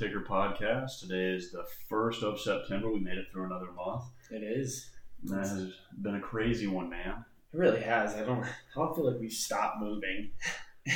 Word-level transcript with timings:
Ticker 0.00 0.20
podcast. 0.26 1.00
Today 1.00 1.36
is 1.36 1.52
the 1.52 1.62
1st 1.90 2.22
of 2.22 2.40
September. 2.40 2.90
We 2.90 3.00
made 3.00 3.18
it 3.18 3.26
through 3.30 3.44
another 3.44 3.70
month. 3.70 4.04
It 4.30 4.42
is. 4.42 4.88
That 5.24 5.46
has 5.46 5.74
been 6.00 6.14
a 6.14 6.20
crazy 6.20 6.66
one, 6.66 6.88
man. 6.88 7.22
It 7.52 7.58
really 7.58 7.82
has. 7.82 8.14
I 8.14 8.24
don't. 8.24 8.42
I 8.42 8.48
don't 8.76 8.96
feel 8.96 9.10
like 9.10 9.20
we've 9.20 9.30
stopped 9.30 9.78
moving. 9.78 10.30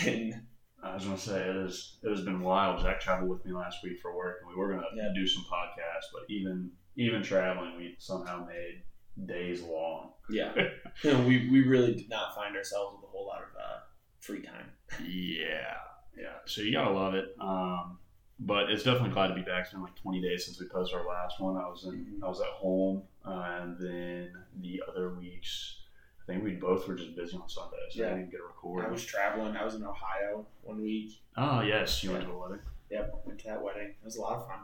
and 0.06 0.32
I 0.82 0.94
was 0.94 1.04
gonna 1.04 1.18
say 1.18 1.38
it 1.50 1.54
is. 1.54 1.98
It 2.02 2.08
has 2.08 2.22
been 2.22 2.40
wild. 2.40 2.80
Zach 2.80 2.98
traveled 2.98 3.28
with 3.28 3.44
me 3.44 3.52
last 3.52 3.77
week 3.84 3.98
for 4.00 4.16
work, 4.16 4.38
and 4.40 4.48
we 4.48 4.56
were 4.56 4.70
gonna 4.72 4.86
Yeah. 4.96 5.10
do 5.14 5.27
some 5.27 5.44
podcasts, 5.52 6.08
but 6.10 6.22
even 6.30 6.70
even 6.96 7.22
traveling, 7.22 7.77
we 7.77 7.96
somehow 7.98 8.46
made 8.46 8.84
days 9.27 9.60
long. 9.62 10.12
yeah, 10.30 10.55
you 11.02 11.12
know, 11.12 11.20
we 11.27 11.50
we 11.50 11.60
really 11.66 11.92
did 11.94 12.08
not 12.08 12.34
find 12.34 12.56
ourselves 12.56 12.96
with 12.96 13.05
a 13.06 13.12
whole 13.12 13.27
lot 13.27 13.42
of 13.42 13.48
uh, 13.55 13.80
free 14.20 14.41
time. 14.41 14.70
Yeah, 15.06 15.74
yeah. 16.18 16.36
So 16.46 16.62
you 16.62 16.72
gotta 16.72 16.91
love 16.94 17.12
it. 17.12 17.34
Um, 17.38 17.98
but 18.41 18.70
it's 18.70 18.83
definitely 18.83 19.11
glad 19.11 19.29
to 19.29 19.34
be 19.34 19.43
back. 19.43 19.62
It's 19.65 19.70
been 19.73 19.83
like 19.83 19.95
20 19.97 20.20
days 20.20 20.45
since 20.45 20.61
we 20.61 20.66
posted 20.69 20.98
our 20.98 21.06
last 21.06 21.41
one. 21.41 21.56
I 21.56 21.69
was 21.69 21.84
in, 21.84 22.20
I 22.22 22.28
was 22.28 22.41
at 22.41 22.47
home, 22.48 23.03
uh, 23.25 23.58
and 23.62 23.78
then 23.78 24.33
the 24.61 24.83
other 24.89 25.14
weeks, 25.14 25.81
I 26.22 26.33
think 26.33 26.45
we 26.45 26.53
both 26.53 26.86
were 26.89 26.95
just 26.95 27.14
busy 27.17 27.36
on 27.36 27.48
Sunday, 27.48 27.77
so 27.91 28.00
Yeah. 28.03 28.06
I 28.08 28.14
didn't 28.14 28.31
get 28.31 28.41
a 28.41 28.45
record. 28.45 28.84
I 28.86 28.91
was 28.91 29.05
traveling. 29.05 29.56
I 29.56 29.64
was 29.64 29.75
in 29.75 29.84
Ohio 29.84 30.47
one 30.62 30.83
week. 30.83 31.20
oh 31.36 31.61
yes, 31.61 32.03
you 32.03 32.12
went 32.12 32.25
to 32.25 32.31
a 32.31 32.39
wedding. 32.39 32.61
Yep, 32.91 33.23
went 33.27 33.39
to 33.41 33.47
that 33.48 33.62
wedding. 33.62 33.89
It 33.89 34.05
was 34.05 34.17
a 34.17 34.20
lot 34.20 34.36
of 34.39 34.47
fun. 34.47 34.58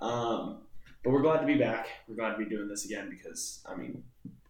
Um, 0.00 0.58
but 1.04 1.10
we're 1.12 1.22
glad 1.22 1.40
to 1.40 1.46
be 1.46 1.56
back. 1.56 1.88
We're 2.08 2.14
glad 2.16 2.32
to 2.32 2.38
be 2.38 2.44
doing 2.44 2.68
this 2.68 2.84
again 2.84 3.08
because 3.10 3.62
I 3.66 3.74
mean, 3.76 4.02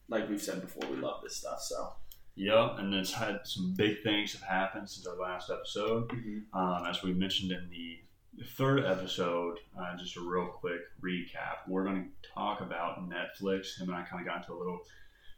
like 0.09 0.29
we've 0.29 0.43
said 0.43 0.61
before, 0.61 0.89
we 0.91 0.97
love 0.97 1.21
this 1.23 1.37
stuff. 1.37 1.61
So 1.61 1.93
Yep, 2.35 2.79
and 2.79 2.95
it's 2.95 3.13
had 3.13 3.41
some 3.45 3.75
big 3.77 4.03
things 4.03 4.33
have 4.33 4.43
happened 4.43 4.89
since 4.89 5.07
our 5.07 5.17
last 5.17 5.51
episode. 5.51 6.11
Um, 6.55 6.85
as 6.89 7.03
we 7.03 7.13
mentioned 7.13 7.53
in 7.53 7.69
the 7.71 7.99
third 8.57 8.85
episode, 8.85 9.59
uh, 9.79 9.97
just 9.97 10.17
a 10.17 10.21
real 10.21 10.47
quick 10.47 10.81
recap. 11.03 11.69
We're 11.69 11.85
going 11.85 12.05
to 12.05 12.29
talk 12.35 12.61
about 12.61 13.09
Netflix. 13.09 13.79
Him 13.79 13.89
and 13.89 13.97
I 13.97 14.03
kind 14.03 14.21
of 14.21 14.27
got 14.27 14.43
into 14.43 14.55
a 14.55 14.59
little 14.59 14.81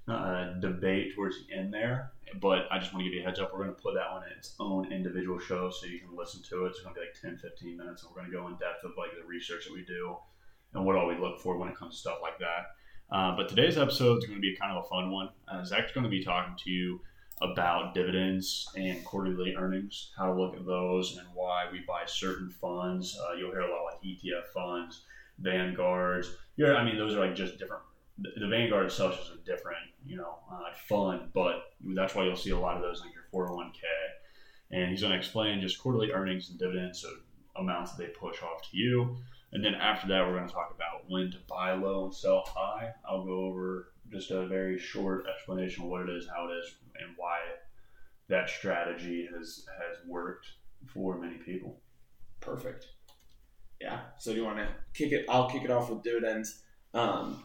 uh, 0.08 0.54
debate 0.60 1.14
towards 1.14 1.36
the 1.38 1.54
end 1.54 1.72
there, 1.72 2.12
but 2.40 2.66
I 2.70 2.78
just 2.78 2.92
want 2.92 3.04
to 3.04 3.10
give 3.10 3.14
you 3.14 3.22
a 3.22 3.24
heads 3.24 3.40
up. 3.40 3.52
We're 3.52 3.64
going 3.64 3.74
to 3.74 3.82
put 3.82 3.94
that 3.94 4.12
one 4.12 4.22
in 4.24 4.36
its 4.36 4.54
own 4.60 4.92
individual 4.92 5.38
show 5.38 5.70
so 5.70 5.86
you 5.86 5.98
can 5.98 6.16
listen 6.16 6.42
to 6.50 6.66
it. 6.66 6.70
It's 6.70 6.80
going 6.82 6.94
to 6.94 7.00
be 7.00 7.06
like 7.06 7.20
10, 7.20 7.38
15 7.38 7.76
minutes, 7.76 8.02
and 8.02 8.10
we're 8.10 8.22
going 8.22 8.30
to 8.30 8.36
go 8.36 8.46
in 8.48 8.54
depth 8.54 8.84
of 8.84 8.92
like 8.96 9.10
the 9.18 9.26
research 9.26 9.66
that 9.66 9.72
we 9.72 9.84
do 9.84 10.16
and 10.74 10.84
what 10.84 10.96
all 10.96 11.06
we 11.06 11.16
look 11.16 11.40
for 11.40 11.56
when 11.56 11.68
it 11.68 11.76
comes 11.76 11.94
to 11.94 12.00
stuff 12.00 12.18
like 12.22 12.38
that. 12.38 12.74
Uh, 13.10 13.36
but 13.36 13.48
today's 13.48 13.78
episode 13.78 14.18
is 14.18 14.24
going 14.24 14.38
to 14.38 14.42
be 14.42 14.56
kind 14.56 14.76
of 14.76 14.84
a 14.84 14.88
fun 14.88 15.10
one. 15.10 15.28
Uh, 15.48 15.64
Zach's 15.64 15.92
going 15.92 16.04
to 16.04 16.10
be 16.10 16.24
talking 16.24 16.54
to 16.64 16.70
you 16.70 17.00
about 17.52 17.94
dividends 17.94 18.68
and 18.76 19.04
quarterly 19.04 19.54
earnings, 19.54 20.12
how 20.16 20.26
to 20.26 20.40
look 20.40 20.56
at 20.56 20.66
those, 20.66 21.16
and 21.16 21.26
why 21.34 21.64
we 21.70 21.80
buy 21.86 22.02
certain 22.06 22.50
funds. 22.50 23.18
Uh, 23.18 23.34
you'll 23.34 23.50
hear 23.50 23.60
a 23.60 23.70
lot 23.70 23.84
like 23.84 24.02
ETF 24.02 24.46
funds, 24.52 25.02
Vanguards. 25.38 26.30
Yeah, 26.56 26.74
I 26.74 26.84
mean 26.84 26.96
those 26.96 27.14
are 27.14 27.20
like 27.20 27.34
just 27.34 27.58
different. 27.58 27.82
The 28.18 28.30
the 28.40 28.48
Vanguard 28.48 28.86
itself 28.86 29.20
is 29.20 29.30
a 29.30 29.44
different, 29.44 29.78
you 30.06 30.16
know, 30.16 30.38
uh, 30.50 30.72
fund, 30.88 31.30
but 31.32 31.72
that's 31.94 32.14
why 32.14 32.24
you'll 32.24 32.36
see 32.36 32.50
a 32.50 32.58
lot 32.58 32.76
of 32.76 32.82
those 32.82 33.00
like 33.00 33.10
your 33.12 33.46
401k. 33.46 33.82
And 34.70 34.90
he's 34.90 35.02
going 35.02 35.12
to 35.12 35.18
explain 35.18 35.60
just 35.60 35.78
quarterly 35.78 36.10
earnings 36.12 36.50
and 36.50 36.58
dividends, 36.58 37.00
so 37.00 37.08
amounts 37.56 37.92
that 37.92 38.02
they 38.02 38.08
push 38.08 38.42
off 38.42 38.68
to 38.70 38.76
you. 38.76 39.16
And 39.52 39.64
then 39.64 39.74
after 39.74 40.08
that, 40.08 40.26
we're 40.26 40.36
going 40.36 40.48
to 40.48 40.52
talk 40.52 40.74
about 40.74 41.08
when 41.08 41.30
to 41.30 41.38
buy 41.48 41.74
low 41.74 42.06
and 42.06 42.14
sell 42.14 42.42
high. 42.46 42.92
I'll 43.08 43.24
go 43.24 43.44
over 43.44 43.92
just 44.10 44.30
a 44.30 44.46
very 44.46 44.78
short 44.78 45.26
explanation 45.32 45.84
of 45.84 45.90
what 45.90 46.02
it 46.02 46.10
is, 46.10 46.26
how 46.28 46.48
it 46.48 46.54
is, 46.54 46.74
and 47.00 47.10
why 47.16 47.38
that 48.34 48.50
strategy 48.50 49.28
has 49.32 49.64
has 49.78 49.96
worked 50.08 50.46
for 50.92 51.16
many 51.18 51.36
people. 51.36 51.80
perfect. 52.40 52.88
Yeah. 53.80 54.00
So 54.18 54.32
do 54.32 54.38
you 54.38 54.44
want 54.44 54.58
to 54.58 54.68
kick 54.92 55.12
it? 55.12 55.24
I'll 55.28 55.48
kick 55.48 55.62
it 55.62 55.70
off 55.70 55.88
with 55.88 56.02
dividends. 56.02 56.62
Um, 56.94 57.44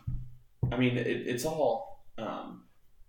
I 0.72 0.78
mean, 0.78 0.98
it, 0.98 1.08
it's 1.08 1.46
all 1.46 2.06
um, 2.18 2.64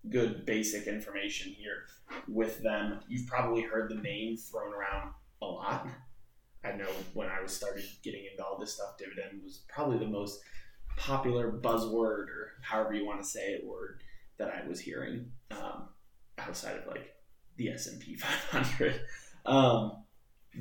good 0.08 0.44
basic 0.44 0.86
information 0.86 1.52
here 1.52 1.84
with 2.28 2.62
them. 2.62 3.00
You've 3.08 3.26
probably 3.26 3.62
heard 3.62 3.90
the 3.90 3.96
name 3.96 4.36
thrown 4.36 4.72
around 4.72 5.12
a 5.42 5.46
lot. 5.46 5.88
I 6.64 6.72
know 6.72 6.90
when 7.14 7.28
I 7.28 7.40
was 7.40 7.52
started 7.52 7.84
getting 8.02 8.26
into 8.30 8.44
all 8.44 8.58
this 8.58 8.74
stuff, 8.74 8.98
dividend 8.98 9.42
was 9.42 9.62
probably 9.68 9.98
the 9.98 10.06
most 10.06 10.40
popular 10.96 11.50
buzzword 11.50 12.26
or 12.28 12.52
however 12.62 12.92
you 12.92 13.06
want 13.06 13.22
to 13.22 13.26
say 13.26 13.52
it 13.54 13.66
word 13.66 14.02
that 14.38 14.48
I 14.48 14.68
was 14.68 14.80
hearing 14.80 15.30
um, 15.50 15.88
outside 16.38 16.76
of 16.76 16.86
like 16.86 17.14
the 17.60 17.70
S 17.70 17.86
and 17.86 18.00
P 18.00 18.16
500. 18.16 19.00
Um, 19.46 20.04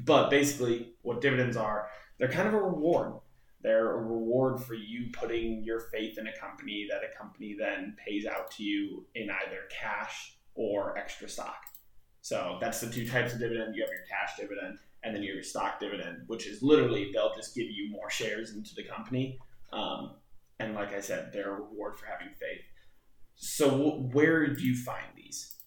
but 0.06 0.30
basically, 0.30 0.94
what 1.02 1.22
dividends 1.22 1.58
are, 1.58 1.88
they're 2.18 2.30
kind 2.30 2.48
of 2.48 2.54
a 2.54 2.62
reward. 2.62 3.14
They're 3.62 3.92
a 3.92 4.02
reward 4.02 4.62
for 4.62 4.74
you 4.74 5.08
putting 5.12 5.64
your 5.64 5.80
faith 5.92 6.18
in 6.18 6.28
a 6.28 6.38
company 6.38 6.88
that 6.90 7.02
a 7.04 7.18
company 7.18 7.56
then 7.58 7.96
pays 8.06 8.26
out 8.26 8.52
to 8.52 8.64
you 8.64 9.06
in 9.16 9.30
either 9.30 9.62
cash 9.82 10.38
or 10.56 10.98
extra 10.98 11.28
stock. 11.28 11.62
So 12.22 12.58
that's 12.62 12.82
the 12.82 12.90
two 12.90 13.08
types 13.08 13.34
of 13.34 13.40
dividend. 13.40 13.76
You 13.76 13.82
have 13.84 13.92
your 13.92 14.06
cash 14.10 14.38
dividend 14.38 14.78
and 15.04 15.16
then 15.16 15.24
your 15.24 15.42
stock 15.42 15.80
dividend, 15.80 16.24
which 16.28 16.46
is 16.48 16.62
literally 16.62 17.12
they'll 17.14 17.36
just 17.36 17.56
give 17.56 17.68
you 17.70 17.90
more 17.92 18.10
shares 18.10 18.54
into 18.54 18.76
the 18.76 18.84
company. 18.84 19.40
Um, 19.72 20.16
and 20.60 20.76
like 20.76 20.94
I 20.94 21.00
said, 21.00 21.32
they're 21.32 21.52
a 21.52 21.62
reward 21.62 21.98
for 21.98 22.06
having 22.06 22.34
faith. 22.40 22.62
So 23.36 23.70
wh- 23.70 24.14
where 24.14 24.48
do 24.48 24.64
you 24.64 24.76
find 24.76 25.08
these? 25.16 25.59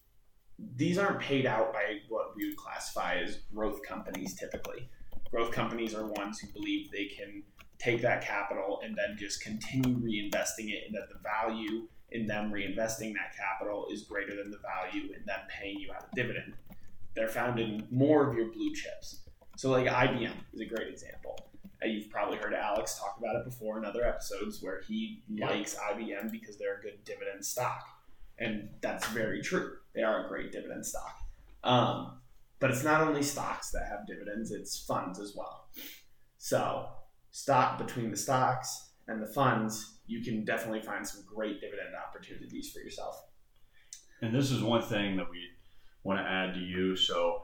These 0.75 0.97
aren't 0.97 1.19
paid 1.19 1.45
out 1.45 1.73
by 1.73 1.99
what 2.09 2.35
we 2.35 2.47
would 2.47 2.57
classify 2.57 3.15
as 3.15 3.39
growth 3.53 3.81
companies 3.87 4.35
typically. 4.35 4.89
Growth 5.31 5.51
companies 5.51 5.93
are 5.95 6.05
ones 6.05 6.39
who 6.39 6.47
believe 6.53 6.91
they 6.91 7.05
can 7.05 7.43
take 7.79 8.01
that 8.01 8.21
capital 8.23 8.79
and 8.83 8.95
then 8.95 9.17
just 9.17 9.41
continue 9.41 9.95
reinvesting 9.97 10.69
it, 10.71 10.83
and 10.87 10.95
that 10.95 11.09
the 11.09 11.19
value 11.23 11.87
in 12.11 12.27
them 12.27 12.51
reinvesting 12.51 13.13
that 13.13 13.35
capital 13.35 13.87
is 13.91 14.03
greater 14.03 14.35
than 14.35 14.51
the 14.51 14.59
value 14.59 15.11
in 15.13 15.25
them 15.25 15.39
paying 15.49 15.79
you 15.79 15.91
out 15.91 16.05
a 16.11 16.15
dividend. 16.15 16.53
They're 17.15 17.27
found 17.27 17.59
in 17.59 17.85
more 17.91 18.27
of 18.29 18.35
your 18.37 18.51
blue 18.51 18.73
chips. 18.73 19.21
So, 19.57 19.69
like 19.71 19.87
IBM 19.87 20.33
is 20.53 20.61
a 20.61 20.65
great 20.65 20.87
example. 20.87 21.35
Uh, 21.83 21.87
You've 21.87 22.09
probably 22.09 22.37
heard 22.37 22.53
Alex 22.53 22.97
talk 22.99 23.17
about 23.19 23.35
it 23.35 23.45
before 23.45 23.77
in 23.77 23.85
other 23.85 24.05
episodes 24.05 24.61
where 24.61 24.81
he 24.87 25.23
Yeah. 25.27 25.49
likes 25.49 25.75
IBM 25.75 26.31
because 26.31 26.57
they're 26.57 26.77
a 26.77 26.81
good 26.81 27.03
dividend 27.03 27.43
stock. 27.45 27.85
And 28.39 28.69
that's 28.81 29.07
very 29.09 29.41
true. 29.41 29.77
They 29.95 30.01
are 30.01 30.25
a 30.25 30.27
great 30.27 30.51
dividend 30.51 30.85
stock. 30.85 31.17
Um, 31.63 32.19
but 32.59 32.71
it's 32.71 32.83
not 32.83 33.01
only 33.01 33.23
stocks 33.23 33.71
that 33.71 33.87
have 33.89 34.07
dividends, 34.07 34.51
it's 34.51 34.85
funds 34.85 35.19
as 35.19 35.33
well. 35.35 35.67
So, 36.37 36.87
stock 37.31 37.77
between 37.77 38.11
the 38.11 38.17
stocks 38.17 38.91
and 39.07 39.21
the 39.21 39.27
funds, 39.27 39.99
you 40.07 40.23
can 40.23 40.45
definitely 40.45 40.81
find 40.81 41.07
some 41.07 41.23
great 41.25 41.61
dividend 41.61 41.89
opportunities 41.95 42.71
for 42.71 42.79
yourself. 42.79 43.15
And 44.21 44.33
this 44.33 44.51
is 44.51 44.63
one 44.63 44.81
thing 44.81 45.17
that 45.17 45.29
we 45.29 45.39
want 46.03 46.19
to 46.19 46.23
add 46.23 46.53
to 46.53 46.59
you. 46.59 46.95
So, 46.95 47.43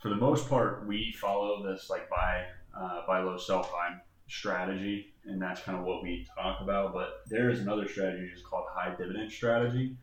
for 0.00 0.08
the 0.08 0.16
most 0.16 0.48
part, 0.48 0.86
we 0.86 1.14
follow 1.20 1.62
this 1.62 1.88
like 1.90 2.08
buy 2.10 2.44
uh, 2.76 3.06
buy 3.06 3.20
low, 3.20 3.36
sell 3.36 3.62
high 3.62 3.96
strategy, 4.28 5.14
and 5.24 5.40
that's 5.40 5.60
kind 5.60 5.78
of 5.78 5.84
what 5.84 6.02
we 6.02 6.26
talk 6.36 6.60
about. 6.60 6.94
But 6.94 7.22
there 7.26 7.50
is 7.50 7.60
another 7.60 7.86
strategy 7.86 8.28
just 8.32 8.44
called 8.44 8.64
high 8.70 8.94
dividend 8.96 9.30
strategy, 9.30 9.96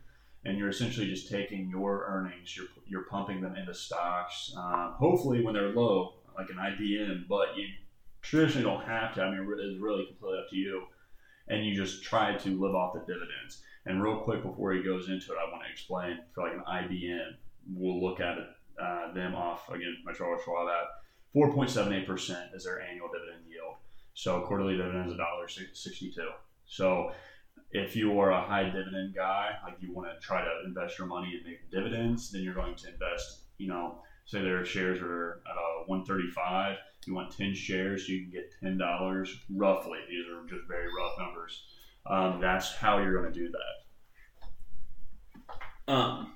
and 0.45 0.57
you're 0.57 0.69
essentially 0.69 1.07
just 1.07 1.29
taking 1.29 1.69
your 1.69 2.05
earnings, 2.07 2.55
you're 2.55 2.67
you're 2.87 3.03
pumping 3.03 3.41
them 3.41 3.55
into 3.55 3.73
stocks. 3.73 4.53
Um, 4.57 4.93
hopefully, 4.97 5.43
when 5.43 5.53
they're 5.53 5.73
low, 5.73 6.15
like 6.37 6.49
an 6.49 6.57
IBM, 6.57 7.27
but 7.27 7.57
you 7.57 7.67
traditionally 8.21 8.63
don't 8.63 8.85
have 8.85 9.13
to. 9.15 9.23
I 9.23 9.31
mean, 9.31 9.47
it's 9.59 9.81
really 9.81 10.05
completely 10.05 10.39
up 10.39 10.49
to 10.49 10.55
you, 10.55 10.83
and 11.47 11.65
you 11.65 11.75
just 11.75 12.03
try 12.03 12.35
to 12.35 12.49
live 12.61 12.75
off 12.75 12.93
the 12.93 12.99
dividends. 12.99 13.61
And 13.85 14.03
real 14.03 14.19
quick 14.19 14.43
before 14.43 14.73
he 14.73 14.83
goes 14.83 15.09
into 15.09 15.31
it, 15.31 15.37
I 15.39 15.49
want 15.51 15.63
to 15.65 15.71
explain 15.71 16.19
for 16.33 16.47
like 16.47 16.53
an 16.53 16.63
IBM, 16.67 17.35
we'll 17.73 18.01
look 18.01 18.19
at 18.19 18.37
it, 18.37 18.47
uh, 18.81 19.13
them 19.13 19.35
off 19.35 19.69
again, 19.69 19.97
my 20.05 20.13
Charles 20.13 20.41
Schwab 20.43 20.67
at 20.67 20.87
4.78% 21.35 22.55
is 22.55 22.65
their 22.65 22.81
annual 22.81 23.07
dividend 23.07 23.45
yield. 23.47 23.75
So 24.13 24.41
quarterly 24.41 24.77
dividend 24.77 25.09
is 25.09 25.17
$1.62. 25.17 26.13
So 26.65 27.11
if 27.71 27.95
you 27.95 28.19
are 28.19 28.31
a 28.31 28.41
high 28.41 28.65
dividend 28.65 29.15
guy, 29.15 29.51
like 29.65 29.75
you 29.79 29.93
want 29.93 30.09
to 30.09 30.25
try 30.25 30.43
to 30.43 30.49
invest 30.65 30.97
your 30.97 31.07
money 31.07 31.33
and 31.35 31.45
make 31.45 31.69
dividends, 31.71 32.31
then 32.31 32.41
you're 32.41 32.53
going 32.53 32.75
to 32.75 32.87
invest, 32.87 33.43
you 33.57 33.67
know, 33.67 34.01
say 34.25 34.41
their 34.41 34.65
shares 34.65 34.99
are 35.01 35.41
at 35.45 35.55
a 35.55 35.87
135, 35.87 36.77
you 37.05 37.15
want 37.15 37.35
10 37.35 37.53
shares, 37.53 38.07
you 38.07 38.21
can 38.21 38.31
get 38.31 38.53
$10 38.63 39.29
roughly. 39.55 39.99
These 40.09 40.25
are 40.27 40.47
just 40.47 40.67
very 40.67 40.87
rough 40.95 41.13
numbers. 41.17 41.63
Um, 42.05 42.39
that's 42.39 42.75
how 42.75 42.99
you're 42.99 43.19
going 43.19 43.33
to 43.33 43.39
do 43.39 43.51
that. 45.87 45.93
Um, 45.93 46.33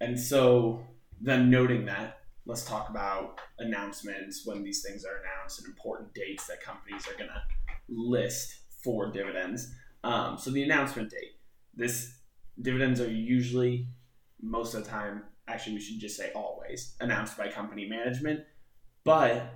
and 0.00 0.18
so 0.18 0.82
then 1.20 1.50
noting 1.50 1.84
that, 1.86 2.20
let's 2.46 2.64
talk 2.64 2.90
about 2.90 3.40
announcements 3.58 4.42
when 4.44 4.62
these 4.62 4.82
things 4.82 5.04
are 5.04 5.22
announced 5.22 5.60
and 5.60 5.68
important 5.68 6.12
dates 6.14 6.46
that 6.46 6.60
companies 6.60 7.06
are 7.06 7.16
going 7.16 7.30
to 7.30 7.42
list 7.88 8.54
for 8.82 9.10
dividends. 9.10 9.72
Um, 10.04 10.38
so 10.38 10.50
the 10.50 10.62
announcement 10.62 11.10
date. 11.10 11.36
This 11.74 12.18
dividends 12.60 13.00
are 13.00 13.10
usually 13.10 13.88
most 14.40 14.74
of 14.74 14.84
the 14.84 14.90
time, 14.90 15.24
actually, 15.48 15.74
we 15.74 15.80
should 15.80 16.00
just 16.00 16.16
say 16.16 16.30
always 16.34 16.94
announced 17.00 17.36
by 17.36 17.48
company 17.48 17.88
management, 17.88 18.40
but 19.04 19.54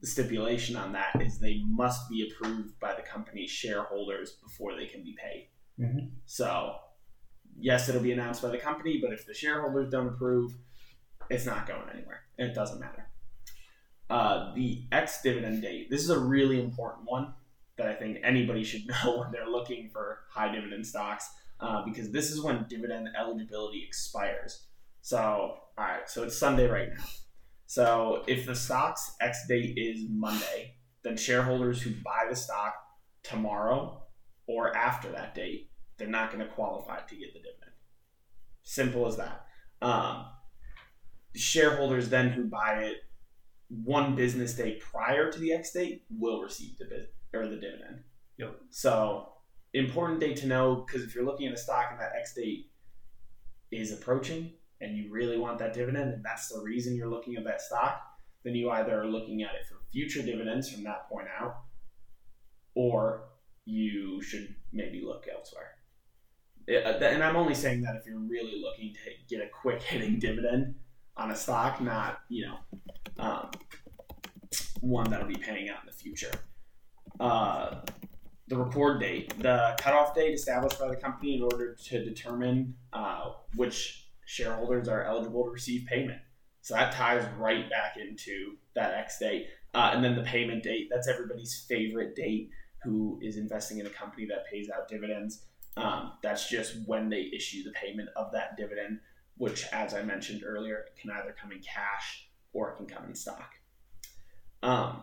the 0.00 0.06
stipulation 0.06 0.76
on 0.76 0.92
that 0.92 1.20
is 1.20 1.38
they 1.38 1.62
must 1.66 2.08
be 2.08 2.30
approved 2.30 2.78
by 2.80 2.94
the 2.94 3.02
company's 3.02 3.50
shareholders 3.50 4.32
before 4.42 4.74
they 4.74 4.86
can 4.86 5.02
be 5.02 5.14
paid. 5.20 5.48
Mhm. 5.78 6.12
So, 6.24 6.78
yes, 7.58 7.88
it'll 7.88 8.02
be 8.02 8.12
announced 8.12 8.40
by 8.40 8.48
the 8.48 8.58
company, 8.58 8.98
but 9.00 9.12
if 9.12 9.26
the 9.26 9.34
shareholders 9.34 9.90
don't 9.90 10.08
approve, 10.08 10.54
it's 11.28 11.44
not 11.44 11.66
going 11.66 11.88
anywhere. 11.90 12.22
It 12.38 12.54
doesn't 12.54 12.80
matter. 12.80 13.10
Uh, 14.08 14.54
the 14.54 14.86
ex 14.90 15.22
dividend 15.22 15.62
date. 15.62 15.90
This 15.90 16.02
is 16.02 16.10
a 16.10 16.18
really 16.18 16.60
important 16.60 17.08
one 17.08 17.34
that 17.80 17.88
I 17.88 17.94
think 17.94 18.18
anybody 18.22 18.62
should 18.62 18.86
know 19.04 19.18
when 19.18 19.32
they're 19.32 19.48
looking 19.48 19.88
for 19.88 20.20
high 20.30 20.52
dividend 20.52 20.86
stocks 20.86 21.28
uh, 21.60 21.82
because 21.84 22.12
this 22.12 22.30
is 22.30 22.42
when 22.42 22.66
dividend 22.68 23.08
eligibility 23.18 23.82
expires. 23.86 24.66
So, 25.02 25.18
all 25.78 25.84
right, 25.84 26.08
so 26.08 26.22
it's 26.22 26.36
Sunday 26.36 26.68
right 26.68 26.88
now. 26.90 27.04
So, 27.66 28.24
if 28.26 28.46
the 28.46 28.54
stock's 28.54 29.14
ex 29.20 29.46
date 29.48 29.78
is 29.78 30.04
Monday, 30.10 30.74
then 31.02 31.16
shareholders 31.16 31.80
who 31.80 31.92
buy 32.04 32.26
the 32.28 32.36
stock 32.36 32.74
tomorrow 33.22 34.02
or 34.46 34.76
after 34.76 35.10
that 35.12 35.34
date, 35.34 35.70
they're 35.96 36.08
not 36.08 36.32
going 36.32 36.44
to 36.44 36.52
qualify 36.52 37.00
to 37.00 37.16
get 37.16 37.32
the 37.32 37.38
dividend. 37.38 37.72
Simple 38.62 39.06
as 39.06 39.16
that. 39.16 39.46
Um, 39.80 40.26
shareholders 41.34 42.10
then 42.10 42.30
who 42.30 42.44
buy 42.44 42.82
it 42.82 42.96
one 43.68 44.16
business 44.16 44.52
day 44.54 44.78
prior 44.80 45.30
to 45.30 45.38
the 45.38 45.52
X 45.52 45.72
date 45.72 46.02
will 46.10 46.42
receive 46.42 46.76
the 46.78 46.84
or 47.34 47.46
the 47.46 47.56
dividend. 47.56 48.02
Yep. 48.38 48.56
So 48.70 49.28
important 49.74 50.20
date 50.20 50.36
to 50.38 50.46
know 50.46 50.84
because 50.86 51.02
if 51.02 51.14
you're 51.14 51.24
looking 51.24 51.46
at 51.46 51.54
a 51.54 51.56
stock 51.56 51.88
and 51.90 52.00
that 52.00 52.12
X 52.18 52.34
date 52.34 52.70
is 53.70 53.92
approaching 53.92 54.52
and 54.80 54.96
you 54.96 55.12
really 55.12 55.38
want 55.38 55.58
that 55.58 55.74
dividend 55.74 56.12
and 56.12 56.24
that's 56.24 56.48
the 56.48 56.60
reason 56.60 56.96
you're 56.96 57.10
looking 57.10 57.36
at 57.36 57.44
that 57.44 57.60
stock, 57.60 58.02
then 58.44 58.54
you 58.54 58.70
either 58.70 59.00
are 59.00 59.06
looking 59.06 59.42
at 59.42 59.54
it 59.54 59.66
for 59.66 59.76
future 59.92 60.22
dividends 60.22 60.70
from 60.70 60.84
that 60.84 61.08
point 61.08 61.28
out, 61.38 61.56
or 62.74 63.24
you 63.64 64.22
should 64.22 64.54
maybe 64.72 65.02
look 65.04 65.26
elsewhere. 65.32 65.72
Uh, 66.68 67.04
and 67.04 67.22
I'm 67.22 67.36
only 67.36 67.54
saying 67.54 67.82
that 67.82 67.96
if 67.96 68.06
you're 68.06 68.18
really 68.18 68.62
looking 68.62 68.94
to 68.94 69.34
get 69.34 69.44
a 69.44 69.48
quick 69.48 69.82
hitting 69.82 70.18
dividend 70.18 70.74
on 71.16 71.30
a 71.30 71.36
stock, 71.36 71.80
not 71.80 72.20
you 72.28 72.46
know 72.46 72.56
um, 73.18 73.50
one 74.80 75.10
that'll 75.10 75.26
be 75.26 75.36
paying 75.36 75.68
out 75.68 75.80
in 75.80 75.86
the 75.86 75.92
future. 75.92 76.30
Uh, 77.20 77.82
the 78.48 78.56
record 78.56 78.98
date, 78.98 79.32
the 79.38 79.76
cutoff 79.78 80.14
date 80.14 80.32
established 80.32 80.80
by 80.80 80.88
the 80.88 80.96
company 80.96 81.36
in 81.36 81.42
order 81.42 81.76
to 81.84 82.04
determine 82.04 82.74
uh, 82.92 83.30
which 83.54 84.08
shareholders 84.26 84.88
are 84.88 85.04
eligible 85.04 85.44
to 85.44 85.50
receive 85.50 85.86
payment. 85.86 86.18
So 86.62 86.74
that 86.74 86.92
ties 86.92 87.24
right 87.38 87.68
back 87.70 87.96
into 87.96 88.56
that 88.74 88.94
X 88.94 89.18
date. 89.18 89.46
Uh, 89.72 89.90
and 89.94 90.02
then 90.02 90.16
the 90.16 90.22
payment 90.22 90.64
date, 90.64 90.88
that's 90.90 91.08
everybody's 91.08 91.64
favorite 91.68 92.16
date 92.16 92.50
who 92.82 93.20
is 93.22 93.36
investing 93.36 93.78
in 93.78 93.86
a 93.86 93.90
company 93.90 94.26
that 94.26 94.46
pays 94.50 94.68
out 94.68 94.88
dividends. 94.88 95.44
Um, 95.76 96.12
that's 96.22 96.48
just 96.48 96.76
when 96.86 97.08
they 97.08 97.30
issue 97.32 97.62
the 97.62 97.70
payment 97.72 98.08
of 98.16 98.32
that 98.32 98.56
dividend, 98.56 98.98
which, 99.36 99.66
as 99.72 99.94
I 99.94 100.02
mentioned 100.02 100.42
earlier, 100.44 100.86
can 101.00 101.10
either 101.10 101.34
come 101.40 101.52
in 101.52 101.60
cash 101.60 102.28
or 102.52 102.70
it 102.70 102.76
can 102.78 102.86
come 102.86 103.04
in 103.04 103.14
stock. 103.14 103.52
Um, 104.62 105.02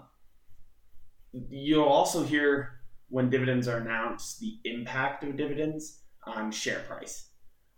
you'll 1.34 1.84
also 1.86 2.24
hear 2.24 2.80
when 3.10 3.30
dividends 3.30 3.68
are 3.68 3.78
announced 3.78 4.40
the 4.40 4.58
impact 4.66 5.24
of 5.24 5.38
dividends 5.38 6.02
on 6.26 6.52
share 6.52 6.80
price. 6.80 7.30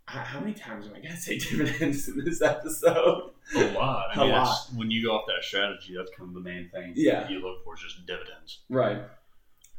How 0.06 0.40
many 0.40 0.54
times 0.54 0.86
am 0.88 0.94
I 0.94 1.00
going 1.00 1.10
to 1.14 1.16
say 1.20 1.38
dividends 1.38 2.08
in 2.08 2.24
this 2.24 2.42
episode? 2.42 3.30
A 3.56 3.72
lot. 3.72 4.06
I 4.16 4.20
A 4.20 4.24
mean, 4.24 4.32
lot. 4.32 4.56
when 4.74 4.90
you 4.90 5.04
go 5.06 5.12
off 5.14 5.24
that 5.28 5.44
strategy, 5.44 5.94
that's 5.96 6.10
kind 6.16 6.28
of 6.28 6.34
the 6.34 6.40
main 6.40 6.68
thing 6.70 6.94
Yeah. 6.96 7.28
you 7.28 7.38
look 7.40 7.62
for 7.64 7.74
is 7.74 7.80
just 7.80 8.04
dividends. 8.06 8.60
Right. 8.68 9.02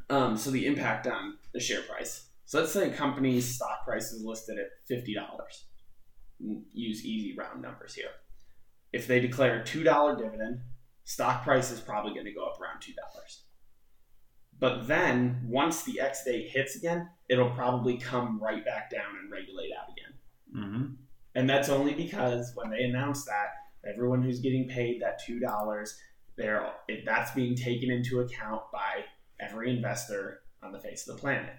Um, 0.08 0.36
so 0.38 0.50
the 0.50 0.66
impact 0.66 1.06
on 1.06 1.36
the 1.52 1.60
share 1.60 1.82
price. 1.82 2.26
So 2.46 2.60
let's 2.60 2.72
say 2.72 2.90
a 2.90 2.94
company's 2.94 3.46
stock 3.54 3.84
price 3.84 4.12
is 4.12 4.22
listed 4.24 4.58
at 4.58 4.66
fifty 4.86 5.14
dollars. 5.14 5.64
Use 6.38 7.04
easy 7.04 7.34
round 7.36 7.62
numbers 7.62 7.94
here. 7.94 8.10
If 8.92 9.06
they 9.06 9.20
declare 9.20 9.60
a 9.60 9.64
two 9.64 9.84
dollar 9.84 10.16
dividend, 10.16 10.60
stock 11.04 11.44
price 11.44 11.70
is 11.70 11.80
probably 11.80 12.12
going 12.14 12.26
to 12.26 12.32
go 12.32 12.44
up 12.44 12.60
around 12.60 12.80
two 12.80 12.92
dollars. 12.94 13.44
But 14.62 14.86
then 14.86 15.40
once 15.44 15.82
the 15.82 15.98
X 15.98 16.22
date 16.22 16.48
hits 16.48 16.76
again, 16.76 17.10
it'll 17.28 17.50
probably 17.50 17.96
come 17.96 18.38
right 18.40 18.64
back 18.64 18.92
down 18.92 19.16
and 19.20 19.28
regulate 19.28 19.72
out 19.76 19.88
again. 19.90 20.14
Mm-hmm. 20.56 20.92
And 21.34 21.50
that's 21.50 21.68
only 21.68 21.94
because 21.94 22.52
when 22.54 22.70
they 22.70 22.84
announce 22.84 23.24
that, 23.24 23.48
everyone 23.84 24.22
who's 24.22 24.38
getting 24.38 24.68
paid 24.68 25.02
that 25.02 25.20
two 25.26 25.40
dollars, 25.40 25.98
they're 26.36 26.64
if 26.86 27.04
that's 27.04 27.32
being 27.32 27.56
taken 27.56 27.90
into 27.90 28.20
account 28.20 28.62
by 28.72 29.02
every 29.40 29.76
investor 29.76 30.42
on 30.62 30.70
the 30.70 30.78
face 30.78 31.08
of 31.08 31.16
the 31.16 31.20
planet. 31.20 31.54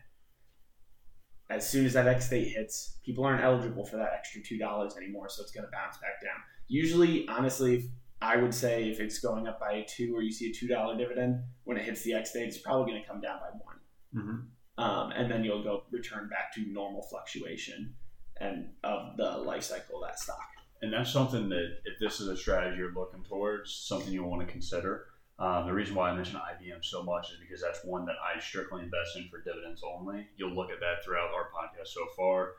As 1.49 1.69
soon 1.69 1.85
as 1.85 1.91
that 1.91 2.07
X 2.07 2.29
date 2.29 2.53
hits, 2.55 2.99
people 3.05 3.25
aren't 3.25 3.43
eligible 3.43 3.85
for 3.85 3.97
that 3.97 4.13
extra 4.17 4.41
two 4.41 4.57
dollars 4.57 4.95
anymore, 4.95 5.27
so 5.27 5.43
it's 5.43 5.51
going 5.51 5.65
to 5.65 5.71
bounce 5.71 5.97
back 5.97 6.21
down. 6.23 6.41
Usually, 6.69 7.27
honestly, 7.27 7.89
I 8.23 8.37
would 8.37 8.53
say 8.53 8.89
if 8.89 8.99
it's 8.99 9.19
going 9.19 9.47
up 9.47 9.59
by 9.59 9.73
a 9.73 9.85
two, 9.85 10.15
or 10.15 10.21
you 10.21 10.31
see 10.31 10.49
a 10.49 10.53
two 10.53 10.67
dollar 10.67 10.97
dividend 10.97 11.43
when 11.65 11.77
it 11.77 11.83
hits 11.83 12.01
the 12.03 12.13
X 12.13 12.31
date, 12.31 12.47
it's 12.47 12.57
probably 12.57 12.91
going 12.91 13.01
to 13.03 13.07
come 13.07 13.21
down 13.21 13.39
by 13.39 13.49
one 13.63 13.79
Mm-hmm. 14.15 14.83
um, 14.83 15.11
and 15.11 15.31
then 15.31 15.43
you'll 15.43 15.63
go 15.63 15.83
return 15.91 16.29
back 16.29 16.53
to 16.53 16.61
normal 16.71 17.01
fluctuation 17.09 17.95
and 18.39 18.69
of 18.83 19.17
the 19.17 19.29
life 19.39 19.63
cycle 19.63 19.95
of 20.03 20.07
that 20.07 20.19
stock. 20.19 20.37
And 20.83 20.93
that's 20.93 21.11
something 21.11 21.49
that, 21.49 21.77
if 21.85 21.97
this 21.99 22.19
is 22.19 22.27
a 22.27 22.37
strategy 22.37 22.77
you're 22.77 22.93
looking 22.93 23.23
towards, 23.23 23.73
something 23.73 24.13
you'll 24.13 24.29
want 24.29 24.45
to 24.45 24.51
consider. 24.51 25.05
Um, 25.39 25.65
the 25.65 25.73
reason 25.73 25.95
why 25.95 26.11
I 26.11 26.15
mention 26.15 26.35
IBM 26.35 26.83
so 26.85 27.01
much 27.01 27.31
is 27.31 27.37
because 27.39 27.59
that's 27.61 27.83
one 27.83 28.05
that 28.05 28.17
I 28.23 28.39
strictly 28.39 28.83
invest 28.83 29.17
in 29.17 29.27
for 29.29 29.41
dividends 29.41 29.81
only. 29.83 30.27
You'll 30.37 30.53
look 30.53 30.69
at 30.69 30.79
that 30.79 31.03
throughout 31.03 31.31
our 31.33 31.49
podcast 31.49 31.87
so 31.87 32.05
far. 32.15 32.51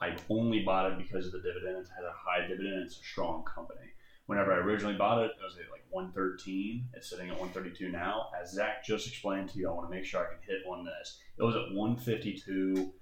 I 0.00 0.16
only 0.30 0.62
bought 0.62 0.92
it 0.92 0.98
because 0.98 1.26
of 1.26 1.32
the 1.32 1.40
dividends. 1.42 1.88
It 1.88 1.94
had 1.96 2.04
a 2.04 2.14
high 2.14 2.46
dividend. 2.46 2.84
It's 2.86 2.96
a 3.00 3.02
strong 3.02 3.44
company. 3.44 3.90
Whenever 4.32 4.54
I 4.54 4.60
originally 4.60 4.96
bought 4.96 5.22
it, 5.22 5.32
it 5.38 5.44
was 5.44 5.58
at 5.58 5.70
like 5.70 5.84
113. 5.90 6.88
It's 6.94 7.10
sitting 7.10 7.28
at 7.28 7.38
132 7.38 7.92
now. 7.92 8.28
As 8.40 8.52
Zach 8.52 8.82
just 8.82 9.06
explained 9.06 9.50
to 9.50 9.58
you, 9.58 9.68
I 9.68 9.74
want 9.74 9.90
to 9.90 9.94
make 9.94 10.06
sure 10.06 10.22
I 10.22 10.32
can 10.32 10.38
hit 10.46 10.66
on 10.66 10.86
this. 10.86 11.18
It 11.38 11.42
was 11.42 11.54
at 11.54 11.74
152 11.74 12.94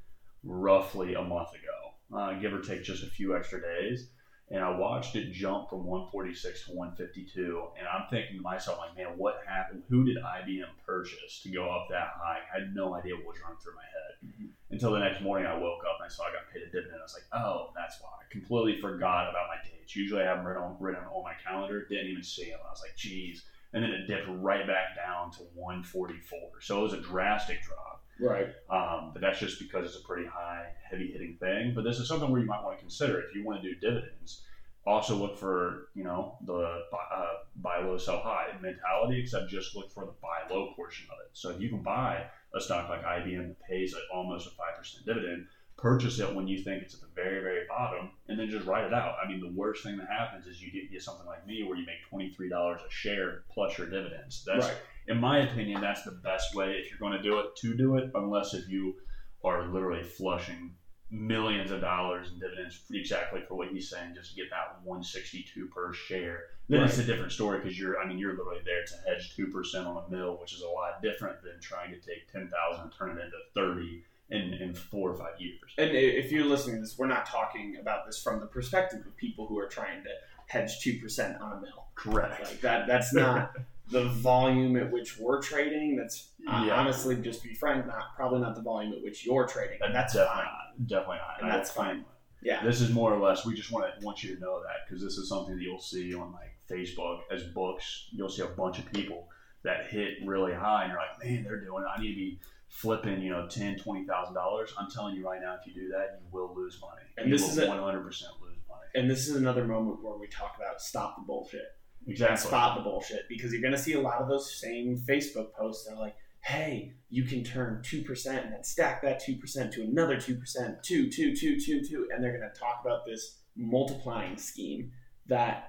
roughly 0.42 1.14
a 1.14 1.22
month 1.22 1.50
ago, 1.50 2.18
uh, 2.18 2.32
give 2.40 2.52
or 2.52 2.60
take 2.60 2.82
just 2.82 3.04
a 3.04 3.06
few 3.06 3.36
extra 3.36 3.62
days 3.62 4.08
and 4.50 4.64
I 4.64 4.76
watched 4.76 5.14
it 5.14 5.32
jump 5.32 5.70
from 5.70 5.84
146 5.86 6.66
to 6.66 6.72
152, 6.72 7.68
and 7.78 7.86
I'm 7.86 8.08
thinking 8.10 8.36
to 8.36 8.42
myself, 8.42 8.78
like, 8.78 8.96
man, 8.96 9.16
what 9.16 9.38
happened? 9.46 9.84
Who 9.88 10.04
did 10.04 10.16
IBM 10.16 10.74
purchase 10.84 11.40
to 11.44 11.50
go 11.50 11.70
up 11.70 11.86
that 11.90 12.08
high? 12.18 12.40
I 12.52 12.58
had 12.58 12.74
no 12.74 12.94
idea 12.94 13.14
what 13.14 13.26
was 13.26 13.40
running 13.42 13.58
through 13.62 13.76
my 13.76 13.86
head 13.86 14.12
Mhm. 14.26 14.50
until 14.70 14.92
the 14.92 14.98
next 14.98 15.20
morning. 15.22 15.46
I 15.46 15.54
woke 15.56 15.84
up 15.88 15.96
and 16.00 16.06
I 16.06 16.08
saw 16.08 16.24
I 16.24 16.32
got 16.32 16.50
paid 16.52 16.62
a 16.62 16.70
dividend. 16.70 16.98
I 16.98 17.02
was 17.02 17.14
like, 17.14 17.26
oh, 17.32 17.70
that's 17.76 18.00
why. 18.02 18.10
I 18.20 18.24
completely 18.30 18.80
forgot 18.80 19.30
about 19.30 19.48
my 19.48 19.56
dates. 19.62 19.94
Usually 19.94 20.22
I 20.22 20.26
have 20.26 20.38
them 20.38 20.46
written 20.46 20.62
on, 20.62 20.76
written 20.80 21.04
on 21.04 21.22
my 21.22 21.34
calendar. 21.34 21.86
Didn't 21.86 22.08
even 22.08 22.22
see 22.22 22.50
them. 22.50 22.58
I 22.66 22.70
was 22.70 22.82
like, 22.82 22.96
geez. 22.96 23.46
And 23.72 23.84
then 23.84 23.90
it 23.90 24.06
dipped 24.06 24.26
right 24.28 24.66
back 24.66 24.96
down 24.96 25.30
to 25.32 25.38
144. 25.54 26.60
So 26.60 26.80
it 26.80 26.82
was 26.82 26.92
a 26.92 27.00
drastic 27.00 27.62
drop. 27.62 27.90
Right. 28.20 28.48
Um, 28.68 29.10
but 29.12 29.22
that's 29.22 29.38
just 29.38 29.58
because 29.58 29.86
it's 29.86 30.02
a 30.02 30.06
pretty 30.06 30.28
high, 30.28 30.66
heavy 30.88 31.10
hitting 31.10 31.36
thing. 31.40 31.72
But 31.74 31.84
this 31.84 31.98
is 31.98 32.08
something 32.08 32.30
where 32.30 32.40
you 32.40 32.46
might 32.46 32.62
want 32.62 32.76
to 32.76 32.80
consider 32.80 33.20
if 33.20 33.34
you 33.34 33.44
want 33.44 33.62
to 33.62 33.68
do 33.68 33.80
dividends. 33.80 34.42
Also 34.86 35.14
look 35.14 35.36
for 35.38 35.88
you 35.94 36.02
know 36.04 36.38
the 36.46 36.84
buy- 36.90 37.14
uh, 37.14 37.32
buy 37.56 37.80
low, 37.80 37.98
sell 37.98 38.18
high 38.20 38.48
mentality, 38.62 39.20
except 39.20 39.50
just 39.50 39.76
look 39.76 39.92
for 39.92 40.06
the 40.06 40.12
buy 40.22 40.52
low 40.52 40.72
portion 40.74 41.06
of 41.12 41.18
it. 41.24 41.30
So 41.32 41.50
if 41.50 41.60
you 41.60 41.68
can 41.68 41.82
buy 41.82 42.24
a 42.54 42.60
stock 42.60 42.88
like 42.88 43.04
IBM 43.04 43.48
that 43.48 43.60
pays 43.68 43.92
like 43.92 44.02
almost 44.12 44.46
a 44.46 44.50
five 44.50 44.78
percent 44.78 45.04
dividend, 45.04 45.46
purchase 45.76 46.18
it 46.18 46.34
when 46.34 46.48
you 46.48 46.62
think 46.62 46.82
it's 46.82 46.94
at 46.94 47.00
the 47.00 47.08
very 47.14 47.42
very 47.42 47.66
bottom, 47.68 48.10
then 48.40 48.50
just 48.50 48.66
write 48.66 48.84
it 48.84 48.94
out. 48.94 49.16
I 49.24 49.28
mean, 49.28 49.40
the 49.40 49.52
worst 49.52 49.82
thing 49.82 49.96
that 49.98 50.08
happens 50.08 50.46
is 50.46 50.60
you 50.62 50.70
get, 50.72 50.90
get 50.90 51.02
something 51.02 51.26
like 51.26 51.46
me 51.46 51.62
where 51.62 51.76
you 51.76 51.86
make 51.86 52.02
twenty 52.08 52.30
three 52.30 52.48
dollars 52.48 52.80
a 52.86 52.90
share 52.90 53.42
plus 53.50 53.76
your 53.78 53.88
dividends. 53.88 54.44
That's 54.46 54.66
right. 54.66 54.76
in 55.08 55.18
my 55.18 55.38
opinion, 55.38 55.80
that's 55.80 56.02
the 56.02 56.12
best 56.12 56.54
way 56.54 56.72
if 56.72 56.90
you're 56.90 56.98
going 56.98 57.20
to 57.20 57.22
do 57.22 57.38
it 57.40 57.56
to 57.56 57.74
do 57.74 57.96
it, 57.96 58.10
unless 58.14 58.54
if 58.54 58.68
you 58.68 58.96
are 59.44 59.66
literally 59.66 60.02
flushing 60.02 60.74
millions 61.10 61.72
of 61.72 61.80
dollars 61.80 62.30
in 62.32 62.38
dividends 62.38 62.82
exactly 62.92 63.40
for 63.48 63.56
what 63.56 63.68
he's 63.68 63.90
saying, 63.90 64.14
just 64.14 64.30
to 64.30 64.36
get 64.36 64.50
that 64.50 64.78
162 64.84 65.66
per 65.66 65.92
share. 65.92 66.44
Then 66.68 66.84
it's 66.84 66.98
a 66.98 67.04
different 67.04 67.32
story 67.32 67.58
because 67.58 67.76
you're, 67.76 68.00
I 68.00 68.06
mean, 68.06 68.16
you're 68.16 68.36
literally 68.36 68.60
there 68.64 68.84
to 68.84 69.10
hedge 69.10 69.34
two 69.34 69.48
percent 69.48 69.88
on 69.88 70.04
a 70.06 70.08
mill, 70.08 70.38
which 70.40 70.52
is 70.52 70.62
a 70.62 70.68
lot 70.68 71.02
different 71.02 71.42
than 71.42 71.60
trying 71.60 71.90
to 71.90 71.96
take 71.96 72.30
10,000 72.30 72.80
and 72.80 72.92
turn 72.96 73.18
it 73.18 73.24
into 73.24 73.36
30 73.54 74.04
in, 74.30 74.54
in 74.54 74.74
four 74.74 75.10
or 75.10 75.14
five 75.16 75.40
years. 75.40 75.58
And 75.78 75.90
if 75.90 76.30
you're 76.32 76.44
listening 76.44 76.76
to 76.76 76.80
this, 76.82 76.96
we're 76.98 77.06
not 77.06 77.26
talking 77.26 77.76
about 77.80 78.06
this 78.06 78.22
from 78.22 78.40
the 78.40 78.46
perspective 78.46 79.00
of 79.06 79.16
people 79.16 79.46
who 79.46 79.58
are 79.58 79.66
trying 79.68 80.02
to 80.04 80.10
hedge 80.46 80.80
two 80.80 80.98
percent 81.00 81.40
on 81.40 81.52
a 81.52 81.60
mill. 81.60 81.86
Correct. 81.94 82.42
Like 82.42 82.60
that. 82.62 82.86
That's 82.86 83.12
not 83.14 83.52
the 83.90 84.04
volume 84.08 84.76
at 84.76 84.90
which 84.90 85.18
we're 85.18 85.40
trading. 85.42 85.96
That's 85.96 86.28
uh, 86.48 86.64
Yeah. 86.66 86.74
honestly, 86.80 87.16
just 87.16 87.42
be 87.42 87.54
frank, 87.54 87.86
not 87.86 88.14
probably 88.16 88.40
not 88.40 88.54
the 88.54 88.62
volume 88.62 88.92
at 88.92 89.02
which 89.02 89.26
you're 89.26 89.46
trading. 89.46 89.78
And 89.82 89.94
that's 89.94 90.14
definitely 90.14 90.36
fine. 90.36 90.44
not. 90.78 90.86
Definitely 90.88 91.16
not. 91.16 91.42
And 91.42 91.50
that's 91.50 91.70
fine. 91.70 92.04
Yeah. 92.42 92.64
This 92.64 92.80
is 92.80 92.90
more 92.90 93.12
or 93.12 93.18
less. 93.20 93.44
We 93.44 93.54
just 93.54 93.70
want 93.70 93.84
to 93.98 94.04
want 94.06 94.22
you 94.22 94.34
to 94.34 94.40
know 94.40 94.60
that 94.62 94.88
because 94.88 95.02
this 95.02 95.18
is 95.18 95.28
something 95.28 95.56
that 95.56 95.62
you'll 95.62 95.78
see 95.80 96.14
on 96.14 96.32
like 96.32 96.56
Facebook 96.70 97.20
as 97.30 97.42
books. 97.44 98.08
You'll 98.12 98.28
see 98.30 98.42
a 98.42 98.46
bunch 98.46 98.78
of 98.78 98.90
people 98.92 99.28
that 99.62 99.86
hit 99.88 100.14
really 100.24 100.54
high, 100.54 100.84
and 100.84 100.92
you're 100.92 101.00
like, 101.00 101.22
man, 101.22 101.44
they're 101.44 101.60
doing 101.60 101.82
it. 101.82 101.86
I 101.86 102.00
need 102.00 102.08
to 102.12 102.16
be 102.16 102.38
flipping, 102.70 103.20
you 103.20 103.30
know, 103.30 103.46
ten, 103.48 103.76
twenty 103.78 104.06
thousand 104.06 104.34
dollars. 104.34 104.72
I'm 104.78 104.90
telling 104.90 105.14
you 105.16 105.26
right 105.26 105.40
now, 105.42 105.56
if 105.60 105.66
you 105.66 105.74
do 105.74 105.88
that, 105.88 106.20
you 106.22 106.26
will 106.32 106.54
lose 106.56 106.78
money. 106.80 107.02
And 107.18 107.28
you 107.28 107.36
this 107.36 107.42
will 107.42 107.50
is 107.50 107.58
a- 107.58 107.68
100 107.68 108.00
percent 108.02 108.32
lose 108.40 108.56
money. 108.68 108.80
And 108.94 109.10
this 109.10 109.28
is 109.28 109.36
another 109.36 109.64
moment 109.64 110.02
where 110.02 110.16
we 110.16 110.26
talk 110.28 110.54
about 110.56 110.80
stop 110.80 111.16
the 111.16 111.22
bullshit. 111.26 111.66
Exactly. 112.06 112.48
Spot 112.48 112.78
the 112.78 112.82
bullshit 112.82 113.28
because 113.28 113.52
you're 113.52 113.60
going 113.60 113.74
to 113.74 113.78
see 113.78 113.92
a 113.92 114.00
lot 114.00 114.22
of 114.22 114.28
those 114.28 114.58
same 114.58 114.96
Facebook 115.06 115.52
posts 115.52 115.84
that 115.86 115.96
are 115.96 116.00
like, 116.00 116.16
hey, 116.42 116.94
you 117.10 117.24
can 117.24 117.44
turn 117.44 117.82
2% 117.84 118.26
and 118.42 118.52
then 118.54 118.64
stack 118.64 119.02
that 119.02 119.20
2% 119.22 119.70
to 119.72 119.82
another 119.82 120.16
2%, 120.16 120.82
2, 120.82 121.10
2, 121.10 121.36
2, 121.36 121.60
2, 121.60 121.84
2. 121.84 122.08
And 122.10 122.24
they're 122.24 122.36
going 122.38 122.50
to 122.50 122.58
talk 122.58 122.80
about 122.82 123.04
this 123.04 123.40
multiplying 123.56 124.36
scheme 124.36 124.90
that 125.26 125.66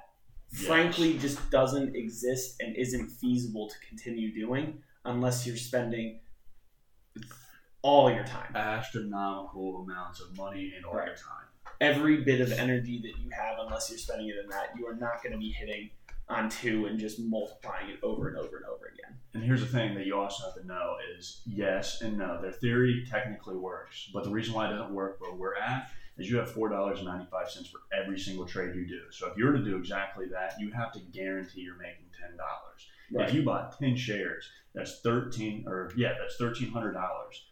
Yes. 0.53 0.65
frankly 0.67 1.17
just 1.17 1.49
doesn't 1.49 1.95
exist 1.95 2.57
and 2.61 2.75
isn't 2.75 3.09
feasible 3.09 3.69
to 3.69 3.75
continue 3.87 4.33
doing 4.33 4.81
unless 5.05 5.47
you're 5.47 5.55
spending 5.55 6.19
all 7.81 8.11
your 8.11 8.23
time. 8.23 8.55
Astronomical 8.55 9.83
amounts 9.87 10.21
of 10.21 10.35
money 10.37 10.73
and 10.75 10.85
all 10.85 10.95
your 10.95 11.15
time. 11.15 11.47
every 11.79 12.23
bit 12.23 12.41
of 12.41 12.51
energy 12.51 13.01
that 13.01 13.21
you 13.21 13.29
have, 13.31 13.57
unless 13.59 13.89
you're 13.89 13.97
spending 13.97 14.29
it 14.29 14.35
in 14.43 14.47
that, 14.49 14.69
you 14.77 14.85
are 14.87 14.95
not 14.95 15.21
going 15.23 15.33
to 15.33 15.39
be 15.39 15.49
hitting 15.51 15.89
on 16.29 16.47
two 16.49 16.85
and 16.85 16.99
just 16.99 17.19
multiplying 17.19 17.89
it 17.89 17.97
over 18.03 18.27
and 18.29 18.37
over 18.37 18.57
and 18.57 18.65
over 18.65 18.85
again. 18.93 19.17
And 19.33 19.43
here's 19.43 19.61
the 19.61 19.67
thing 19.67 19.95
that 19.95 20.05
you 20.05 20.17
also 20.17 20.45
have 20.45 20.55
to 20.61 20.65
know 20.67 20.95
is 21.17 21.41
yes 21.45 22.01
and 22.01 22.17
no. 22.17 22.39
Their 22.41 22.51
theory 22.51 23.05
technically 23.09 23.55
works, 23.57 24.09
but 24.13 24.23
the 24.23 24.29
reason 24.29 24.53
why 24.53 24.67
it 24.67 24.71
doesn't 24.71 24.93
work 24.93 25.19
where 25.19 25.33
we're 25.33 25.55
at 25.55 25.89
is 26.17 26.29
you 26.29 26.37
have 26.37 26.51
four 26.51 26.69
dollars 26.69 26.99
and 26.99 27.07
ninety 27.07 27.25
five 27.31 27.49
cents 27.49 27.69
for 27.69 27.79
every 27.97 28.19
single 28.19 28.45
trade 28.45 28.75
you 28.75 28.85
do. 28.87 29.01
So 29.11 29.27
if 29.27 29.37
you 29.37 29.45
were 29.45 29.53
to 29.53 29.63
do 29.63 29.75
exactly 29.75 30.27
that, 30.27 30.53
you 30.59 30.71
have 30.71 30.91
to 30.93 30.99
guarantee 31.11 31.61
you're 31.61 31.77
making 31.77 32.05
ten 32.19 32.37
dollars. 32.37 32.87
If 33.13 33.33
you 33.33 33.43
bought 33.43 33.77
ten 33.77 33.95
shares, 33.95 34.49
that's 34.73 35.01
thirteen 35.01 35.65
or 35.67 35.91
yeah, 35.95 36.13
that's 36.19 36.37
thirteen 36.37 36.71
hundred 36.71 36.93
dollars 36.93 37.45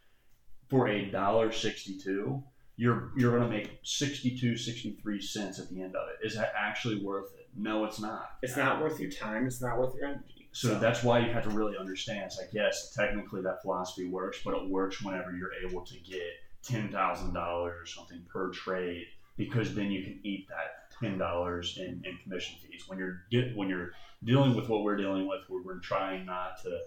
for 0.68 0.88
a 0.88 1.10
dollar 1.10 1.52
sixty 1.52 1.98
two. 1.98 2.42
You're 2.76 3.10
you're 3.14 3.38
gonna 3.38 3.50
make 3.50 3.78
62, 3.82 4.56
63 4.56 5.20
cents 5.20 5.58
at 5.58 5.68
the 5.68 5.82
end 5.82 5.94
of 5.94 6.08
it. 6.08 6.26
Is 6.26 6.34
that 6.36 6.54
actually 6.56 7.04
worth 7.04 7.28
it? 7.38 7.48
No, 7.54 7.84
it's 7.84 8.00
not. 8.00 8.30
It's 8.42 8.56
not 8.56 8.80
worth 8.80 8.98
your 8.98 9.10
time. 9.10 9.46
It's 9.46 9.60
not 9.60 9.78
worth 9.78 9.94
your 9.94 10.06
energy. 10.06 10.48
So 10.52 10.78
that's 10.78 11.04
why 11.04 11.20
you 11.20 11.30
have 11.32 11.44
to 11.44 11.50
really 11.50 11.76
understand. 11.78 12.24
It's 12.24 12.38
like, 12.38 12.48
yes, 12.52 12.92
technically 12.96 13.42
that 13.42 13.62
philosophy 13.62 14.08
works, 14.08 14.38
but 14.44 14.54
it 14.54 14.68
works 14.68 15.02
whenever 15.02 15.32
you're 15.36 15.52
able 15.66 15.84
to 15.84 15.98
get 16.00 16.22
ten 16.62 16.90
thousand 16.90 17.34
dollars 17.34 17.76
or 17.80 17.86
something 17.86 18.24
per 18.32 18.50
trade, 18.50 19.06
because 19.36 19.74
then 19.74 19.90
you 19.90 20.02
can 20.02 20.18
eat 20.24 20.48
that 20.48 20.98
ten 21.00 21.18
dollars 21.18 21.78
in, 21.78 22.02
in 22.04 22.18
commission 22.22 22.56
fees. 22.60 22.84
When 22.88 22.98
you're 22.98 23.22
when 23.54 23.68
you're 23.68 23.92
dealing 24.24 24.54
with 24.54 24.68
what 24.68 24.82
we're 24.82 24.96
dealing 24.96 25.26
with, 25.26 25.40
where 25.48 25.62
we're 25.62 25.80
trying 25.80 26.26
not 26.26 26.62
to 26.62 26.78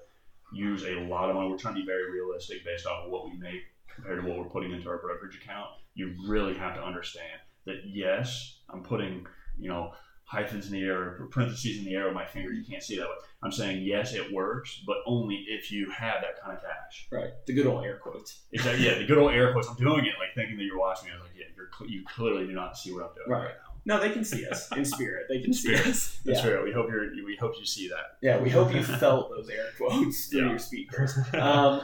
use 0.53 0.83
a 0.83 0.99
lot 1.07 1.29
of 1.29 1.35
money. 1.35 1.49
We're 1.49 1.57
trying 1.57 1.75
to 1.75 1.81
be 1.81 1.85
very 1.85 2.11
realistic 2.11 2.63
based 2.63 2.85
off 2.85 3.05
of 3.05 3.11
what 3.11 3.25
we 3.25 3.37
make 3.37 3.63
compared 3.93 4.21
to 4.21 4.27
what 4.27 4.37
we're 4.37 4.49
putting 4.49 4.71
into 4.71 4.89
our 4.89 4.99
brokerage 4.99 5.35
account. 5.35 5.69
You 5.95 6.15
really 6.27 6.55
have 6.55 6.75
to 6.75 6.83
understand 6.83 7.39
that 7.65 7.81
yes, 7.85 8.59
I'm 8.69 8.83
putting 8.83 9.25
you 9.57 9.69
know 9.69 9.93
hyphens 10.25 10.67
in 10.67 10.73
the 10.73 10.81
air, 10.81 11.17
or 11.19 11.27
parentheses 11.31 11.77
in 11.77 11.85
the 11.85 11.93
air 11.93 12.05
with 12.05 12.15
my 12.15 12.25
finger. 12.25 12.51
You 12.51 12.63
can't 12.63 12.81
see 12.81 12.97
that 12.97 13.03
way. 13.07 13.15
I'm 13.43 13.51
saying 13.51 13.83
yes, 13.83 14.13
it 14.13 14.31
works, 14.33 14.81
but 14.87 14.97
only 15.05 15.45
if 15.49 15.71
you 15.71 15.91
have 15.91 16.21
that 16.21 16.41
kind 16.41 16.57
of 16.57 16.63
cash. 16.63 17.07
Right. 17.11 17.31
The 17.45 17.53
good 17.53 17.67
old 17.67 17.83
air 17.83 17.97
quotes. 17.97 18.41
Exactly. 18.51 18.85
Yeah, 18.85 18.97
the 18.97 19.05
good 19.05 19.17
old 19.17 19.31
air 19.31 19.51
quotes. 19.51 19.67
I'm 19.67 19.75
doing 19.75 20.05
it 20.05 20.13
like 20.19 20.33
thinking 20.33 20.57
that 20.57 20.63
you're 20.63 20.79
watching 20.79 21.07
me. 21.07 21.11
I 21.13 21.17
was 21.17 21.23
like, 21.27 21.37
yeah, 21.37 21.45
you're 21.55 21.89
you 21.89 22.03
clearly 22.05 22.47
do 22.47 22.53
not 22.53 22.77
see 22.77 22.93
what 22.93 23.03
I'm 23.03 23.09
doing 23.13 23.29
Right. 23.29 23.51
Right. 23.85 23.95
No, 23.97 23.99
they 24.01 24.11
can 24.13 24.23
see 24.23 24.45
us 24.47 24.71
in 24.75 24.85
spirit. 24.85 25.25
They 25.29 25.37
can 25.39 25.47
In 25.47 25.53
see 25.53 25.75
spirit. 25.75 25.87
us. 25.87 26.19
That's 26.25 26.39
yeah. 26.39 26.43
fair. 26.45 26.63
We 26.63 26.71
hope 26.71 26.87
you're. 26.89 27.09
We 27.25 27.37
hope 27.39 27.53
you 27.59 27.65
see 27.65 27.87
that. 27.89 28.17
Yeah, 28.21 28.39
we 28.41 28.49
hope 28.49 28.73
you 28.73 28.83
felt 29.05 29.29
those 29.31 29.49
air 29.49 29.65
quotes 29.77 30.27
through 30.27 30.41
Yeah. 30.41 30.49
your 30.49 30.59
speakers. 30.59 31.17
Um, 31.33 31.81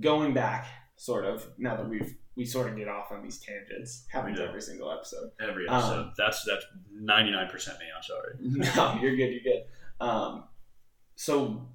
going 0.00 0.34
back, 0.34 0.66
sort 0.96 1.24
of, 1.24 1.46
now 1.58 1.76
that 1.76 1.88
we've 1.88 2.14
we 2.34 2.46
sort 2.46 2.66
of 2.70 2.76
get 2.78 2.88
off 2.88 3.12
on 3.12 3.22
these 3.22 3.38
tangents, 3.40 4.06
happens 4.10 4.38
do. 4.38 4.44
every 4.44 4.62
single 4.62 4.90
episode. 4.90 5.30
Every 5.38 5.68
Um, 5.68 5.76
episode. 5.76 6.10
that's 6.16 6.44
that's 6.44 6.64
99 6.94 7.48
percent 7.50 7.78
me. 7.78 7.86
I'm 7.94 8.02
sorry. 8.02 8.34
No, 8.76 8.98
you're 9.02 9.16
good. 9.16 9.32
You're 9.34 9.42
good. 9.42 9.64
Um, 10.00 10.44
so 11.14 11.68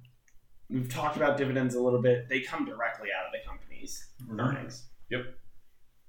we've 0.68 0.88
talked 0.88 1.16
about 1.16 1.36
dividends 1.36 1.76
a 1.76 1.80
little 1.80 2.02
bit. 2.02 2.28
They 2.28 2.40
come 2.40 2.64
directly 2.64 3.08
out 3.16 3.26
of 3.26 3.32
the 3.32 3.48
company's 3.48 4.04
earnings. 4.38 4.86
Yep. 5.10 5.22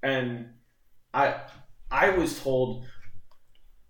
And 0.02 0.46
I 1.12 1.40
I 1.90 2.10
was 2.10 2.40
told 2.40 2.86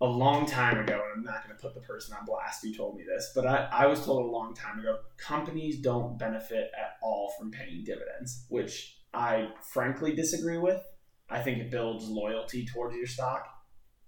a 0.01 0.05
long 0.05 0.47
time 0.47 0.79
ago, 0.79 0.93
and 0.93 1.19
I'm 1.19 1.23
not 1.23 1.45
going 1.45 1.55
to 1.55 1.61
put 1.61 1.75
the 1.75 1.81
person 1.81 2.15
on 2.19 2.25
blast 2.25 2.63
who 2.63 2.73
told 2.73 2.97
me 2.97 3.03
this, 3.03 3.31
but 3.35 3.45
I, 3.45 3.69
I 3.71 3.85
was 3.85 4.03
told 4.03 4.25
a 4.25 4.29
long 4.29 4.55
time 4.55 4.79
ago 4.79 4.97
companies 5.17 5.79
don't 5.79 6.17
benefit 6.17 6.71
at 6.75 6.97
all 7.03 7.31
from 7.37 7.51
paying 7.51 7.83
dividends, 7.83 8.45
which 8.49 8.97
I 9.13 9.49
frankly 9.61 10.15
disagree 10.15 10.57
with. 10.57 10.81
I 11.29 11.41
think 11.41 11.59
it 11.59 11.69
builds 11.69 12.07
loyalty 12.07 12.65
towards 12.65 12.95
your 12.95 13.05
stock, 13.05 13.47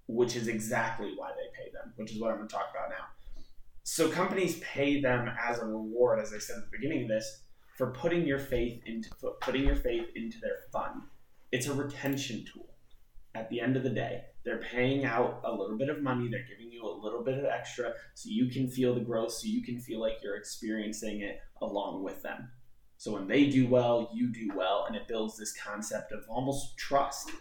which 0.07 0.35
is 0.35 0.47
exactly 0.47 1.13
why 1.15 1.29
they 1.29 1.63
pay 1.63 1.71
them, 1.71 1.93
which 1.95 2.11
is 2.11 2.19
what 2.19 2.31
I'm 2.31 2.37
going 2.37 2.49
to 2.49 2.55
talk 2.55 2.71
about 2.71 2.89
now. 2.89 3.05
So 3.83 4.09
companies 4.09 4.59
pay 4.59 4.99
them 4.99 5.29
as 5.39 5.59
a 5.59 5.65
reward, 5.65 6.19
as 6.19 6.33
I 6.33 6.39
said 6.39 6.57
at 6.57 6.63
the 6.63 6.77
beginning 6.77 7.03
of 7.03 7.09
this, 7.09 7.43
for 7.77 7.91
putting 7.91 8.25
your 8.25 8.39
faith 8.39 8.81
into 8.85 9.09
putting 9.41 9.63
your 9.63 9.75
faith 9.75 10.07
into 10.15 10.39
their 10.39 10.57
fund. 10.71 11.03
It's 11.51 11.67
a 11.67 11.73
retention 11.73 12.45
tool. 12.51 12.72
At 13.35 13.49
the 13.49 13.61
end 13.61 13.75
of 13.75 13.83
the 13.83 13.89
day, 13.89 14.25
they're 14.43 14.61
paying 14.61 15.05
out 15.05 15.41
a 15.43 15.51
little 15.51 15.77
bit 15.77 15.89
of 15.89 16.03
money. 16.03 16.27
They're 16.27 16.45
giving 16.47 16.71
you 16.71 16.85
a 16.85 17.01
little 17.03 17.23
bit 17.23 17.39
of 17.39 17.45
extra 17.45 17.93
so 18.13 18.29
you 18.29 18.49
can 18.49 18.69
feel 18.69 18.93
the 18.93 19.01
growth, 19.01 19.31
so 19.31 19.47
you 19.47 19.63
can 19.63 19.79
feel 19.79 19.99
like 19.99 20.17
you're 20.21 20.35
experiencing 20.35 21.21
it 21.21 21.39
along 21.61 22.03
with 22.03 22.21
them. 22.21 22.51
So 22.97 23.11
when 23.11 23.27
they 23.27 23.47
do 23.47 23.67
well, 23.67 24.11
you 24.13 24.31
do 24.31 24.51
well, 24.55 24.85
and 24.87 24.95
it 24.95 25.07
builds 25.07 25.37
this 25.37 25.53
concept 25.57 26.11
of 26.11 26.23
almost 26.29 26.77
trust, 26.77 27.31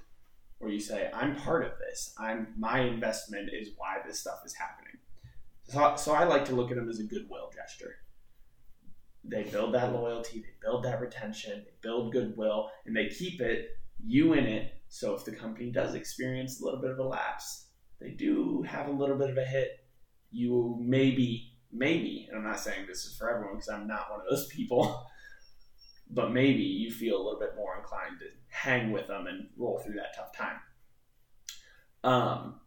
where 0.58 0.70
you 0.70 0.80
say, 0.80 1.10
"I'm 1.12 1.36
part 1.36 1.64
of 1.64 1.78
this. 1.78 2.14
I'm 2.18 2.54
my 2.56 2.80
investment 2.80 3.50
is 3.52 3.70
why 3.76 3.98
this 4.06 4.20
stuff 4.20 4.40
is 4.46 4.54
happening." 4.54 4.98
So, 5.64 5.96
so 5.96 6.12
I 6.12 6.24
like 6.24 6.44
to 6.46 6.54
look 6.54 6.70
at 6.70 6.76
them 6.76 6.88
as 6.88 7.00
a 7.00 7.04
goodwill 7.04 7.50
gesture. 7.54 7.96
They 9.24 9.44
build 9.44 9.74
that 9.74 9.92
loyalty, 9.92 10.40
they 10.40 10.54
build 10.60 10.84
that 10.84 11.00
retention, 11.00 11.64
they 11.64 11.74
build 11.80 12.12
goodwill, 12.12 12.70
and 12.84 12.96
they 12.96 13.08
keep 13.08 13.40
it 13.40 13.76
you 14.04 14.32
in 14.32 14.46
it. 14.46 14.81
So 14.92 15.14
if 15.14 15.24
the 15.24 15.32
company 15.32 15.70
does 15.70 15.94
experience 15.94 16.60
a 16.60 16.64
little 16.66 16.78
bit 16.78 16.90
of 16.90 16.98
a 16.98 17.02
lapse, 17.02 17.68
they 17.98 18.10
do 18.10 18.62
have 18.68 18.88
a 18.88 18.92
little 18.92 19.16
bit 19.16 19.30
of 19.30 19.38
a 19.38 19.44
hit. 19.44 19.86
You 20.30 20.76
maybe, 20.78 21.54
maybe, 21.72 22.28
and 22.28 22.36
I'm 22.36 22.44
not 22.44 22.60
saying 22.60 22.86
this 22.86 23.06
is 23.06 23.16
for 23.16 23.30
everyone 23.30 23.54
because 23.54 23.70
I'm 23.70 23.86
not 23.86 24.10
one 24.10 24.20
of 24.20 24.26
those 24.28 24.46
people, 24.54 25.06
but 26.10 26.30
maybe 26.30 26.62
you 26.62 26.90
feel 26.90 27.16
a 27.16 27.24
little 27.24 27.40
bit 27.40 27.56
more 27.56 27.78
inclined 27.78 28.18
to 28.20 28.26
hang 28.48 28.92
with 28.92 29.06
them 29.06 29.26
and 29.28 29.48
roll 29.56 29.78
through 29.78 29.94
that 29.94 30.14
tough 30.14 30.36
time. 30.36 30.60
Um, 32.04 32.60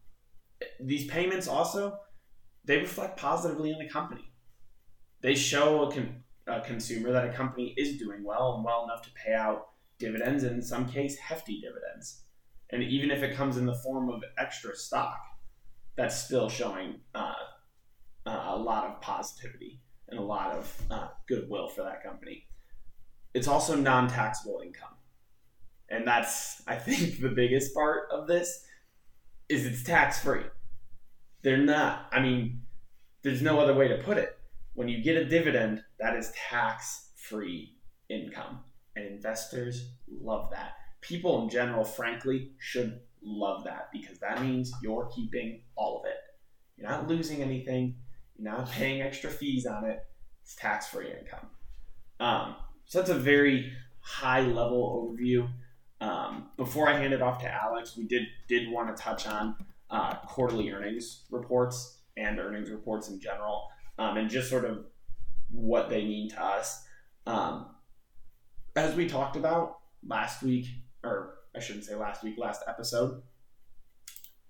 these 0.80 1.06
payments 1.06 1.48
also 1.48 2.00
they 2.64 2.80
reflect 2.80 3.18
positively 3.18 3.72
on 3.72 3.78
the 3.78 3.88
company. 3.88 4.32
They 5.22 5.36
show 5.36 5.84
a, 5.84 5.94
con- 5.94 6.24
a 6.48 6.62
consumer 6.62 7.12
that 7.12 7.30
a 7.30 7.34
company 7.34 7.76
is 7.78 8.00
doing 8.00 8.24
well 8.24 8.56
and 8.56 8.66
well 8.66 8.86
enough 8.86 9.04
to 9.04 9.12
pay 9.12 9.34
out 9.34 9.68
dividends, 10.00 10.44
and 10.44 10.56
in 10.56 10.62
some 10.62 10.88
case, 10.88 11.18
hefty 11.18 11.62
dividends. 11.62 12.24
And 12.72 12.84
even 12.84 13.12
if 13.12 13.24
it 13.24 13.36
comes 13.36 13.58
in 13.58 13.66
the 13.66 13.76
form 13.76 14.10
of 14.10 14.24
extra 14.38 14.76
stock, 14.76 15.20
that's 15.96 16.24
still 16.24 16.50
showing 16.50 16.96
uh, 17.14 17.34
uh, 18.26 18.46
a 18.50 18.58
lot 18.58 18.86
of 18.86 19.02
positivity 19.02 19.82
and 20.10 20.20
a 20.20 20.24
lot 20.24 20.52
of 20.52 20.82
uh, 20.92 21.08
goodwill 21.28 21.70
for 21.70 21.84
that 21.84 22.04
company. 22.04 22.48
It's 23.34 23.48
also 23.48 23.76
non 23.76 24.08
taxable 24.08 24.62
income. 24.64 24.96
And 25.90 26.08
that's, 26.08 26.62
I 26.68 26.76
think, 26.76 27.20
the 27.22 27.30
biggest 27.30 27.74
part 27.74 28.10
of 28.12 28.28
this 28.28 28.66
is 29.50 29.66
it's 29.66 29.84
tax 29.84 30.20
free. 30.20 30.44
They're 31.44 31.58
not, 31.58 32.08
I 32.12 32.20
mean, 32.20 32.62
there's 33.22 33.42
no 33.42 33.60
other 33.60 33.74
way 33.74 33.88
to 33.88 33.98
put 33.98 34.18
it. 34.18 34.38
When 34.74 34.88
you 34.88 35.04
get 35.04 35.16
a 35.16 35.26
dividend, 35.26 35.84
that 36.00 36.16
is 36.16 36.32
tax 36.50 37.12
free 37.16 37.78
income. 38.10 38.60
And 38.96 39.06
investors 39.06 39.90
love 40.10 40.50
that. 40.52 40.76
People 41.02 41.44
in 41.44 41.50
general, 41.50 41.84
frankly, 41.84 42.52
should 42.58 43.00
love 43.22 43.64
that 43.66 43.90
because 43.92 44.20
that 44.20 44.42
means 44.42 44.72
you're 44.82 45.10
keeping 45.14 45.62
all 45.76 46.00
of 46.00 46.06
it. 46.06 46.18
You're 46.78 46.90
not 46.90 47.08
losing 47.08 47.42
anything, 47.42 47.96
you're 48.38 48.52
not 48.52 48.70
paying 48.70 49.02
extra 49.02 49.30
fees 49.30 49.66
on 49.66 49.86
it. 49.86 50.00
It's 50.44 50.56
tax 50.56 50.88
free 50.88 51.12
income. 51.12 51.50
Um, 52.20 52.56
so 52.86 53.00
that's 53.00 53.10
a 53.10 53.16
very 53.16 53.72
high 54.00 54.42
level 54.42 55.16
overview. 55.18 55.50
Um, 56.02 56.50
before 56.58 56.88
I 56.88 56.98
hand 56.98 57.14
it 57.14 57.22
off 57.22 57.40
to 57.42 57.52
Alex, 57.52 57.98
we 57.98 58.06
did 58.06 58.24
did 58.48 58.70
want 58.70 58.96
to 58.96 59.02
touch 59.02 59.28
on 59.28 59.56
uh, 59.90 60.16
quarterly 60.28 60.72
earnings 60.72 61.26
reports 61.32 62.00
and 62.18 62.40
earnings 62.40 62.70
reports 62.70 63.10
in 63.10 63.20
general, 63.20 63.68
um, 63.98 64.18
and 64.18 64.30
just 64.30 64.50
sort 64.50 64.66
of 64.66 64.86
what 65.50 65.90
they 65.90 66.04
mean 66.04 66.30
to 66.30 66.44
us. 66.44 66.84
Um, 67.26 67.75
as 68.76 68.96
we 68.96 69.08
talked 69.08 69.36
about 69.36 69.78
last 70.06 70.44
week, 70.44 70.68
or 71.04 71.36
I 71.56 71.60
shouldn't 71.60 71.86
say 71.86 71.96
last 71.96 72.24
week, 72.24 72.36
last 72.38 72.62
episode, 72.68 73.22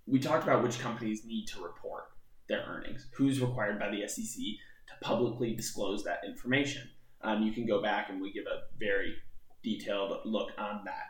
we 0.08 0.20
talked 0.20 0.44
about 0.44 0.64
which 0.64 0.80
companies 0.80 1.26
need 1.26 1.46
to 1.48 1.64
report. 1.64 2.06
their 2.48 2.64
earnings? 2.68 3.08
Who's 3.18 3.42
required 3.42 3.80
by 3.80 3.90
the 3.90 4.08
SEC 4.08 4.38
to 4.38 4.94
publicly 5.02 5.56
disclose 5.56 6.04
that 6.04 6.20
information? 6.28 6.88
Um, 7.22 7.42
you 7.42 7.52
can 7.52 7.66
go 7.66 7.82
back 7.82 8.10
and 8.10 8.22
we 8.22 8.32
give 8.32 8.46
a 8.46 8.62
very 8.80 9.16
detailed 9.64 10.16
look 10.26 10.52
on 10.60 10.82
that. 10.86 11.08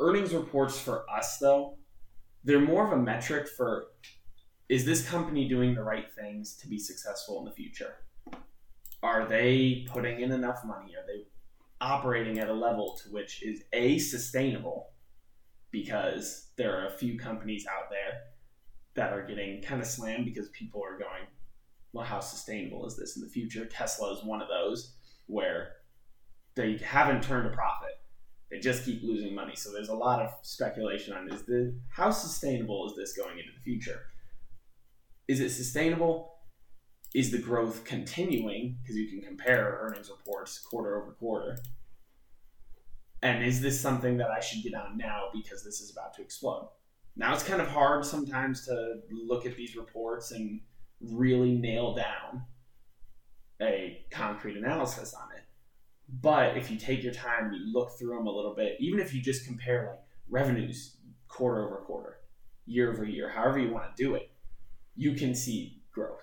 Earnings 0.00 0.34
reports 0.34 0.80
for 0.80 1.08
us, 1.08 1.38
though, 1.38 1.78
they're 2.42 2.60
more 2.60 2.84
of 2.84 2.92
a 2.92 3.00
metric 3.00 3.46
for 3.56 3.86
is 4.68 4.84
this 4.84 5.08
company 5.08 5.48
doing 5.48 5.74
the 5.74 5.82
right 5.82 6.06
things 6.12 6.56
to 6.56 6.66
be 6.66 6.78
successful 6.78 7.38
in 7.38 7.44
the 7.44 7.52
future? 7.52 7.94
Are 9.02 9.26
they 9.26 9.86
putting 9.90 10.20
in 10.20 10.32
enough 10.32 10.60
money? 10.64 10.92
Are 10.94 11.06
they 11.06 11.26
operating 11.80 12.38
at 12.38 12.48
a 12.48 12.52
level 12.52 12.98
to 13.02 13.10
which 13.10 13.42
is 13.42 13.64
A, 13.72 13.98
sustainable? 13.98 14.90
Because 15.70 16.50
there 16.56 16.78
are 16.78 16.86
a 16.86 16.98
few 16.98 17.18
companies 17.18 17.66
out 17.66 17.90
there 17.90 18.20
that 18.94 19.12
are 19.12 19.26
getting 19.26 19.62
kind 19.62 19.80
of 19.80 19.86
slammed 19.86 20.26
because 20.26 20.48
people 20.50 20.82
are 20.84 20.98
going, 20.98 21.26
well, 21.92 22.04
how 22.04 22.20
sustainable 22.20 22.86
is 22.86 22.96
this 22.96 23.16
in 23.16 23.22
the 23.22 23.28
future? 23.28 23.64
Tesla 23.66 24.12
is 24.12 24.24
one 24.24 24.40
of 24.40 24.48
those 24.48 24.94
where 25.26 25.72
they 26.54 26.76
haven't 26.76 27.22
turned 27.22 27.46
a 27.46 27.50
profit. 27.50 27.90
They 28.50 28.58
just 28.58 28.84
keep 28.84 29.02
losing 29.02 29.34
money. 29.34 29.54
So 29.56 29.72
there's 29.72 29.88
a 29.88 29.94
lot 29.94 30.20
of 30.20 30.30
speculation 30.42 31.14
on 31.14 31.32
is 31.32 31.42
the 31.44 31.74
how 31.88 32.10
sustainable 32.10 32.86
is 32.86 32.96
this 32.96 33.16
going 33.16 33.38
into 33.38 33.50
the 33.56 33.62
future? 33.64 34.00
Is 35.26 35.40
it 35.40 35.50
sustainable? 35.50 36.31
Is 37.14 37.30
the 37.30 37.38
growth 37.38 37.84
continuing? 37.84 38.78
Because 38.82 38.96
you 38.96 39.08
can 39.08 39.20
compare 39.20 39.78
earnings 39.82 40.10
reports 40.10 40.58
quarter 40.58 41.00
over 41.00 41.12
quarter. 41.12 41.58
And 43.22 43.44
is 43.44 43.60
this 43.60 43.80
something 43.80 44.16
that 44.16 44.30
I 44.30 44.40
should 44.40 44.62
get 44.62 44.74
on 44.74 44.96
now 44.96 45.24
because 45.32 45.62
this 45.62 45.80
is 45.80 45.92
about 45.92 46.14
to 46.14 46.22
explode? 46.22 46.68
Now 47.14 47.34
it's 47.34 47.42
kind 47.42 47.60
of 47.60 47.68
hard 47.68 48.04
sometimes 48.04 48.64
to 48.66 49.00
look 49.10 49.46
at 49.46 49.56
these 49.56 49.76
reports 49.76 50.32
and 50.32 50.60
really 51.00 51.52
nail 51.52 51.94
down 51.94 52.44
a 53.60 54.04
concrete 54.10 54.56
analysis 54.56 55.14
on 55.14 55.28
it. 55.36 55.44
But 56.20 56.56
if 56.56 56.70
you 56.70 56.78
take 56.78 57.02
your 57.02 57.12
time, 57.12 57.52
you 57.52 57.72
look 57.72 57.98
through 57.98 58.16
them 58.16 58.26
a 58.26 58.30
little 58.30 58.54
bit, 58.54 58.76
even 58.80 58.98
if 59.00 59.14
you 59.14 59.20
just 59.20 59.46
compare 59.46 59.90
like 59.90 60.00
revenues 60.28 60.96
quarter 61.28 61.64
over 61.64 61.76
quarter, 61.86 62.18
year 62.66 62.90
over 62.90 63.04
year, 63.04 63.28
however 63.28 63.58
you 63.58 63.72
want 63.72 63.84
to 63.94 64.02
do 64.02 64.14
it, 64.14 64.30
you 64.96 65.14
can 65.14 65.34
see 65.34 65.82
growth. 65.92 66.20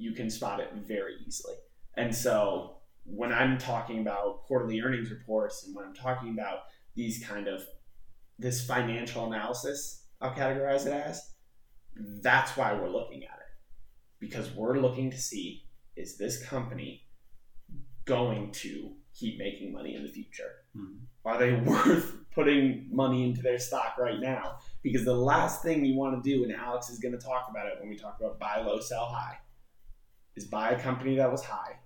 You 0.00 0.12
can 0.12 0.30
spot 0.30 0.60
it 0.60 0.70
very 0.74 1.16
easily. 1.26 1.54
And 1.96 2.14
so 2.14 2.76
when 3.04 3.32
I'm 3.32 3.58
talking 3.58 4.00
about 4.00 4.44
quarterly 4.44 4.80
earnings 4.80 5.10
reports 5.10 5.64
and 5.66 5.76
when 5.76 5.84
I'm 5.84 5.94
talking 5.94 6.30
about 6.30 6.60
these 6.94 7.24
kind 7.24 7.48
of 7.48 7.62
this 8.38 8.64
financial 8.66 9.26
analysis, 9.26 10.06
I'll 10.20 10.32
categorize 10.32 10.86
it 10.86 10.92
as, 10.92 11.34
that's 12.22 12.56
why 12.56 12.72
we're 12.72 12.88
looking 12.88 13.24
at 13.24 13.36
it. 13.36 13.46
Because 14.18 14.50
we're 14.52 14.78
looking 14.78 15.10
to 15.10 15.18
see 15.18 15.64
is 15.96 16.16
this 16.16 16.42
company 16.44 17.02
going 18.06 18.50
to 18.52 18.92
keep 19.14 19.38
making 19.38 19.72
money 19.72 19.94
in 19.94 20.02
the 20.02 20.08
future? 20.08 20.50
Mm-hmm. 20.76 21.04
Are 21.24 21.38
they 21.38 21.52
worth 21.70 22.16
putting 22.34 22.88
money 22.90 23.24
into 23.24 23.42
their 23.42 23.58
stock 23.58 23.96
right 23.98 24.20
now? 24.20 24.58
Because 24.82 25.04
the 25.04 25.14
last 25.14 25.62
thing 25.62 25.84
you 25.84 25.96
want 25.96 26.22
to 26.22 26.30
do, 26.30 26.44
and 26.44 26.54
Alex 26.54 26.88
is 26.88 26.98
going 26.98 27.12
to 27.12 27.18
talk 27.18 27.48
about 27.50 27.66
it 27.66 27.74
when 27.80 27.90
we 27.90 27.96
talk 27.96 28.16
about 28.18 28.38
buy 28.38 28.62
low, 28.64 28.80
sell 28.80 29.06
high, 29.06 29.38
is 30.40 30.46
buy 30.46 30.70
a 30.70 30.80
company 30.80 31.16
that 31.16 31.30
was 31.30 31.44
high 31.44 31.76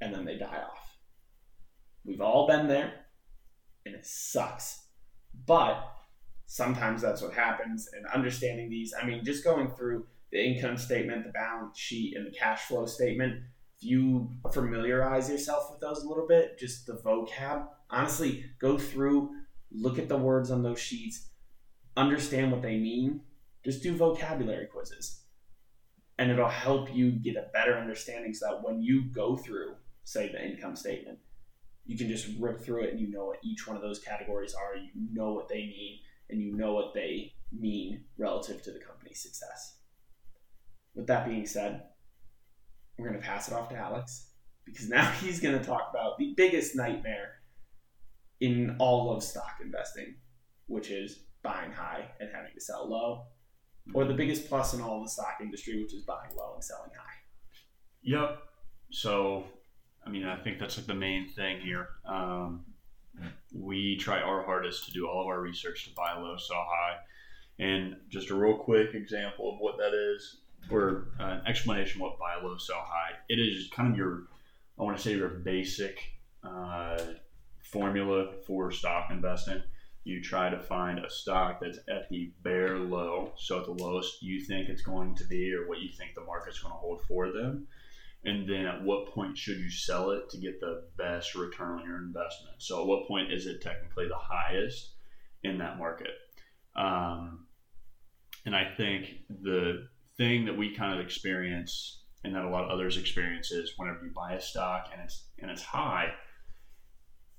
and 0.00 0.14
then 0.14 0.24
they 0.24 0.38
die 0.38 0.62
off. 0.62 0.96
We've 2.04 2.22
all 2.22 2.46
been 2.46 2.66
there 2.66 2.92
and 3.84 3.94
it 3.94 4.06
sucks. 4.06 4.84
But 5.46 5.86
sometimes 6.46 7.02
that's 7.02 7.20
what 7.20 7.34
happens. 7.34 7.88
And 7.92 8.06
understanding 8.06 8.70
these, 8.70 8.94
I 9.00 9.04
mean, 9.04 9.22
just 9.22 9.44
going 9.44 9.68
through 9.68 10.06
the 10.32 10.42
income 10.42 10.78
statement, 10.78 11.24
the 11.24 11.32
balance 11.32 11.78
sheet, 11.78 12.16
and 12.16 12.26
the 12.26 12.30
cash 12.30 12.62
flow 12.62 12.86
statement, 12.86 13.42
if 13.76 13.84
you 13.84 14.30
familiarize 14.52 15.28
yourself 15.28 15.70
with 15.70 15.80
those 15.80 16.02
a 16.02 16.08
little 16.08 16.26
bit, 16.26 16.58
just 16.58 16.86
the 16.86 16.94
vocab, 16.94 17.68
honestly, 17.90 18.46
go 18.58 18.78
through, 18.78 19.30
look 19.70 19.98
at 19.98 20.08
the 20.08 20.16
words 20.16 20.50
on 20.50 20.62
those 20.62 20.80
sheets, 20.80 21.28
understand 21.96 22.50
what 22.50 22.62
they 22.62 22.78
mean. 22.78 23.20
Just 23.62 23.82
do 23.82 23.94
vocabulary 23.94 24.66
quizzes. 24.66 25.25
And 26.18 26.30
it'll 26.30 26.48
help 26.48 26.94
you 26.94 27.10
get 27.10 27.36
a 27.36 27.48
better 27.52 27.76
understanding 27.76 28.32
so 28.32 28.46
that 28.46 28.66
when 28.66 28.80
you 28.80 29.04
go 29.12 29.36
through, 29.36 29.74
say, 30.04 30.30
the 30.32 30.42
income 30.42 30.76
statement, 30.76 31.18
you 31.84 31.96
can 31.96 32.08
just 32.08 32.28
rip 32.38 32.60
through 32.60 32.84
it 32.84 32.90
and 32.90 33.00
you 33.00 33.10
know 33.10 33.26
what 33.26 33.38
each 33.44 33.66
one 33.66 33.76
of 33.76 33.82
those 33.82 33.98
categories 33.98 34.54
are, 34.54 34.76
you 34.76 34.90
know 35.12 35.32
what 35.32 35.48
they 35.48 35.66
mean, 35.66 35.98
and 36.30 36.40
you 36.40 36.56
know 36.56 36.72
what 36.72 36.94
they 36.94 37.32
mean 37.52 38.04
relative 38.18 38.62
to 38.62 38.72
the 38.72 38.80
company's 38.80 39.20
success. 39.20 39.76
With 40.94 41.06
that 41.06 41.26
being 41.26 41.46
said, 41.46 41.82
we're 42.98 43.08
going 43.08 43.20
to 43.20 43.26
pass 43.26 43.48
it 43.48 43.54
off 43.54 43.68
to 43.68 43.76
Alex 43.76 44.30
because 44.64 44.88
now 44.88 45.10
he's 45.20 45.40
going 45.40 45.58
to 45.58 45.64
talk 45.64 45.88
about 45.90 46.18
the 46.18 46.34
biggest 46.36 46.74
nightmare 46.74 47.34
in 48.40 48.76
all 48.78 49.14
of 49.14 49.22
stock 49.22 49.58
investing, 49.62 50.16
which 50.66 50.90
is 50.90 51.20
buying 51.42 51.70
high 51.70 52.08
and 52.20 52.30
having 52.34 52.52
to 52.52 52.60
sell 52.60 52.88
low, 52.88 53.24
or 53.94 54.04
the 54.04 54.14
biggest 54.14 54.48
plus 54.48 54.74
in 54.74 54.80
all 54.80 55.02
the 55.02 55.08
stock 55.08 55.38
industry, 55.40 55.82
which 55.82 55.94
is 55.94 56.02
buying 56.02 56.34
low 56.36 56.54
and 56.54 56.64
selling 56.64 56.90
high. 56.90 57.14
Yep. 58.02 58.38
So, 58.90 59.44
I 60.06 60.10
mean, 60.10 60.24
I 60.24 60.36
think 60.36 60.58
that's 60.58 60.76
like 60.76 60.86
the 60.86 60.94
main 60.94 61.28
thing 61.28 61.60
here. 61.60 61.88
Um, 62.04 62.64
we 63.52 63.96
try 63.96 64.20
our 64.20 64.44
hardest 64.44 64.86
to 64.86 64.92
do 64.92 65.08
all 65.08 65.22
of 65.22 65.26
our 65.28 65.40
research 65.40 65.84
to 65.86 65.94
buy 65.94 66.14
low, 66.18 66.36
sell 66.36 66.66
high. 66.68 66.96
And 67.58 67.96
just 68.10 68.30
a 68.30 68.34
real 68.34 68.56
quick 68.56 68.94
example 68.94 69.52
of 69.52 69.60
what 69.60 69.78
that 69.78 69.94
is 69.94 70.38
or 70.70 71.08
an 71.18 71.42
explanation 71.46 72.00
of 72.00 72.10
what 72.10 72.18
buy 72.18 72.36
low, 72.42 72.56
sell 72.58 72.84
high. 72.84 73.12
It 73.28 73.38
is 73.38 73.68
kind 73.68 73.90
of 73.90 73.96
your, 73.96 74.24
I 74.78 74.82
want 74.82 74.96
to 74.96 75.02
say 75.02 75.14
your 75.14 75.28
basic 75.28 76.00
uh, 76.44 76.98
formula 77.60 78.32
for 78.46 78.70
stock 78.70 79.10
investing. 79.10 79.62
You 80.06 80.22
try 80.22 80.48
to 80.48 80.60
find 80.60 81.00
a 81.00 81.10
stock 81.10 81.58
that's 81.60 81.78
at 81.88 82.08
the 82.10 82.32
bare 82.44 82.78
low, 82.78 83.32
so 83.36 83.58
at 83.58 83.66
the 83.66 83.72
lowest 83.72 84.22
you 84.22 84.40
think 84.40 84.68
it's 84.68 84.82
going 84.82 85.16
to 85.16 85.24
be, 85.24 85.52
or 85.52 85.66
what 85.66 85.80
you 85.80 85.88
think 85.90 86.14
the 86.14 86.24
market's 86.24 86.60
going 86.60 86.72
to 86.72 86.78
hold 86.78 87.02
for 87.08 87.32
them. 87.32 87.66
And 88.24 88.48
then 88.48 88.66
at 88.66 88.84
what 88.84 89.08
point 89.08 89.36
should 89.36 89.58
you 89.58 89.68
sell 89.68 90.12
it 90.12 90.30
to 90.30 90.38
get 90.38 90.60
the 90.60 90.84
best 90.96 91.34
return 91.34 91.80
on 91.80 91.84
your 91.84 91.98
investment? 91.98 92.54
So 92.58 92.82
at 92.82 92.86
what 92.86 93.08
point 93.08 93.32
is 93.32 93.46
it 93.46 93.60
technically 93.60 94.06
the 94.06 94.14
highest 94.16 94.92
in 95.42 95.58
that 95.58 95.76
market? 95.76 96.12
Um, 96.76 97.46
and 98.44 98.54
I 98.54 98.76
think 98.76 99.06
the 99.42 99.88
thing 100.16 100.44
that 100.44 100.56
we 100.56 100.72
kind 100.72 100.96
of 100.96 101.04
experience 101.04 102.04
and 102.22 102.32
that 102.36 102.44
a 102.44 102.48
lot 102.48 102.62
of 102.62 102.70
others 102.70 102.96
experience 102.96 103.50
is 103.50 103.72
whenever 103.76 104.04
you 104.04 104.12
buy 104.14 104.34
a 104.34 104.40
stock 104.40 104.90
and 104.92 105.02
it's 105.02 105.24
and 105.40 105.50
it's 105.50 105.62
high 105.62 106.12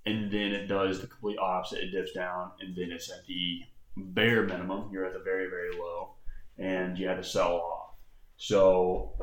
and 0.08 0.32
then 0.32 0.54
it 0.54 0.68
does 0.68 1.02
the 1.02 1.08
complete 1.08 1.38
opposite 1.38 1.84
it 1.84 1.92
dips 1.92 2.14
down 2.14 2.52
and 2.60 2.76
then 2.76 2.92
it's 2.92 3.12
at 3.12 3.26
the 3.28 3.60
bare 3.96 4.44
minimum 4.44 4.90
you're 4.92 5.06
at 5.06 5.14
the 5.14 5.20
very 5.20 5.50
very 5.50 5.78
low 5.78 6.16
and 6.58 6.98
you 6.98 7.08
had 7.08 7.18
to 7.18 7.24
sell 7.24 7.56
off 7.56 7.96
so 8.38 9.14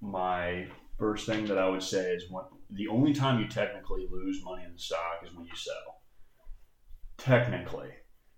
my 0.00 0.66
first 0.98 1.26
thing 1.26 1.44
that 1.44 1.58
i 1.58 1.68
would 1.68 1.82
say 1.82 2.12
is 2.12 2.30
when 2.30 2.44
the 2.70 2.88
only 2.88 3.12
time 3.12 3.40
you 3.40 3.48
technically 3.48 4.06
lose 4.10 4.42
money 4.44 4.62
in 4.64 4.72
the 4.72 4.78
stock 4.78 5.20
is 5.24 5.34
when 5.34 5.44
you 5.44 5.56
sell 5.56 6.00
technically 7.18 7.90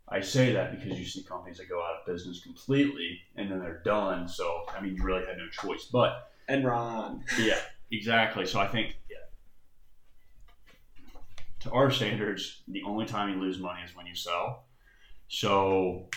I 0.08 0.20
say 0.20 0.52
that 0.52 0.78
because 0.78 0.98
you 0.98 1.06
see 1.06 1.22
companies 1.22 1.56
that 1.56 1.70
go 1.70 1.80
out 1.80 2.00
of 2.00 2.06
business 2.06 2.42
completely 2.42 3.18
and 3.36 3.50
then 3.50 3.60
they're 3.60 3.80
done. 3.82 4.28
So 4.28 4.64
I 4.68 4.82
mean, 4.82 4.94
you 4.94 5.02
really 5.02 5.24
had 5.24 5.38
no 5.38 5.48
choice. 5.48 5.88
But 5.90 6.30
Enron. 6.50 7.22
Yeah, 7.38 7.58
exactly. 7.90 8.44
So 8.44 8.60
I 8.60 8.66
think 8.66 8.96
to 11.62 11.70
our 11.70 11.90
standards, 11.90 12.62
the 12.68 12.82
only 12.82 13.06
time 13.06 13.30
you 13.30 13.40
lose 13.40 13.58
money 13.58 13.80
is 13.84 13.94
when 13.94 14.06
you 14.06 14.14
sell. 14.14 14.66
So 15.28 16.08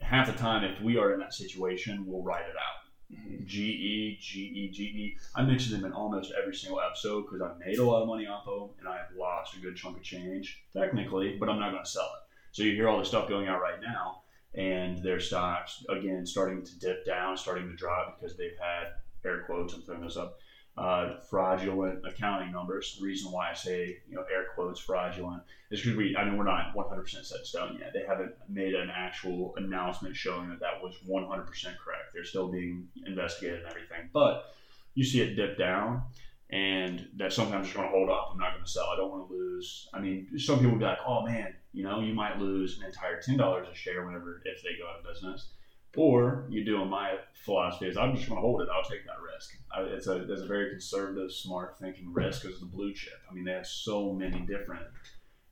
half 0.00 0.26
the 0.26 0.32
time, 0.32 0.64
if 0.64 0.80
we 0.82 0.96
are 0.96 1.12
in 1.12 1.20
that 1.20 1.34
situation, 1.34 2.04
we'll 2.06 2.22
write 2.22 2.44
it 2.44 2.56
out. 2.56 2.84
Mm-hmm. 3.12 3.44
GE, 3.44 4.18
GE, 4.18 4.72
GE. 4.72 5.20
I 5.36 5.42
mention 5.42 5.72
them 5.72 5.84
in 5.84 5.92
almost 5.92 6.32
every 6.40 6.54
single 6.54 6.80
episode 6.80 7.26
because 7.26 7.42
I 7.42 7.52
made 7.64 7.78
a 7.78 7.84
lot 7.84 8.02
of 8.02 8.08
money 8.08 8.26
off 8.26 8.48
of 8.48 8.60
them 8.60 8.70
and 8.80 8.88
I 8.88 8.96
have 8.96 9.16
lost 9.16 9.54
a 9.54 9.60
good 9.60 9.76
chunk 9.76 9.98
of 9.98 10.02
change 10.02 10.64
technically, 10.72 11.36
but 11.38 11.48
I'm 11.48 11.60
not 11.60 11.72
going 11.72 11.84
to 11.84 11.90
sell 11.90 12.04
it. 12.04 12.24
So 12.52 12.62
you 12.62 12.72
hear 12.72 12.88
all 12.88 12.98
the 12.98 13.04
stuff 13.04 13.28
going 13.28 13.48
out 13.48 13.60
right 13.60 13.80
now, 13.80 14.22
and 14.54 15.02
their 15.02 15.18
stocks 15.18 15.84
again 15.88 16.24
starting 16.24 16.62
to 16.64 16.78
dip 16.78 17.04
down, 17.04 17.36
starting 17.36 17.68
to 17.68 17.74
drop 17.74 18.18
because 18.18 18.36
they've 18.36 18.56
had 18.60 18.92
air 19.24 19.42
quotes. 19.44 19.74
I'm 19.74 19.82
throwing 19.82 20.02
this 20.02 20.16
up. 20.16 20.38
Uh, 20.76 21.20
fraudulent 21.30 22.04
accounting 22.04 22.50
numbers. 22.50 22.96
The 22.98 23.04
reason 23.04 23.30
why 23.30 23.48
I 23.48 23.54
say 23.54 23.98
you 24.08 24.16
know 24.16 24.22
air 24.22 24.46
quotes 24.56 24.80
fraudulent 24.80 25.44
is 25.70 25.80
because 25.80 25.96
we 25.96 26.16
I 26.16 26.24
mean 26.24 26.36
we're 26.36 26.42
not 26.42 26.74
100% 26.74 27.08
set 27.24 27.46
stone 27.46 27.78
yet. 27.78 27.92
They 27.94 28.04
haven't 28.04 28.32
made 28.48 28.74
an 28.74 28.90
actual 28.92 29.54
announcement 29.56 30.16
showing 30.16 30.48
that 30.48 30.58
that 30.58 30.82
was 30.82 30.96
100% 31.08 31.46
correct. 31.78 32.02
They're 32.12 32.24
still 32.24 32.50
being 32.50 32.88
investigated 33.06 33.60
and 33.60 33.68
everything, 33.68 34.10
but 34.12 34.52
you 34.94 35.04
see 35.04 35.20
it 35.20 35.36
dip 35.36 35.56
down 35.56 36.02
and 36.50 37.08
that 37.16 37.32
sometimes 37.32 37.66
you're 37.66 37.82
going 37.82 37.88
to 37.88 37.96
hold 37.96 38.10
off. 38.10 38.30
I'm 38.32 38.38
not 38.38 38.52
going 38.52 38.64
to 38.64 38.70
sell. 38.70 38.84
I 38.92 38.96
don't 38.96 39.10
want 39.10 39.28
to 39.28 39.34
lose. 39.34 39.88
I 39.94 40.00
mean, 40.00 40.38
some 40.38 40.58
people 40.60 40.76
be 40.76 40.84
like, 40.84 40.98
oh 41.06 41.24
man, 41.24 41.54
you 41.72 41.82
know, 41.82 42.00
you 42.00 42.14
might 42.14 42.38
lose 42.38 42.78
an 42.78 42.84
entire 42.84 43.20
ten 43.20 43.36
dollars 43.36 43.66
a 43.70 43.74
share 43.74 44.04
whenever 44.06 44.42
if 44.44 44.62
they 44.62 44.70
go 44.78 44.88
out 44.88 44.98
of 44.98 45.04
business. 45.04 45.48
Or 45.96 46.46
you 46.48 46.64
do 46.64 46.82
in 46.82 46.88
my 46.88 47.14
philosophy 47.44 47.86
is 47.86 47.96
I'm 47.96 48.16
just 48.16 48.28
going 48.28 48.38
to 48.38 48.42
hold 48.42 48.62
it. 48.62 48.68
I'll 48.74 48.88
take 48.88 49.04
that 49.06 49.20
risk. 49.20 49.56
I, 49.70 49.82
it's 49.82 50.06
a 50.06 50.30
it's 50.30 50.42
a 50.42 50.46
very 50.46 50.70
conservative, 50.70 51.32
smart 51.32 51.78
thinking 51.78 52.12
risk 52.12 52.42
because 52.42 52.60
the 52.60 52.66
blue 52.66 52.92
chip. 52.92 53.20
I 53.30 53.34
mean, 53.34 53.44
they 53.44 53.52
have 53.52 53.66
so 53.66 54.12
many 54.12 54.40
different 54.40 54.86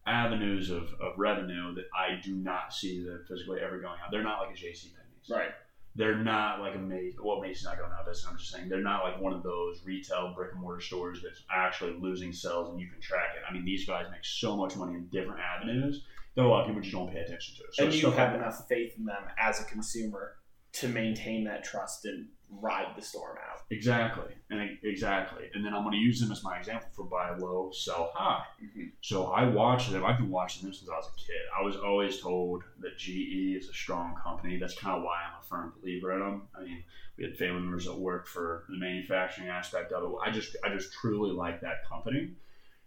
avenues 0.07 0.71
of, 0.71 0.95
of 1.01 1.17
revenue 1.17 1.75
that 1.75 1.85
I 1.95 2.21
do 2.23 2.35
not 2.35 2.75
see 2.75 3.05
them 3.05 3.25
physically 3.29 3.61
ever 3.61 3.79
going 3.79 3.99
out. 4.05 4.11
They're 4.11 4.25
not 4.25 4.41
like 4.41 4.51
a 4.51 4.59
JC 4.59 4.91
Penney's. 4.95 5.31
Right. 5.31 5.51
They're 5.95 6.17
not 6.17 6.61
like 6.61 6.75
a 6.75 6.79
Macy's. 6.79 7.21
Well, 7.23 7.41
Macy's 7.41 7.65
not 7.65 7.79
going 7.79 7.93
out 7.93 8.01
of 8.01 8.07
business. 8.07 8.27
I'm 8.29 8.39
just 8.39 8.51
saying 8.51 8.69
they're 8.69 8.81
not 8.81 9.05
like 9.05 9.21
one 9.21 9.35
of 9.35 9.43
those 9.43 9.83
retail 9.85 10.33
brick 10.35 10.53
and 10.53 10.61
mortar 10.61 10.81
stores 10.81 11.21
that's 11.23 11.43
actually 11.51 11.95
losing 12.01 12.33
sales 12.33 12.71
and 12.71 12.81
you 12.81 12.89
can 12.89 13.01
track 13.01 13.37
it. 13.37 13.43
I 13.49 13.53
mean, 13.53 13.65
these 13.65 13.85
guys 13.87 14.07
make 14.11 14.25
so 14.25 14.57
much 14.57 14.75
money 14.75 14.95
in 14.95 15.07
different 15.09 15.41
avenues 15.41 16.03
that 16.35 16.45
a 16.45 16.49
lot 16.49 16.63
of 16.63 16.67
people 16.69 16.83
just 16.83 16.95
don't 16.95 17.13
pay 17.13 17.21
attention 17.21 17.57
to 17.57 17.63
it. 17.63 17.75
So 17.75 17.85
and 17.85 17.95
you 17.95 18.11
have 18.11 18.35
enough 18.35 18.67
faith 18.69 18.95
in 18.99 19.05
them 19.05 19.25
as 19.39 19.61
a 19.61 19.65
consumer 19.65 20.37
to 20.73 20.89
maintain 20.89 21.45
that 21.45 21.65
trust 21.65 22.07
and 22.07 22.29
ride 22.61 22.95
the 22.97 23.03
storm 23.03 23.37
out. 23.37 23.61
Exactly, 23.71 24.35
and 24.51 24.61
I- 24.61 24.79
exactly, 24.83 25.45
and 25.55 25.65
then 25.65 25.75
I'm 25.75 25.83
going 25.83 25.93
to 25.93 25.99
use 25.99 26.21
them 26.21 26.31
as 26.33 26.43
my 26.43 26.59
example 26.59 26.89
for 26.95 27.05
buy 27.05 27.35
low, 27.37 27.71
sell 27.73 28.11
high. 28.15 28.45
Mm-hmm. 28.63 28.89
So 29.01 29.27
I 29.27 29.47
watched 29.47 29.91
them. 29.93 30.05
I've 30.05 30.19
been 30.19 30.31
watching 30.31 30.65
them 30.65 30.75
since 30.75 30.91
I 30.91 30.97
was 30.97 31.09
a 31.09 31.17
kid. 31.19 31.41
I 31.59 31.63
was 31.63 31.77
always 31.77 32.21
told 32.21 32.63
that 32.81 32.99
GE 32.99 33.57
is 33.59 33.69
a 33.69 33.75
strong 33.75 34.15
company. 34.23 34.59
That's 34.59 34.79
kind 34.79 34.97
of 34.97 35.03
why 35.03 35.21
I'm 35.27 35.41
a 35.41 35.45
firm 35.45 35.73
believer 35.81 36.13
in 36.13 36.21
them. 36.21 36.43
I 36.59 36.63
mean, 36.65 36.85
we 37.17 37.25
had 37.25 37.37
family 37.37 37.61
members 37.61 37.87
that 37.87 37.99
worked 37.99 38.29
for 38.29 38.65
the 38.69 38.79
manufacturing 38.79 39.49
aspect 39.49 39.93
of 39.93 40.05
it. 40.05 40.17
I 40.25 40.31
just, 40.31 40.57
I 40.65 40.69
just 40.71 40.93
truly 40.93 41.33
like 41.33 41.61
that 41.63 41.87
company. 41.89 42.33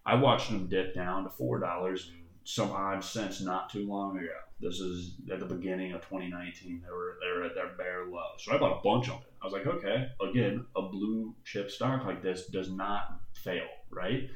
I 0.05 0.15
watched 0.15 0.51
them 0.51 0.67
dip 0.67 0.93
down 0.93 1.23
to 1.23 1.29
four 1.29 1.59
dollars 1.59 2.11
and 2.11 2.24
some 2.45 2.71
odd 2.71 3.03
cents 3.03 3.41
not 3.41 3.71
too 3.71 3.87
long 3.87 4.17
ago. 4.17 4.27
This 4.61 4.79
is 4.79 5.15
at 5.31 5.39
the 5.39 5.45
beginning 5.45 5.93
of 5.93 6.01
2019. 6.01 6.81
They 6.81 6.91
were 6.91 7.17
they 7.19 7.37
were 7.37 7.43
at 7.43 7.55
their 7.55 7.69
bare 7.75 8.05
low. 8.05 8.21
So 8.37 8.53
I 8.53 8.57
bought 8.57 8.79
a 8.79 8.81
bunch 8.83 9.09
of 9.09 9.21
it. 9.21 9.33
I 9.41 9.45
was 9.45 9.53
like, 9.53 9.65
okay, 9.65 10.09
again, 10.21 10.65
a 10.75 10.83
blue 10.83 11.33
chip 11.43 11.69
stock 11.69 12.05
like 12.05 12.21
this 12.21 12.45
does 12.45 12.69
not 12.69 13.19
fail, 13.33 13.65
right? 13.89 14.29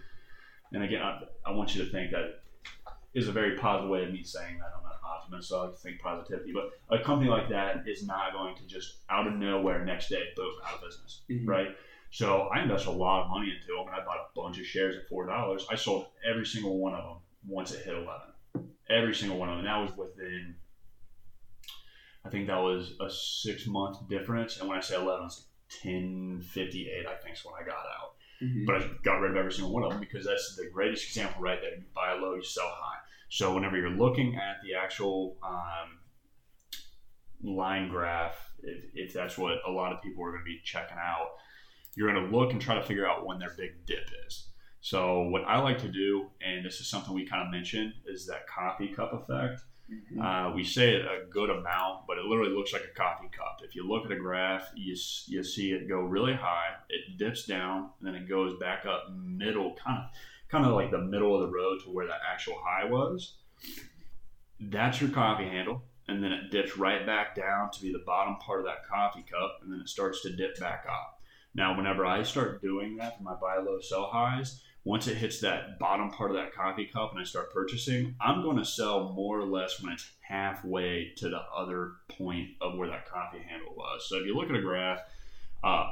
And 0.74 0.84
again, 0.84 1.02
I, 1.02 1.22
I 1.46 1.52
want 1.52 1.76
you 1.76 1.86
to 1.86 1.92
think 1.92 2.12
that 2.12 2.42
is 3.14 3.28
a 3.28 3.32
very 3.32 3.58
positive 3.58 3.90
way 3.90 4.04
of 4.04 4.12
me 4.12 4.24
saying 4.24 4.58
that. 4.58 4.72
I'm 4.76 4.84
not 4.84 4.94
an 4.94 5.10
optimist, 5.18 5.50
so 5.50 5.60
I 5.60 5.64
like 5.66 5.76
to 5.76 5.80
think 5.80 6.02
positivity. 6.02 6.52
But 6.52 6.72
a 6.90 7.04
company 7.04 7.30
like 7.30 7.48
that 7.50 7.88
is 7.88 8.06
not 8.06 8.34
going 8.34 8.56
to 8.56 8.68
just 8.68 8.98
out 9.10 9.28
of 9.28 9.34
nowhere 9.34 9.86
next 9.86 10.10
day, 10.10 10.24
boom, 10.36 10.52
out 10.68 10.76
of 10.76 10.82
business, 10.82 11.22
mm-hmm. 11.30 11.48
right? 11.48 11.70
So 12.12 12.50
I 12.54 12.64
invested 12.64 12.90
a 12.90 12.92
lot 12.92 13.26
of 13.26 13.30
money 13.30 13.54
into 13.56 13.68
them, 13.68 13.88
and 13.88 14.02
I 14.02 14.04
bought 14.04 14.18
a 14.18 14.40
bunch 14.40 14.60
of 14.60 14.66
shares 14.66 14.96
at 14.96 15.08
four 15.08 15.28
dollars. 15.28 15.68
I 15.72 15.76
sold 15.76 16.08
every 16.28 16.46
single 16.46 16.80
one 16.80 16.96
of 16.96 17.04
them 17.04 17.18
once 17.50 17.72
it 17.72 17.84
hit 17.84 17.94
eleven. 17.96 18.70
Every 18.90 19.14
single 19.14 19.38
one 19.38 19.50
of 19.50 19.58
them. 19.58 19.66
And 19.66 19.68
that 19.68 19.82
was 19.82 19.98
within, 19.98 20.56
I 22.26 22.30
think 22.30 22.48
that 22.48 22.58
was 22.58 22.94
a 23.00 23.10
six 23.10 23.68
month 23.68 24.08
difference. 24.08 24.60
And 24.60 24.70
when 24.70 24.78
I 24.78 24.82
say 24.82 24.96
eleven, 24.96 25.26
it's 25.26 25.46
ten 25.82 26.42
fifty 26.42 26.90
eight. 26.90 27.06
I 27.08 27.16
think 27.16 27.36
is 27.36 27.46
when 27.46 27.56
I 27.62 27.66
got 27.66 27.76
out. 27.78 28.16
Mhm. 28.42 28.66
But 28.66 28.76
I 28.76 28.90
got 29.04 29.20
rid 29.20 29.32
of 29.32 29.38
every 29.38 29.52
single 29.52 29.74
one 29.74 29.84
of 29.84 29.92
them 29.92 30.00
because 30.00 30.26
that's 30.26 30.56
the 30.56 30.70
greatest 30.72 31.06
example 31.06 31.42
right 31.42 31.60
there. 31.62 31.76
You 31.76 31.84
buy 31.94 32.14
low, 32.14 32.36
you 32.36 32.44
sell 32.44 32.70
high. 32.70 33.00
So 33.30 33.54
whenever 33.54 33.78
you're 33.78 33.90
looking 33.92 34.36
at 34.36 34.58
the 34.64 34.74
actual 34.76 35.38
um, 35.44 36.00
line 37.44 37.90
graph, 37.90 38.38
if, 38.64 38.84
if 38.94 39.14
that's 39.14 39.38
what 39.38 39.58
a 39.68 39.72
lot 39.72 39.94
of 39.94 40.02
people 40.02 40.24
are 40.24 40.32
going 40.32 40.42
to 40.42 40.46
be 40.46 40.60
checking 40.64 40.98
out, 40.98 41.28
you're 41.96 42.12
going 42.12 42.26
to 42.30 42.36
look 42.36 42.52
and 42.52 42.62
try 42.62 42.76
to 42.76 42.82
figure 42.84 43.08
out 43.08 43.26
when 43.26 43.38
their 43.40 43.54
big 43.56 43.86
dip 43.86 44.10
is. 44.26 44.48
So 44.82 45.24
what 45.24 45.44
I 45.44 45.60
like 45.60 45.80
to 45.80 45.90
do, 45.90 46.28
and 46.42 46.66
this 46.66 46.80
is 46.80 46.88
something 46.88 47.14
we 47.14 47.26
kind 47.26 47.46
of 47.46 47.52
mentioned, 47.52 47.94
is 48.06 48.26
that 48.28 48.48
coffee 48.48 48.88
cup 48.88 49.14
effect. 49.14 49.62
Mhm. 49.92 50.22
Uh, 50.22 50.54
we 50.54 50.64
say 50.64 50.94
it 50.94 51.06
a 51.06 51.26
good 51.30 51.50
amount, 51.50 52.06
but 52.08 52.18
it 52.18 52.26
literally 52.26 52.52
looks 52.52 52.72
like 52.72 52.84
a 52.84 52.96
coffee 52.96 53.30
cup. 53.30 53.62
If 53.64 53.76
you 53.76 53.88
look 53.88 54.06
at 54.06 54.12
a 54.12 54.16
graph, 54.16 54.72
you, 54.76 54.96
you 55.28 55.44
see 55.44 55.72
it 55.72 55.90
go 55.90 56.02
really 56.02 56.34
high, 56.34 56.76
it 56.90 57.18
dips 57.18 57.46
down, 57.46 57.90
and 58.00 58.08
then 58.08 58.16
it 58.16 58.30
goes 58.30 58.58
back 58.60 58.86
up 58.86 59.12
middle, 59.12 59.76
kind 59.76 59.98
of 59.98 60.12
kind 60.48 60.66
of 60.66 60.74
like 60.74 60.92
the 60.92 61.00
middle 61.00 61.36
of 61.36 61.42
the 61.42 61.56
road 61.56 61.80
to 61.84 61.90
where 61.90 62.08
that 62.08 62.22
actual 62.28 62.60
high 62.64 62.86
was. 62.86 63.38
That's 64.60 65.00
your 65.02 65.10
coffee 65.10 65.46
handle, 65.46 65.84
and 66.08 66.24
then 66.24 66.32
it 66.32 66.52
dips 66.52 66.78
right 66.78 67.06
back 67.06 67.36
down 67.36 67.72
to 67.72 67.82
be 67.82 67.92
the 67.92 68.04
bottom 68.06 68.36
part 68.38 68.60
of 68.60 68.66
that 68.66 68.86
coffee 68.88 69.24
cup, 69.24 69.60
and 69.62 69.72
then 69.72 69.80
it 69.80 69.90
starts 69.90 70.22
to 70.24 70.36
dip 70.36 70.60
back 70.60 70.86
up. 70.90 71.22
Now, 71.56 71.76
whenever 71.76 72.06
I 72.06 72.24
start 72.24 72.62
doing 72.62 72.98
that 72.98 73.18
for 73.18 73.24
my 73.24 73.36
buy 73.36 73.58
low, 73.58 73.80
sell 73.80 74.08
highs, 74.12 74.64
once 74.90 75.06
it 75.06 75.18
hits 75.18 75.40
that 75.40 75.78
bottom 75.78 76.10
part 76.10 76.32
of 76.32 76.36
that 76.36 76.52
coffee 76.52 76.90
cup 76.92 77.12
and 77.12 77.22
I 77.22 77.24
start 77.24 77.54
purchasing, 77.54 78.16
I'm 78.20 78.42
going 78.42 78.58
to 78.58 78.66
sell 78.66 79.14
more 79.14 79.40
or 79.40 79.46
less 79.46 79.80
when 79.80 79.94
it's 79.94 80.10
halfway 80.22 81.12
to 81.18 81.30
the 81.30 81.42
other 81.56 81.92
point 82.18 82.48
of 82.60 82.76
where 82.76 82.88
that 82.90 83.08
coffee 83.08 83.38
handle 83.38 83.76
was. 83.78 84.10
So 84.10 84.18
if 84.18 84.26
you 84.26 84.36
look 84.36 84.50
at 84.50 84.56
a 84.56 84.62
graph, 84.62 85.02
uh, 85.64 85.92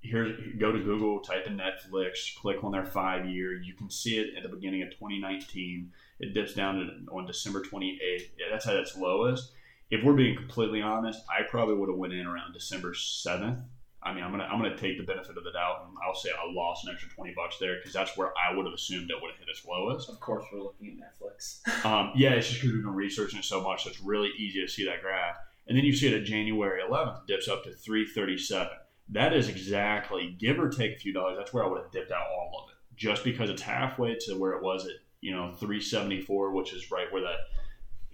here 0.00 0.38
go 0.60 0.70
to 0.70 0.78
Google, 0.78 1.22
type 1.22 1.48
in 1.48 1.58
Netflix, 1.58 2.36
click 2.36 2.62
on 2.62 2.70
their 2.70 2.84
five 2.84 3.26
year. 3.26 3.52
You 3.52 3.74
can 3.74 3.90
see 3.90 4.18
it 4.18 4.36
at 4.36 4.44
the 4.44 4.48
beginning 4.48 4.84
of 4.84 4.90
2019. 4.90 5.90
It 6.20 6.34
dips 6.34 6.54
down 6.54 6.76
to, 6.76 7.12
on 7.12 7.26
December 7.26 7.62
28th. 7.62 7.98
Yeah, 8.38 8.46
that's 8.48 8.68
at 8.68 8.76
its 8.76 8.96
lowest. 8.96 9.50
If 9.90 10.04
we're 10.04 10.12
being 10.12 10.36
completely 10.36 10.82
honest, 10.82 11.18
I 11.28 11.42
probably 11.50 11.74
would 11.74 11.88
have 11.88 11.98
went 11.98 12.12
in 12.12 12.28
around 12.28 12.52
December 12.52 12.92
7th. 12.92 13.64
I 14.04 14.12
mean, 14.12 14.22
I'm 14.22 14.30
gonna 14.30 14.44
I'm 14.44 14.60
gonna 14.60 14.76
take 14.76 14.98
the 14.98 15.04
benefit 15.04 15.38
of 15.38 15.44
the 15.44 15.52
doubt, 15.52 15.86
and 15.86 15.96
I'll 16.06 16.14
say 16.14 16.28
I 16.30 16.52
lost 16.52 16.86
an 16.86 16.92
extra 16.92 17.10
20 17.10 17.32
bucks 17.34 17.56
there 17.58 17.76
because 17.76 17.94
that's 17.94 18.16
where 18.18 18.32
I 18.36 18.54
would 18.54 18.66
have 18.66 18.74
assumed 18.74 19.10
it 19.10 19.16
would 19.20 19.30
have 19.30 19.38
hit 19.38 19.48
its 19.48 19.64
lowest. 19.64 20.10
Of 20.10 20.20
course, 20.20 20.44
we're 20.52 20.62
looking 20.62 21.00
at 21.00 21.14
Netflix. 21.14 21.60
Um, 21.84 22.12
yeah, 22.16 22.30
it's 22.30 22.48
just 22.48 22.60
because 22.60 22.74
we've 22.74 22.84
been 22.84 22.94
researching 22.94 23.38
it 23.40 23.44
so 23.44 23.62
much, 23.62 23.84
so 23.84 23.90
it's 23.90 24.00
really 24.00 24.30
easy 24.38 24.60
to 24.60 24.68
see 24.68 24.86
that 24.86 25.02
graph. 25.02 25.36
And 25.66 25.76
then 25.76 25.84
you 25.84 25.94
see 25.94 26.06
it 26.06 26.14
at 26.14 26.24
January 26.24 26.80
11th, 26.82 27.26
dips 27.26 27.46
up 27.46 27.62
to 27.64 27.72
337. 27.72 28.68
That 29.10 29.34
is 29.34 29.48
exactly, 29.48 30.34
give 30.38 30.58
or 30.58 30.70
take 30.70 30.96
a 30.96 30.98
few 30.98 31.12
dollars, 31.12 31.36
that's 31.38 31.52
where 31.52 31.62
I 31.62 31.68
would 31.68 31.82
have 31.82 31.90
dipped 31.90 32.10
out 32.10 32.26
all 32.26 32.64
of 32.64 32.70
it. 32.70 32.76
Just 32.96 33.22
because 33.22 33.50
it's 33.50 33.62
halfway 33.62 34.16
to 34.20 34.34
where 34.34 34.52
it 34.52 34.62
was 34.62 34.86
at, 34.86 34.92
you 35.20 35.32
know, 35.34 35.52
374, 35.52 36.52
which 36.52 36.72
is 36.72 36.90
right 36.90 37.12
where 37.12 37.22
that 37.22 37.38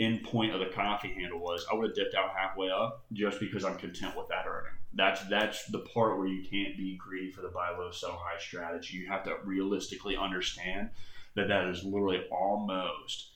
end 0.00 0.24
point 0.24 0.52
of 0.52 0.60
the 0.60 0.66
coffee 0.66 1.14
handle 1.14 1.38
was, 1.38 1.64
I 1.70 1.74
would 1.74 1.88
have 1.88 1.94
dipped 1.94 2.14
out 2.14 2.30
halfway 2.36 2.70
up 2.70 3.04
just 3.12 3.38
because 3.38 3.64
I'm 3.64 3.76
content 3.76 4.16
with 4.16 4.28
that 4.28 4.46
earning. 4.46 4.72
That's 4.94 5.22
that's 5.28 5.66
the 5.66 5.80
part 5.94 6.18
where 6.18 6.26
you 6.26 6.42
can't 6.42 6.76
be 6.76 6.96
greedy 6.96 7.30
for 7.30 7.42
the 7.42 7.48
buy 7.48 7.70
low, 7.78 7.90
sell 7.90 8.20
high 8.22 8.40
strategy. 8.40 8.96
You 8.96 9.08
have 9.08 9.24
to 9.24 9.36
realistically 9.44 10.16
understand 10.16 10.90
that 11.36 11.48
that 11.48 11.68
is 11.68 11.84
literally 11.84 12.24
almost 12.30 13.30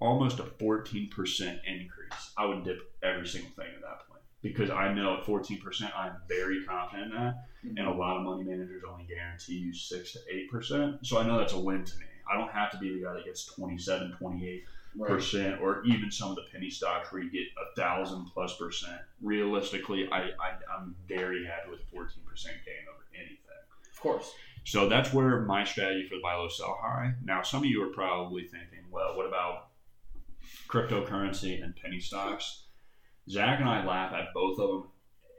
almost 0.00 0.38
a 0.38 0.44
14% 0.44 1.10
increase. 1.66 2.32
I 2.36 2.46
would 2.46 2.64
dip 2.64 2.78
every 3.02 3.26
single 3.26 3.50
thing 3.50 3.66
at 3.74 3.82
that 3.82 4.08
point 4.08 4.22
because 4.42 4.70
I 4.70 4.92
know 4.92 5.18
at 5.18 5.24
14% 5.24 5.92
I'm 5.94 6.14
very 6.26 6.64
confident 6.64 7.12
in 7.12 7.18
that 7.18 7.34
mm-hmm. 7.64 7.76
and 7.76 7.86
a 7.86 7.92
lot 7.92 8.16
of 8.16 8.22
money 8.22 8.44
managers 8.44 8.82
only 8.90 9.04
guarantee 9.04 9.54
you 9.54 9.74
6 9.74 10.12
to 10.12 10.18
8%. 10.54 11.06
So 11.06 11.18
I 11.18 11.26
know 11.26 11.38
that's 11.38 11.52
a 11.52 11.58
win 11.58 11.84
to 11.84 11.98
me. 11.98 12.06
I 12.30 12.38
don't 12.38 12.50
have 12.52 12.70
to 12.70 12.78
be 12.78 12.94
the 12.94 13.04
guy 13.04 13.12
that 13.12 13.24
gets 13.24 13.44
27, 13.44 14.14
28 14.18 14.64
Right. 14.96 15.08
percent, 15.08 15.60
or 15.60 15.84
even 15.84 16.10
some 16.10 16.30
of 16.30 16.36
the 16.36 16.42
penny 16.52 16.68
stocks 16.68 17.12
where 17.12 17.22
you 17.22 17.30
get 17.30 17.42
a 17.42 17.80
thousand 17.80 18.26
plus 18.34 18.56
percent. 18.56 19.00
Realistically, 19.22 20.08
I, 20.10 20.18
I 20.18 20.56
I'm 20.76 20.96
very 21.08 21.46
happy 21.46 21.70
with 21.70 21.80
a 21.80 21.90
fourteen 21.92 22.24
percent 22.28 22.56
gain 22.66 22.86
over 22.92 23.04
anything. 23.14 23.36
Of 23.92 24.00
course. 24.00 24.32
So 24.64 24.88
that's 24.88 25.12
where 25.12 25.42
my 25.42 25.64
strategy 25.64 26.08
for 26.08 26.16
the 26.16 26.22
buy 26.22 26.34
low, 26.34 26.48
sell 26.48 26.76
high. 26.82 27.14
Now, 27.24 27.42
some 27.42 27.62
of 27.62 27.70
you 27.70 27.82
are 27.84 27.92
probably 27.92 28.42
thinking, 28.42 28.84
well, 28.90 29.16
what 29.16 29.26
about 29.26 29.68
cryptocurrency 30.68 31.62
and 31.62 31.74
penny 31.76 32.00
stocks? 32.00 32.64
Zach 33.28 33.60
and 33.60 33.68
I 33.68 33.84
laugh 33.84 34.12
at 34.12 34.34
both 34.34 34.58
of 34.58 34.68
them 34.70 34.88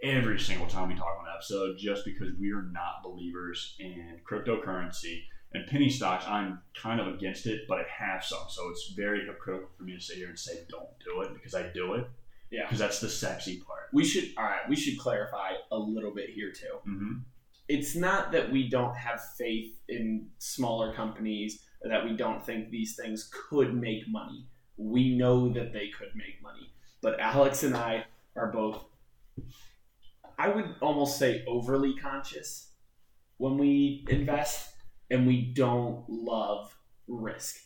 every 0.03 0.39
single 0.39 0.67
time 0.67 0.89
we 0.89 0.95
talk 0.95 1.17
on 1.19 1.27
an 1.27 1.33
episode, 1.35 1.77
just 1.77 2.05
because 2.05 2.29
we 2.39 2.51
are 2.51 2.63
not 2.63 3.03
believers 3.03 3.75
in 3.79 4.19
cryptocurrency 4.29 5.23
and 5.53 5.67
penny 5.67 5.89
stocks. 5.89 6.25
I'm 6.27 6.61
kind 6.81 6.99
of 6.99 7.07
against 7.07 7.45
it, 7.45 7.61
but 7.67 7.79
I 7.79 7.83
have 7.97 8.23
some, 8.23 8.45
so 8.49 8.69
it's 8.69 8.93
very 8.95 9.25
hypocritical 9.25 9.69
for 9.77 9.83
me 9.83 9.93
to 9.93 10.01
sit 10.01 10.17
here 10.17 10.29
and 10.29 10.39
say 10.39 10.59
don't 10.69 10.89
do 11.03 11.21
it 11.21 11.33
because 11.33 11.55
I 11.55 11.63
do 11.73 11.93
it. 11.95 12.07
Yeah. 12.51 12.63
because 12.63 12.79
that's 12.79 12.99
the 12.99 13.09
sexy 13.09 13.61
part. 13.65 13.83
We 13.93 14.03
should. 14.03 14.29
All 14.37 14.43
right. 14.43 14.67
We 14.67 14.75
should 14.75 14.99
clarify 14.99 15.53
a 15.71 15.77
little 15.77 16.13
bit 16.13 16.29
here 16.29 16.51
too. 16.51 16.89
Mm-hmm. 16.89 17.13
It's 17.69 17.95
not 17.95 18.33
that 18.33 18.51
we 18.51 18.67
don't 18.67 18.95
have 18.95 19.21
faith 19.37 19.73
in 19.87 20.27
smaller 20.37 20.93
companies 20.93 21.63
or 21.81 21.89
that 21.89 22.03
we 22.03 22.17
don't 22.17 22.45
think 22.45 22.69
these 22.69 22.95
things 22.97 23.29
could 23.49 23.73
make 23.73 24.03
money. 24.09 24.45
We 24.75 25.15
know 25.15 25.47
that 25.53 25.71
they 25.71 25.87
could 25.97 26.09
make 26.15 26.41
money, 26.43 26.73
but 27.01 27.19
Alex 27.19 27.63
and 27.63 27.75
I 27.75 28.05
are 28.35 28.51
both. 28.51 28.83
I 30.37 30.49
would 30.49 30.75
almost 30.81 31.17
say 31.17 31.43
overly 31.47 31.95
conscious 31.95 32.71
when 33.37 33.57
we 33.57 34.05
invest, 34.09 34.69
and 35.11 35.27
we 35.27 35.53
don't 35.53 36.03
love 36.09 36.75
risk. 37.07 37.57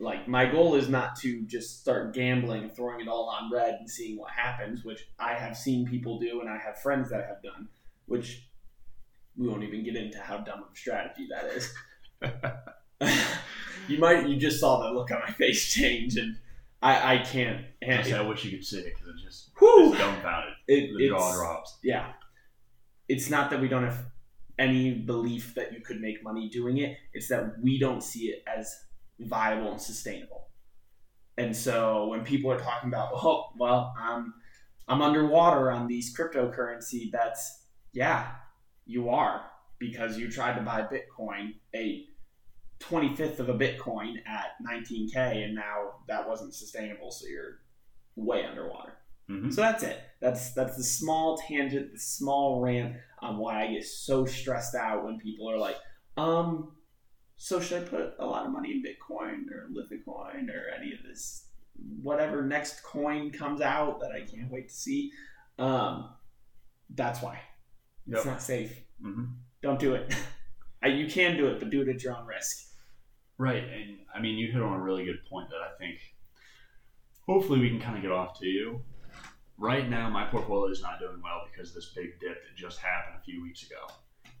Like 0.00 0.26
my 0.28 0.44
goal 0.44 0.74
is 0.74 0.88
not 0.88 1.16
to 1.20 1.42
just 1.46 1.80
start 1.80 2.12
gambling, 2.14 2.64
and 2.64 2.74
throwing 2.76 3.00
it 3.00 3.08
all 3.08 3.28
on 3.30 3.50
red, 3.50 3.74
and 3.74 3.88
seeing 3.88 4.18
what 4.18 4.32
happens, 4.32 4.84
which 4.84 5.06
I 5.18 5.34
have 5.34 5.56
seen 5.56 5.86
people 5.86 6.18
do, 6.18 6.40
and 6.40 6.50
I 6.50 6.58
have 6.58 6.82
friends 6.82 7.08
that 7.10 7.26
have 7.28 7.42
done, 7.42 7.68
which 8.06 8.48
we 9.36 9.48
won't 9.48 9.62
even 9.62 9.84
get 9.84 9.96
into 9.96 10.18
how 10.18 10.38
dumb 10.38 10.64
of 10.64 10.72
a 10.72 10.76
strategy 10.76 11.28
that 11.30 11.44
is. 11.46 11.72
you 13.88 13.98
might 13.98 14.28
you 14.28 14.36
just 14.36 14.58
saw 14.60 14.82
the 14.82 14.92
look 14.92 15.10
on 15.12 15.20
my 15.20 15.30
face 15.32 15.72
change, 15.72 16.16
and 16.16 16.36
I, 16.82 17.14
I 17.14 17.18
can't. 17.18 17.64
Say, 17.82 18.12
I 18.14 18.22
wish 18.22 18.44
you 18.44 18.50
could 18.50 18.64
see 18.66 18.78
it 18.78 18.84
because 18.94 19.06
it 19.08 19.24
just 19.24 19.50
Whew. 19.58 19.90
it's 19.92 19.98
dumbfounded. 19.98 20.54
it, 20.66 20.90
The 20.96 21.08
jaw 21.08 21.34
drops. 21.34 21.78
yeah. 21.84 22.12
It's 23.08 23.28
not 23.30 23.50
that 23.50 23.60
we 23.60 23.68
don't 23.68 23.84
have 23.84 24.06
any 24.58 24.92
belief 24.94 25.54
that 25.54 25.72
you 25.72 25.80
could 25.80 26.00
make 26.00 26.22
money 26.22 26.48
doing 26.48 26.78
it. 26.78 26.96
It's 27.12 27.28
that 27.28 27.54
we 27.60 27.78
don't 27.78 28.02
see 28.02 28.26
it 28.26 28.44
as 28.46 28.74
viable 29.18 29.72
and 29.72 29.80
sustainable. 29.80 30.48
And 31.36 31.56
so 31.56 32.06
when 32.08 32.24
people 32.24 32.50
are 32.50 32.58
talking 32.58 32.88
about, 32.88 33.10
oh, 33.14 33.46
well, 33.58 33.94
I'm 33.98 34.34
I'm 34.86 35.00
underwater 35.00 35.70
on 35.70 35.86
these 35.86 36.14
cryptocurrency 36.14 37.10
bets, 37.10 37.62
yeah, 37.92 38.32
you 38.86 39.08
are 39.08 39.46
because 39.78 40.18
you 40.18 40.30
tried 40.30 40.56
to 40.56 40.62
buy 40.62 40.82
Bitcoin, 40.82 41.54
a 41.74 42.06
25th 42.80 43.38
of 43.38 43.48
a 43.48 43.54
Bitcoin 43.54 44.16
at 44.26 44.52
19k, 44.66 45.16
and 45.16 45.54
now 45.54 45.94
that 46.06 46.28
wasn't 46.28 46.54
sustainable, 46.54 47.10
so 47.10 47.26
you're 47.26 47.60
way 48.16 48.44
underwater. 48.44 48.92
Hmm 49.28 49.50
So 49.50 49.60
that's 49.60 49.82
it. 49.82 49.98
That's 50.20 50.52
that's 50.52 50.76
the 50.76 50.84
small 50.84 51.36
tangent, 51.38 51.92
the 51.92 51.98
small 51.98 52.60
rant 52.60 52.96
on 53.20 53.38
why 53.38 53.62
I 53.64 53.72
get 53.72 53.84
so 53.84 54.24
stressed 54.26 54.74
out 54.74 55.04
when 55.04 55.18
people 55.18 55.50
are 55.50 55.58
like, 55.58 55.76
um, 56.16 56.72
so 57.36 57.60
should 57.60 57.82
I 57.82 57.86
put 57.86 58.14
a 58.18 58.26
lot 58.26 58.46
of 58.46 58.52
money 58.52 58.70
in 58.72 58.82
Bitcoin 58.82 59.50
or 59.50 59.68
Lithicoin 59.70 60.48
or 60.50 60.68
any 60.76 60.92
of 60.92 61.02
this 61.06 61.48
whatever 62.02 62.42
next 62.42 62.82
coin 62.82 63.30
comes 63.30 63.60
out 63.60 64.00
that 64.00 64.12
I 64.12 64.20
can't 64.20 64.50
wait 64.50 64.68
to 64.68 64.74
see? 64.74 65.10
Um, 65.58 66.10
that's 66.94 67.20
why. 67.22 67.40
It's 68.06 68.24
not 68.26 68.42
safe. 68.42 68.82
hmm 69.02 69.24
Don't 69.62 69.78
do 69.78 69.94
it. 69.94 70.14
You 70.86 71.06
can 71.06 71.38
do 71.38 71.46
it, 71.46 71.60
but 71.60 71.70
do 71.70 71.80
it 71.80 71.88
at 71.88 72.02
your 72.02 72.14
own 72.14 72.26
risk. 72.26 72.68
Right, 73.38 73.64
and 73.64 73.96
I 74.14 74.20
mean, 74.20 74.36
you 74.36 74.52
hit 74.52 74.60
on 74.60 74.74
a 74.74 74.82
really 74.82 75.06
good 75.06 75.24
point 75.30 75.48
that 75.48 75.56
I 75.56 75.76
think 75.78 75.98
hopefully 77.26 77.58
we 77.58 77.70
can 77.70 77.80
kind 77.80 77.96
of 77.96 78.02
get 78.02 78.12
off 78.12 78.38
to 78.40 78.46
you. 78.46 78.82
Right 79.56 79.88
now, 79.88 80.10
my 80.10 80.24
portfolio 80.26 80.70
is 80.70 80.82
not 80.82 80.98
doing 80.98 81.20
well 81.22 81.42
because 81.50 81.70
of 81.70 81.76
this 81.76 81.92
big 81.94 82.18
dip 82.20 82.42
that 82.42 82.56
just 82.56 82.78
happened 82.80 83.16
a 83.20 83.24
few 83.24 83.42
weeks 83.42 83.62
ago. 83.62 83.86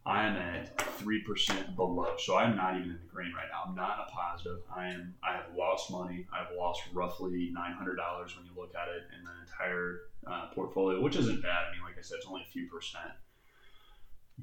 I 0.06 0.26
am 0.26 0.36
at 0.36 0.78
three 0.98 1.22
percent 1.22 1.76
below, 1.76 2.14
so 2.18 2.36
I'm 2.36 2.56
not 2.56 2.76
even 2.76 2.90
in 2.90 2.98
the 3.00 3.08
green 3.10 3.32
right 3.32 3.46
now. 3.50 3.62
I'm 3.66 3.74
not 3.74 3.94
in 3.94 4.04
a 4.06 4.10
positive. 4.10 4.58
I 4.74 4.88
am. 4.88 5.14
I 5.22 5.32
have 5.32 5.46
lost 5.56 5.90
money. 5.90 6.26
I've 6.30 6.54
lost 6.58 6.82
roughly 6.92 7.50
nine 7.54 7.72
hundred 7.72 7.96
dollars 7.96 8.36
when 8.36 8.44
you 8.44 8.52
look 8.54 8.74
at 8.74 8.88
it 8.88 9.02
in 9.16 9.24
the 9.24 9.30
entire 9.46 10.00
uh, 10.26 10.54
portfolio, 10.54 11.00
which 11.00 11.16
isn't 11.16 11.42
bad. 11.42 11.64
I 11.68 11.72
mean, 11.72 11.82
like 11.82 11.96
I 11.98 12.02
said, 12.02 12.16
it's 12.18 12.26
only 12.26 12.42
a 12.42 12.52
few 12.52 12.68
percent, 12.68 13.14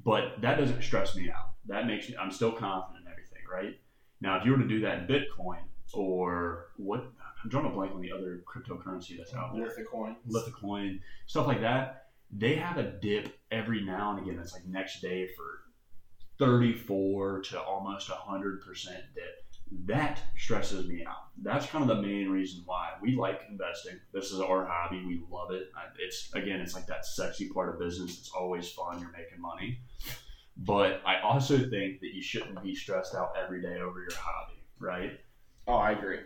but 0.04 0.40
that 0.40 0.58
doesn't 0.58 0.82
stress 0.82 1.14
me 1.14 1.30
out. 1.30 1.52
That 1.66 1.86
makes 1.86 2.08
me. 2.08 2.16
I'm 2.16 2.32
still 2.32 2.52
confident 2.52 3.04
in 3.06 3.12
everything, 3.12 3.42
right? 3.48 3.78
Now, 4.20 4.38
if 4.38 4.44
you 4.44 4.52
were 4.52 4.58
to 4.58 4.68
do 4.68 4.80
that 4.80 4.98
in 4.98 5.06
Bitcoin 5.06 5.62
or 5.92 6.68
what, 6.76 7.04
I'm 7.42 7.50
drawing 7.50 7.66
a 7.66 7.70
blank 7.70 7.92
on 7.92 8.00
the 8.00 8.12
other 8.12 8.42
cryptocurrency 8.46 9.16
that's 9.16 9.34
out 9.34 9.54
there, 9.54 9.66
Lithicoin. 9.66 10.16
Lithicoin, 10.28 11.00
stuff 11.26 11.46
like 11.46 11.60
that. 11.60 12.06
They 12.30 12.54
have 12.56 12.78
a 12.78 12.84
dip 12.84 13.36
every 13.50 13.82
now 13.82 14.16
and 14.16 14.26
again. 14.26 14.40
It's 14.40 14.52
like 14.52 14.64
next 14.66 15.00
day 15.00 15.28
for 15.36 15.64
34 16.38 17.42
to 17.42 17.60
almost 17.60 18.08
100% 18.08 18.86
dip. 19.14 19.24
That 19.86 20.20
stresses 20.36 20.86
me 20.86 21.04
out. 21.04 21.28
That's 21.42 21.66
kind 21.66 21.88
of 21.88 21.96
the 21.96 22.02
main 22.02 22.28
reason 22.28 22.62
why 22.64 22.90
we 23.00 23.16
like 23.16 23.40
investing. 23.50 23.98
This 24.12 24.30
is 24.30 24.40
our 24.40 24.66
hobby. 24.66 25.04
We 25.04 25.22
love 25.30 25.50
it. 25.50 25.70
It's 25.98 26.30
again, 26.34 26.60
it's 26.60 26.74
like 26.74 26.86
that 26.86 27.06
sexy 27.06 27.48
part 27.48 27.74
of 27.74 27.80
business. 27.80 28.18
It's 28.18 28.30
always 28.30 28.70
fun. 28.70 29.00
You're 29.00 29.12
making 29.12 29.40
money. 29.40 29.80
But 30.58 31.00
I 31.06 31.20
also 31.20 31.56
think 31.56 32.00
that 32.00 32.10
you 32.12 32.22
shouldn't 32.22 32.62
be 32.62 32.74
stressed 32.74 33.14
out 33.14 33.32
every 33.42 33.62
day 33.62 33.80
over 33.80 34.00
your 34.00 34.14
hobby, 34.14 34.62
right? 34.78 35.18
Oh, 35.66 35.76
I 35.76 35.92
agree. 35.92 36.18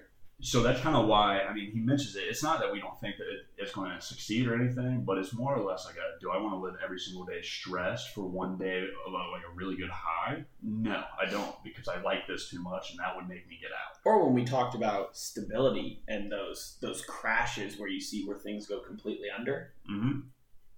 So 0.42 0.62
that's 0.62 0.80
kind 0.80 0.94
of 0.96 1.06
why 1.06 1.40
I 1.40 1.54
mean 1.54 1.70
he 1.72 1.80
mentions 1.80 2.14
it. 2.16 2.24
It's 2.28 2.42
not 2.42 2.60
that 2.60 2.70
we 2.72 2.78
don't 2.80 2.98
think 3.00 3.16
that 3.16 3.24
it, 3.24 3.46
it's 3.56 3.72
going 3.72 3.90
to 3.94 4.00
succeed 4.00 4.46
or 4.46 4.54
anything, 4.54 5.02
but 5.04 5.16
it's 5.18 5.32
more 5.32 5.54
or 5.56 5.64
less 5.64 5.86
like 5.86 5.96
a 5.96 6.20
do 6.20 6.30
I 6.30 6.36
want 6.40 6.54
to 6.54 6.58
live 6.58 6.74
every 6.84 6.98
single 6.98 7.24
day 7.24 7.40
stressed 7.42 8.14
for 8.14 8.22
one 8.22 8.58
day 8.58 8.80
of 9.06 9.12
a, 9.12 9.16
like 9.32 9.42
a 9.50 9.54
really 9.54 9.76
good 9.76 9.90
high? 9.90 10.44
No, 10.62 11.02
I 11.20 11.30
don't 11.30 11.54
because 11.64 11.88
I 11.88 12.00
like 12.02 12.26
this 12.26 12.50
too 12.50 12.60
much, 12.62 12.90
and 12.90 12.98
that 13.00 13.16
would 13.16 13.28
make 13.28 13.48
me 13.48 13.58
get 13.60 13.70
out. 13.70 13.98
or 14.04 14.24
when 14.24 14.34
we 14.34 14.44
talked 14.44 14.74
about 14.74 15.16
stability 15.16 16.02
and 16.08 16.30
those 16.30 16.76
those 16.82 17.00
crashes 17.02 17.78
where 17.78 17.88
you 17.88 18.00
see 18.00 18.26
where 18.26 18.36
things 18.38 18.66
go 18.66 18.80
completely 18.80 19.28
under 19.36 19.72
Mm-hmm. 19.90 20.20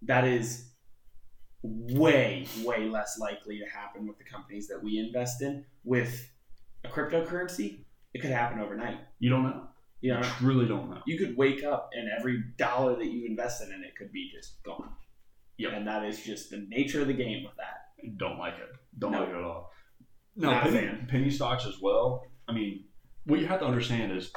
that 0.02 0.24
is 0.24 0.66
way 1.62 2.46
way 2.64 2.88
less 2.88 3.18
likely 3.18 3.58
to 3.58 3.64
happen 3.66 4.06
with 4.06 4.16
the 4.18 4.24
companies 4.24 4.68
that 4.68 4.80
we 4.82 4.98
invest 4.98 5.42
in 5.42 5.64
with 5.84 6.30
a 6.84 6.88
cryptocurrency 6.88 7.80
it 8.14 8.20
could 8.20 8.30
happen 8.30 8.60
overnight 8.60 8.98
You 9.18 9.30
don't 9.30 9.42
know. 9.44 9.68
you 10.00 10.12
know 10.12 10.18
You 10.20 10.24
truly 10.24 10.66
don't 10.66 10.90
know. 10.90 11.02
you 11.06 11.18
could 11.18 11.36
wake 11.36 11.64
up 11.64 11.90
and 11.92 12.08
every 12.18 12.42
dollar 12.56 12.96
that 12.96 13.06
you 13.06 13.26
invested 13.26 13.68
in 13.68 13.82
it 13.84 13.96
could 13.96 14.12
be 14.12 14.30
just 14.34 14.62
gone 14.62 14.90
Yep. 15.58 15.72
and 15.74 15.86
that 15.88 16.04
is 16.04 16.22
just 16.22 16.50
the 16.50 16.64
nature 16.68 17.00
of 17.00 17.08
the 17.08 17.14
game 17.14 17.44
with 17.44 17.56
that 17.56 18.16
Don't 18.16 18.38
like 18.38 18.54
it. 18.54 18.70
Don't 18.98 19.12
No. 19.12 19.20
like 19.20 19.28
it 19.30 19.34
at 19.36 19.42
all. 19.42 19.72
No, 20.36 20.50
Not 20.52 20.66
a 20.68 20.70
penny, 20.70 20.86
fan. 20.86 21.06
penny 21.10 21.30
stocks 21.30 21.66
as 21.66 21.80
well. 21.80 22.24
I 22.46 22.52
mean, 22.52 22.84
what 23.24 23.40
you 23.40 23.46
have 23.46 23.58
to 23.60 23.66
understand 23.66 24.12
is 24.16 24.32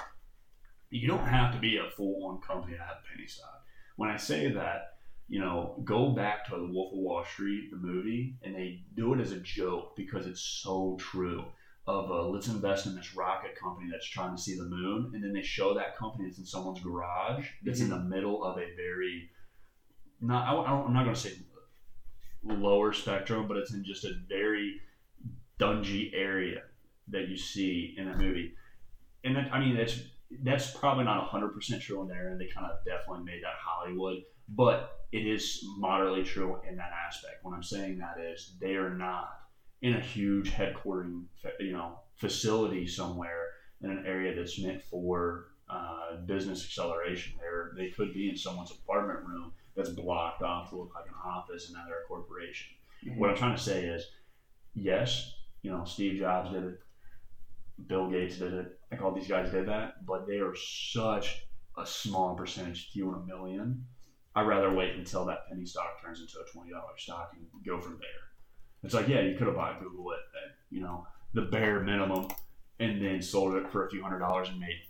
you 0.89 1.07
don't 1.07 1.25
have 1.27 1.53
to 1.53 1.59
be 1.59 1.77
a 1.77 1.89
full 1.95 2.25
on 2.27 2.41
company 2.41 2.73
to 2.75 2.81
have 2.83 2.97
a 3.03 3.07
penny 3.15 3.27
stock. 3.27 3.63
When 3.97 4.09
I 4.09 4.17
say 4.17 4.51
that, 4.51 4.97
you 5.29 5.39
know, 5.39 5.79
go 5.85 6.09
back 6.09 6.45
to 6.49 6.55
The 6.57 6.65
Wolf 6.73 6.91
of 6.93 6.99
Wall 6.99 7.23
Street, 7.23 7.69
the 7.71 7.77
movie, 7.77 8.35
and 8.43 8.55
they 8.55 8.83
do 8.95 9.13
it 9.13 9.21
as 9.21 9.31
a 9.31 9.39
joke 9.39 9.95
because 9.95 10.25
it's 10.25 10.41
so 10.41 10.97
true. 10.99 11.45
Of 11.87 12.11
uh, 12.11 12.27
let's 12.27 12.47
invest 12.47 12.85
in 12.85 12.95
this 12.95 13.15
rocket 13.15 13.55
company 13.59 13.89
that's 13.91 14.07
trying 14.07 14.35
to 14.35 14.41
see 14.41 14.55
the 14.55 14.65
moon, 14.65 15.11
and 15.13 15.23
then 15.23 15.33
they 15.33 15.41
show 15.41 15.73
that 15.73 15.97
company 15.97 16.25
that's 16.25 16.37
in 16.37 16.45
someone's 16.45 16.79
garage 16.79 17.47
that's 17.63 17.79
in 17.79 17.89
the 17.89 17.97
middle 17.97 18.43
of 18.43 18.59
a 18.59 18.75
very 18.75 19.29
not 20.21 20.47
I, 20.47 20.53
I'm 20.53 20.93
not 20.93 21.03
going 21.03 21.15
to 21.15 21.19
say 21.19 21.33
lower 22.43 22.93
spectrum, 22.93 23.47
but 23.47 23.57
it's 23.57 23.73
in 23.73 23.83
just 23.83 24.05
a 24.05 24.13
very 24.29 24.79
dungy 25.59 26.11
area 26.13 26.61
that 27.09 27.27
you 27.27 27.37
see 27.37 27.95
in 27.97 28.05
that 28.05 28.17
movie. 28.17 28.53
And 29.23 29.35
that, 29.35 29.53
I 29.53 29.59
mean, 29.59 29.75
that's 29.75 29.99
that's 30.43 30.71
probably 30.71 31.03
not 31.03 31.29
100% 31.29 31.81
true 31.81 32.01
in 32.01 32.07
there, 32.07 32.29
and 32.29 32.39
they 32.39 32.47
kind 32.47 32.65
of 32.65 32.77
definitely 32.85 33.25
made 33.25 33.43
that 33.43 33.55
Hollywood, 33.59 34.19
but 34.47 35.01
it 35.11 35.27
is 35.27 35.63
moderately 35.77 36.23
true 36.23 36.59
in 36.67 36.77
that 36.77 36.91
aspect. 37.07 37.43
What 37.43 37.53
I'm 37.53 37.63
saying 37.63 37.97
that 37.97 38.15
is 38.23 38.55
they 38.61 38.75
are 38.75 38.95
not 38.95 39.29
in 39.81 39.95
a 39.95 39.99
huge 39.99 40.51
headquartering, 40.51 41.23
you 41.59 41.71
know, 41.71 41.99
facility 42.15 42.85
somewhere 42.85 43.47
in 43.81 43.89
an 43.89 44.03
area 44.05 44.35
that's 44.35 44.61
meant 44.61 44.81
for 44.81 45.45
uh, 45.69 46.17
business 46.25 46.63
acceleration. 46.63 47.33
There, 47.39 47.71
they 47.75 47.89
could 47.89 48.13
be 48.13 48.29
in 48.29 48.35
someone's 48.35 48.71
apartment 48.71 49.19
room 49.25 49.53
that's 49.75 49.89
blocked 49.89 50.43
off 50.43 50.69
to 50.69 50.75
look 50.77 50.93
like 50.93 51.05
an 51.07 51.13
office, 51.25 51.67
and 51.67 51.75
now 51.75 51.83
they're 51.87 52.03
a 52.03 52.07
corporation. 52.07 52.67
What 53.17 53.29
I'm 53.29 53.35
trying 53.35 53.55
to 53.55 53.61
say 53.61 53.85
is, 53.85 54.05
yes, 54.75 55.33
you 55.63 55.71
know, 55.71 55.83
Steve 55.85 56.19
Jobs 56.19 56.51
did 56.51 56.63
it, 56.63 56.79
Bill 57.87 58.09
Gates 58.09 58.37
did 58.37 58.53
it, 58.53 58.67
like 58.91 59.01
all 59.01 59.13
these 59.13 59.27
guys 59.27 59.49
did 59.49 59.67
that, 59.67 60.05
but 60.05 60.27
they 60.27 60.37
are 60.37 60.53
such 60.55 61.41
a 61.77 61.85
small 61.85 62.35
percentage, 62.35 62.89
few 62.91 63.09
in 63.09 63.15
a 63.15 63.25
million. 63.25 63.85
I'd 64.35 64.47
rather 64.47 64.73
wait 64.73 64.95
until 64.95 65.25
that 65.25 65.47
penny 65.49 65.65
stock 65.65 66.01
turns 66.01 66.21
into 66.21 66.33
a 66.39 66.51
twenty 66.51 66.71
dollar 66.71 66.93
stock 66.97 67.31
and 67.33 67.45
go 67.65 67.79
from 67.79 67.97
there. 67.97 68.30
It's 68.83 68.93
like, 68.93 69.07
yeah, 69.07 69.21
you 69.21 69.37
could 69.37 69.47
have 69.47 69.55
bought 69.55 69.79
Google 69.79 70.11
at, 70.13 70.19
at 70.19 70.55
you 70.69 70.81
know 70.81 71.07
the 71.33 71.43
bare 71.43 71.81
minimum, 71.81 72.27
and 72.79 73.03
then 73.03 73.21
sold 73.21 73.55
it 73.55 73.69
for 73.71 73.85
a 73.85 73.89
few 73.89 74.01
hundred 74.01 74.19
dollars 74.19 74.49
and 74.49 74.59
made 74.59 74.81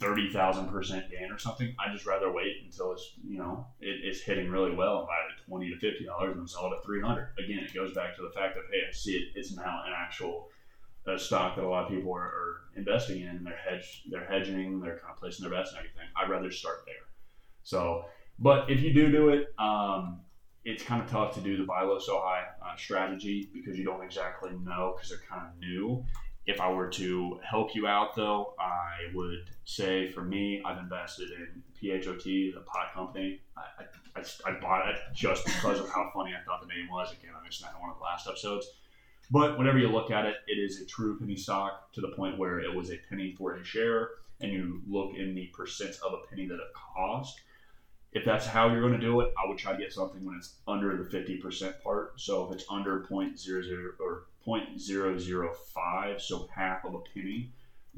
thirty 0.00 0.30
thousand 0.30 0.68
percent 0.68 1.10
gain 1.10 1.30
or 1.30 1.38
something. 1.38 1.74
I'd 1.78 1.92
just 1.92 2.06
rather 2.06 2.32
wait 2.32 2.56
until 2.64 2.92
it's 2.92 3.12
you 3.24 3.38
know 3.38 3.66
it, 3.80 4.00
it's 4.02 4.20
hitting 4.20 4.50
really 4.50 4.74
well 4.74 4.98
and 4.98 5.06
buy 5.06 5.14
it 5.14 5.40
at 5.40 5.46
twenty 5.46 5.70
to 5.70 5.78
fifty 5.78 6.04
dollars 6.04 6.36
and 6.36 6.48
sell 6.48 6.66
it 6.66 6.76
at 6.76 6.84
three 6.84 7.00
hundred. 7.00 7.32
Again, 7.38 7.58
it 7.58 7.74
goes 7.74 7.94
back 7.94 8.16
to 8.16 8.22
the 8.22 8.30
fact 8.30 8.56
that 8.56 8.64
hey, 8.72 8.82
I 8.88 8.92
see 8.92 9.12
it. 9.12 9.28
It's 9.34 9.54
now 9.54 9.82
an 9.86 9.92
actual 9.96 10.48
uh, 11.06 11.16
stock 11.16 11.56
that 11.56 11.64
a 11.64 11.68
lot 11.68 11.84
of 11.84 11.90
people 11.90 12.12
are, 12.12 12.20
are 12.20 12.60
investing 12.76 13.22
in. 13.22 13.44
They're 13.44 13.56
hedge, 13.56 14.04
they're 14.10 14.26
hedging, 14.26 14.80
they're 14.80 14.98
kind 14.98 15.12
of 15.12 15.18
placing 15.18 15.48
their 15.48 15.56
bets 15.56 15.70
and 15.70 15.78
everything. 15.78 16.08
I'd 16.16 16.30
rather 16.30 16.50
start 16.50 16.80
there. 16.86 16.94
So, 17.62 18.04
but 18.38 18.70
if 18.70 18.80
you 18.80 18.92
do 18.92 19.10
do 19.10 19.28
it, 19.30 19.54
um, 19.58 20.20
it's 20.68 20.82
kind 20.82 21.02
of 21.02 21.10
tough 21.10 21.34
to 21.34 21.40
do 21.40 21.56
the 21.56 21.64
buy 21.64 21.82
low 21.82 21.98
so 21.98 22.20
high 22.20 22.42
uh, 22.62 22.76
strategy 22.76 23.48
because 23.54 23.78
you 23.78 23.84
don't 23.84 24.04
exactly 24.04 24.50
know 24.62 24.92
because 24.94 25.08
they're 25.08 25.26
kind 25.28 25.46
of 25.48 25.58
new. 25.58 26.04
If 26.46 26.60
I 26.60 26.70
were 26.70 26.88
to 26.90 27.40
help 27.42 27.74
you 27.74 27.86
out, 27.86 28.14
though, 28.14 28.54
I 28.58 29.14
would 29.14 29.50
say 29.64 30.08
for 30.08 30.22
me, 30.22 30.62
I've 30.64 30.78
invested 30.78 31.28
in 31.30 31.62
PHOT, 31.74 32.24
the 32.54 32.62
pot 32.66 32.92
company. 32.94 33.40
I, 33.56 33.60
I, 34.16 34.20
I, 34.20 34.50
I 34.50 34.60
bought 34.60 34.88
it 34.88 34.96
just 35.14 35.44
because 35.46 35.80
of 35.80 35.88
how 35.90 36.10
funny 36.12 36.32
I 36.34 36.44
thought 36.44 36.60
the 36.60 36.74
name 36.74 36.88
was. 36.90 37.12
Again, 37.12 37.32
I 37.38 37.42
mentioned 37.42 37.68
that 37.68 37.76
in 37.76 37.80
one 37.80 37.90
of 37.90 37.98
the 37.98 38.04
last 38.04 38.26
episodes. 38.26 38.66
But 39.30 39.58
whenever 39.58 39.78
you 39.78 39.88
look 39.88 40.10
at 40.10 40.24
it, 40.24 40.36
it 40.46 40.54
is 40.54 40.80
a 40.80 40.86
true 40.86 41.18
penny 41.18 41.36
stock 41.36 41.92
to 41.92 42.00
the 42.00 42.08
point 42.08 42.38
where 42.38 42.60
it 42.60 42.74
was 42.74 42.90
a 42.90 42.96
penny 43.08 43.34
for 43.36 43.54
a 43.54 43.64
share, 43.64 44.08
and 44.40 44.50
you 44.52 44.82
look 44.88 45.14
in 45.14 45.34
the 45.34 45.46
percent 45.46 45.96
of 46.04 46.12
a 46.12 46.26
penny 46.28 46.46
that 46.46 46.54
it 46.54 46.72
cost. 46.74 47.40
If 48.18 48.24
that's 48.24 48.46
how 48.46 48.68
you're 48.68 48.80
going 48.80 48.94
to 48.94 48.98
do 48.98 49.20
it, 49.20 49.32
I 49.40 49.48
would 49.48 49.58
try 49.58 49.72
to 49.72 49.78
get 49.78 49.92
something 49.92 50.24
when 50.24 50.34
it's 50.34 50.56
under 50.66 50.96
the 50.96 51.04
50% 51.04 51.80
part. 51.84 52.20
So 52.20 52.48
if 52.48 52.52
it's 52.52 52.64
under 52.68 52.98
0.00 53.00 54.00
or 54.00 54.26
0.005, 54.44 56.20
so 56.20 56.48
half 56.52 56.84
of 56.84 56.94
a 56.94 56.98
penny, 57.14 57.52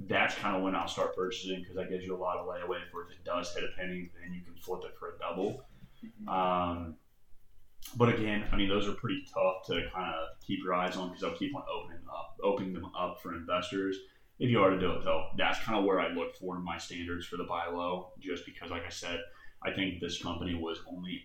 that's 0.07 0.35
kind 0.35 0.55
of 0.55 0.63
when 0.63 0.75
I'll 0.75 0.89
start 0.89 1.17
purchasing 1.17 1.61
because 1.61 1.75
that 1.77 1.89
gives 1.89 2.05
you 2.05 2.15
a 2.15 2.19
lot 2.19 2.37
of 2.37 2.47
layaway 2.47 2.81
for 2.93 3.05
if 3.05 3.13
it 3.13 3.25
does 3.25 3.55
hit 3.55 3.65
a 3.65 3.69
penny, 3.81 4.11
then 4.21 4.35
you 4.35 4.43
can 4.43 4.55
flip 4.61 4.83
it 4.85 4.93
for 4.99 5.15
a 5.15 5.19
double. 5.19 5.65
Um, 6.29 6.97
but 7.97 8.11
again, 8.11 8.45
I 8.53 8.57
mean, 8.57 8.69
those 8.69 8.87
are 8.87 8.93
pretty 8.93 9.25
tough 9.33 9.67
to 9.69 9.89
kind 9.95 10.15
of 10.15 10.39
keep 10.47 10.63
your 10.63 10.75
eyes 10.75 10.97
on 10.97 11.09
because 11.09 11.25
I'll 11.25 11.37
keep 11.37 11.57
on 11.57 11.63
opening 11.75 12.03
up, 12.11 12.37
opening 12.43 12.75
them 12.75 12.91
up 12.95 13.23
for 13.23 13.35
investors. 13.35 13.97
If 14.39 14.51
you 14.51 14.63
are 14.63 14.71
to 14.71 14.79
do 14.79 14.93
it 14.93 15.05
though, 15.05 15.29
that's 15.39 15.59
kind 15.61 15.79
of 15.79 15.87
where 15.87 15.99
I 15.99 16.09
look 16.09 16.37
for 16.37 16.59
my 16.59 16.77
standards 16.77 17.27
for 17.27 17.39
the 17.39 17.45
buy 17.45 17.69
low, 17.69 18.13
just 18.21 18.45
because, 18.45 18.71
like 18.71 18.85
I 18.85 18.91
said, 18.91 19.21
I 19.63 19.73
think 19.73 20.01
this 20.01 20.23
company 20.23 20.55
was 20.55 20.79
only, 20.91 21.23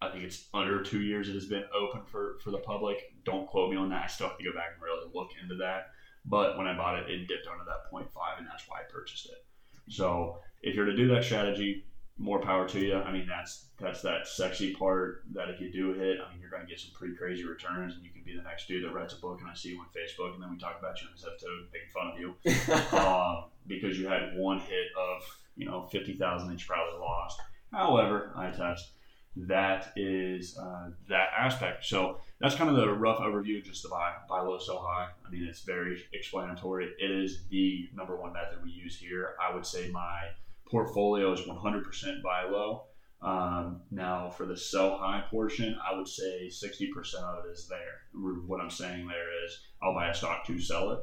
I 0.00 0.10
think 0.10 0.24
it's 0.24 0.48
under 0.54 0.82
two 0.82 1.02
years 1.02 1.28
it 1.28 1.34
has 1.34 1.46
been 1.46 1.64
open 1.74 2.02
for 2.06 2.38
for 2.42 2.50
the 2.50 2.58
public. 2.58 2.98
Don't 3.24 3.46
quote 3.46 3.70
me 3.70 3.76
on 3.76 3.88
that. 3.90 4.04
I 4.04 4.06
still 4.06 4.28
have 4.28 4.38
to 4.38 4.44
go 4.44 4.52
back 4.52 4.72
and 4.74 4.82
really 4.82 5.10
look 5.12 5.30
into 5.42 5.56
that. 5.56 5.90
But 6.24 6.56
when 6.56 6.66
I 6.66 6.76
bought 6.76 6.98
it, 6.98 7.10
it 7.10 7.28
dipped 7.28 7.46
under 7.50 7.64
that 7.64 7.92
0.5, 7.92 8.06
and 8.38 8.46
that's 8.46 8.66
why 8.66 8.78
I 8.78 8.90
purchased 8.90 9.26
it. 9.26 9.44
So 9.88 10.38
if 10.62 10.74
you're 10.74 10.86
to 10.86 10.96
do 10.96 11.08
that 11.08 11.24
strategy, 11.24 11.84
more 12.16 12.40
power 12.40 12.68
to 12.68 12.80
you. 12.80 12.94
I 12.94 13.12
mean, 13.12 13.26
that's 13.26 13.66
that's 13.78 14.02
that 14.02 14.26
sexy 14.28 14.72
part 14.72 15.24
that 15.32 15.50
if 15.50 15.60
you 15.60 15.72
do 15.72 15.92
hit, 15.92 16.18
I 16.20 16.30
mean, 16.30 16.40
you're 16.40 16.50
going 16.50 16.62
to 16.62 16.68
get 16.68 16.80
some 16.80 16.92
pretty 16.94 17.14
crazy 17.14 17.44
returns, 17.44 17.94
and 17.94 18.04
you 18.04 18.10
can 18.10 18.22
be 18.24 18.36
the 18.36 18.42
next 18.42 18.68
dude 18.68 18.84
that 18.84 18.94
writes 18.94 19.14
a 19.14 19.20
book, 19.20 19.40
and 19.40 19.50
I 19.50 19.54
see 19.54 19.70
you 19.70 19.80
on 19.80 19.86
Facebook, 19.86 20.34
and 20.34 20.42
then 20.42 20.50
we 20.50 20.56
talk 20.56 20.76
about 20.78 21.00
you 21.02 21.08
in 21.08 21.14
this 21.14 21.26
episode, 21.26 21.66
making 21.72 21.90
fun 21.92 22.12
of 22.12 22.18
you 22.18 22.98
um, 22.98 23.50
because 23.66 23.98
you 23.98 24.06
had 24.06 24.36
one 24.36 24.60
hit 24.60 24.86
of 24.96 25.22
you 25.56 25.66
know 25.66 25.86
fifty 25.90 26.14
thousand 26.14 26.48
that 26.48 26.60
you 26.60 26.66
probably 26.66 27.00
lost. 27.00 27.40
However, 27.74 28.32
I 28.36 28.50
test 28.50 28.92
that 29.36 29.92
is 29.96 30.56
uh, 30.56 30.90
that 31.08 31.28
aspect. 31.36 31.84
So 31.84 32.18
that's 32.40 32.54
kind 32.54 32.70
of 32.70 32.76
the 32.76 32.92
rough 32.92 33.18
overview, 33.18 33.64
just 33.64 33.82
the 33.82 33.88
buy, 33.88 34.12
buy 34.28 34.40
low, 34.40 34.58
sell 34.58 34.78
high. 34.78 35.08
I 35.26 35.30
mean, 35.30 35.44
it's 35.48 35.62
very 35.62 36.00
explanatory. 36.12 36.92
It 36.98 37.10
is 37.10 37.44
the 37.50 37.88
number 37.94 38.16
one 38.16 38.32
method 38.32 38.58
we 38.62 38.70
use 38.70 38.96
here. 38.96 39.34
I 39.42 39.52
would 39.52 39.66
say 39.66 39.90
my 39.90 40.28
portfolio 40.70 41.32
is 41.32 41.40
100% 41.40 42.22
buy 42.22 42.44
low. 42.44 42.84
Um, 43.22 43.80
now, 43.90 44.30
for 44.30 44.44
the 44.46 44.56
sell 44.56 44.98
high 44.98 45.24
portion, 45.30 45.76
I 45.84 45.96
would 45.96 46.08
say 46.08 46.48
60% 46.48 47.14
of 47.22 47.44
it 47.44 47.48
is 47.52 47.66
there. 47.68 48.02
What 48.46 48.60
I'm 48.60 48.70
saying 48.70 49.08
there 49.08 49.44
is 49.44 49.58
I'll 49.82 49.94
buy 49.94 50.10
a 50.10 50.14
stock 50.14 50.46
to 50.46 50.60
sell 50.60 50.92
it. 50.92 51.00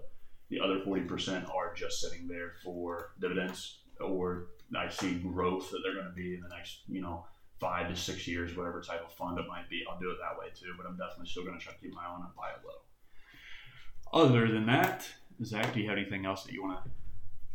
The 0.50 0.60
other 0.60 0.80
40% 0.86 1.54
are 1.54 1.74
just 1.74 2.00
sitting 2.00 2.28
there 2.28 2.54
for 2.64 3.14
dividends 3.20 3.80
or 4.00 4.48
I 4.78 4.90
see 4.90 5.16
growth 5.16 5.72
that 5.72 5.80
they're 5.84 5.96
going 5.96 6.08
to 6.08 6.14
be 6.14 6.36
in 6.36 6.42
the 6.42 6.50
next, 6.50 6.82
you 6.88 7.02
know, 7.02 7.26
five 7.60 7.90
to 7.90 7.96
six 7.96 8.28
years, 8.28 8.56
whatever 8.56 8.82
type 8.82 9.06
of 9.06 9.14
fund 9.14 9.38
it 9.38 9.48
might 9.48 9.70
be. 9.70 9.84
I'll 9.90 10.00
do 10.00 10.10
it 10.12 10.18
that 10.22 10.40
way 10.40 10.48
too, 10.56 10.74
but 10.78 10.86
I'm 10.86 10.98
definitely 10.98 11.28
still 11.28 11.44
going 11.44 11.58
to 11.58 11.64
try 11.64 11.74
to 11.74 11.80
keep 11.80 11.94
my 11.94 12.06
own 12.08 12.22
it, 12.22 12.36
buy 12.36 12.50
it 12.50 12.66
low. 12.66 14.24
Other 14.24 14.52
than 14.52 14.66
that, 14.66 15.08
Zach, 15.44 15.74
do 15.74 15.80
you 15.80 15.90
have 15.90 15.98
anything 15.98 16.26
else 16.26 16.44
that 16.44 16.54
you 16.54 16.64
want 16.64 16.84
to 16.84 16.92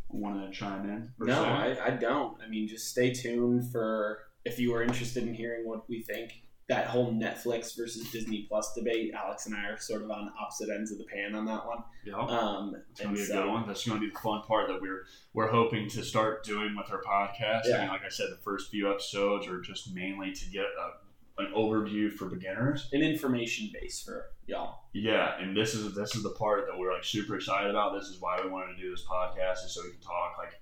want 0.09 0.41
to 0.41 0.57
chime 0.57 0.89
in? 0.89 1.11
No, 1.19 1.43
I, 1.43 1.77
I 1.87 1.89
don't. 1.91 2.41
I 2.41 2.47
mean, 2.47 2.67
just 2.67 2.89
stay 2.89 3.13
tuned 3.13 3.71
for 3.71 4.19
if 4.45 4.59
you 4.59 4.73
are 4.73 4.81
interested 4.81 5.23
in 5.23 5.33
hearing 5.33 5.67
what 5.67 5.87
we 5.89 6.01
think. 6.01 6.41
That 6.69 6.87
whole 6.87 7.13
Netflix 7.13 7.77
versus 7.77 8.11
Disney 8.11 8.45
Plus 8.49 8.73
debate, 8.73 9.13
Alex 9.13 9.45
and 9.45 9.55
I 9.55 9.67
are 9.69 9.77
sort 9.77 10.01
of 10.01 10.11
on 10.11 10.29
opposite 10.37 10.69
ends 10.69 10.91
of 10.91 10.97
the 10.97 11.05
pan 11.05 11.33
on 11.33 11.45
that 11.45 11.65
one. 11.65 11.77
Yeah, 12.05 12.15
Um, 12.17 12.75
it's 12.91 12.99
gonna 12.99 13.15
be 13.15 13.21
a 13.21 13.25
so- 13.25 13.41
good 13.43 13.49
one. 13.49 13.67
That's 13.67 13.87
gonna 13.87 14.01
be 14.01 14.09
the 14.09 14.19
fun 14.19 14.41
part 14.41 14.67
that 14.67 14.81
we're 14.81 15.05
we're 15.33 15.47
hoping 15.49 15.87
to 15.89 16.03
start 16.03 16.43
doing 16.43 16.75
with 16.75 16.91
our 16.91 17.01
podcast. 17.03 17.65
I 17.65 17.69
Yeah. 17.69 17.79
mean, 17.81 17.87
like 17.89 18.03
I 18.03 18.09
said, 18.09 18.27
the 18.31 18.41
first 18.43 18.69
few 18.69 18.91
episodes 18.91 19.47
are 19.47 19.61
just 19.61 19.93
mainly 19.95 20.33
to 20.33 20.49
get 20.49 20.65
a, 20.65 21.41
an 21.41 21.53
overview 21.55 22.11
for 22.11 22.25
beginners. 22.25 22.89
an 22.91 23.01
information 23.01 23.69
base 23.71 24.01
for 24.03 24.31
y'all. 24.47 24.89
Yeah, 24.91 25.37
and 25.39 25.55
this 25.55 25.73
is 25.73 25.95
this 25.95 26.15
is 26.15 26.23
the 26.23 26.31
part 26.31 26.65
that 26.67 26.77
we're 26.77 26.91
like 26.93 27.05
super 27.05 27.35
excited 27.37 27.69
about. 27.69 27.93
This 27.97 28.09
is 28.09 28.19
why 28.19 28.41
we 28.43 28.49
wanted 28.49 28.75
to 28.75 28.81
do 28.81 28.89
this 28.91 29.05
podcast, 29.09 29.63
is 29.65 29.73
so 29.73 29.83
we 29.85 29.91
can 29.91 30.01
talk 30.01 30.35
like 30.37 30.59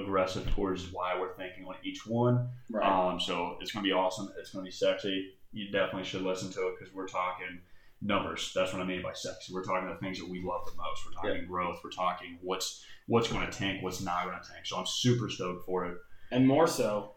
aggressive 0.00 0.48
towards 0.54 0.92
why 0.92 1.18
we're 1.18 1.34
thinking 1.34 1.64
on 1.66 1.74
each 1.82 2.06
one. 2.06 2.48
Right. 2.70 2.86
Um, 2.86 3.18
so 3.18 3.56
it's 3.60 3.72
gonna 3.72 3.82
be 3.82 3.92
awesome. 3.92 4.30
It's 4.38 4.50
gonna 4.52 4.64
be 4.64 4.70
sexy. 4.70 5.34
You 5.52 5.70
definitely 5.70 6.04
should 6.04 6.22
listen 6.22 6.50
to 6.52 6.68
it 6.68 6.74
because 6.78 6.94
we're 6.94 7.08
talking 7.08 7.60
numbers. 8.02 8.52
That's 8.54 8.72
what 8.72 8.82
I 8.82 8.84
mean 8.84 9.02
by 9.02 9.12
sexy. 9.14 9.52
We're 9.52 9.64
talking 9.64 9.88
the 9.88 9.96
things 9.96 10.18
that 10.18 10.28
we 10.28 10.42
love 10.42 10.64
the 10.66 10.72
most. 10.76 11.04
We're 11.06 11.12
talking 11.30 11.46
growth. 11.48 11.80
We're 11.82 11.90
talking 11.90 12.38
what's 12.42 12.84
what's 13.06 13.28
going 13.32 13.50
to 13.50 13.56
tank, 13.56 13.82
what's 13.82 14.00
not 14.02 14.24
going 14.26 14.38
to 14.40 14.46
tank. 14.48 14.66
So 14.66 14.76
I'm 14.76 14.86
super 14.86 15.28
stoked 15.30 15.64
for 15.66 15.86
it. 15.86 15.96
and 16.30 16.46
more 16.46 16.66
so, 16.66 17.14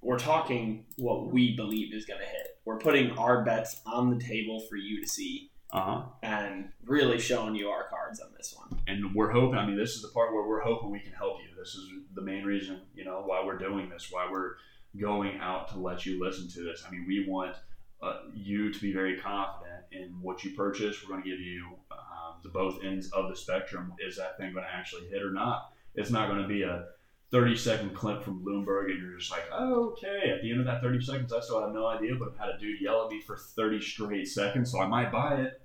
we're 0.00 0.18
talking 0.18 0.86
what 0.96 1.32
we 1.32 1.54
believe 1.54 1.94
is 1.94 2.04
going 2.06 2.20
to 2.20 2.26
hit. 2.26 2.58
We're 2.64 2.78
putting 2.78 3.10
our 3.18 3.44
bets 3.44 3.80
on 3.86 4.10
the 4.16 4.22
table 4.24 4.60
for 4.68 4.76
you 4.76 5.02
to 5.02 5.08
see 5.08 5.50
Uh 5.72 5.80
huh. 5.82 6.02
and 6.22 6.70
really 6.86 7.18
showing 7.20 7.54
you 7.54 7.68
our 7.68 7.88
cards 7.88 8.20
on 8.20 8.28
this 8.36 8.54
one. 8.56 8.80
And 8.86 9.14
we're 9.14 9.30
hoping. 9.30 9.58
I 9.58 9.66
mean, 9.66 9.76
this 9.76 9.94
is 9.94 10.02
the 10.02 10.08
part 10.08 10.32
where 10.32 10.46
we're 10.48 10.62
hoping 10.62 10.90
we 10.90 11.00
can 11.00 11.12
help 11.12 11.38
you. 11.42 11.54
This 11.56 11.74
is 11.74 11.88
the 12.14 12.22
main 12.22 12.44
reason, 12.44 12.80
you 12.94 13.04
know, 13.04 13.22
why 13.24 13.44
we're 13.44 13.58
doing 13.58 13.88
this. 13.90 14.08
Why 14.10 14.26
we're 14.30 14.54
going 14.98 15.38
out 15.40 15.68
to 15.72 15.78
let 15.78 16.06
you 16.06 16.22
listen 16.24 16.48
to 16.48 16.62
this. 16.62 16.84
I 16.86 16.90
mean, 16.90 17.04
we 17.06 17.26
want 17.28 17.56
uh, 18.04 18.18
you 18.34 18.72
to 18.72 18.80
be 18.80 18.92
very 18.92 19.18
confident 19.18 19.84
in 19.92 20.14
what 20.20 20.44
you 20.44 20.50
purchase. 20.50 21.02
We're 21.02 21.10
going 21.10 21.22
to 21.22 21.28
give 21.28 21.40
you 21.40 21.76
um, 21.90 22.40
the 22.42 22.50
both 22.50 22.84
ends 22.84 23.10
of 23.12 23.30
the 23.30 23.36
spectrum. 23.36 23.94
Is 24.06 24.16
that 24.16 24.36
thing 24.36 24.52
going 24.52 24.64
to 24.64 24.70
actually 24.72 25.06
hit 25.08 25.22
or 25.22 25.32
not? 25.32 25.72
It's 25.94 26.10
not 26.10 26.28
going 26.28 26.42
to 26.42 26.48
be 26.48 26.62
a 26.62 26.86
30 27.30 27.56
second 27.56 27.94
clip 27.94 28.22
from 28.22 28.44
Bloomberg 28.44 28.90
and 28.90 29.02
you're 29.02 29.18
just 29.18 29.30
like, 29.30 29.44
oh, 29.52 29.90
okay. 29.92 30.30
At 30.30 30.42
the 30.42 30.50
end 30.50 30.60
of 30.60 30.66
that 30.66 30.82
30 30.82 31.02
seconds, 31.02 31.32
I 31.32 31.40
still 31.40 31.60
have 31.60 31.72
no 31.72 31.86
idea, 31.86 32.14
but 32.18 32.28
I've 32.32 32.38
had 32.38 32.48
a 32.50 32.58
dude 32.58 32.80
yell 32.80 33.04
at 33.04 33.10
me 33.10 33.20
for 33.20 33.36
30 33.36 33.80
straight 33.80 34.28
seconds, 34.28 34.70
so 34.70 34.80
I 34.80 34.86
might 34.86 35.10
buy 35.10 35.36
it. 35.40 35.60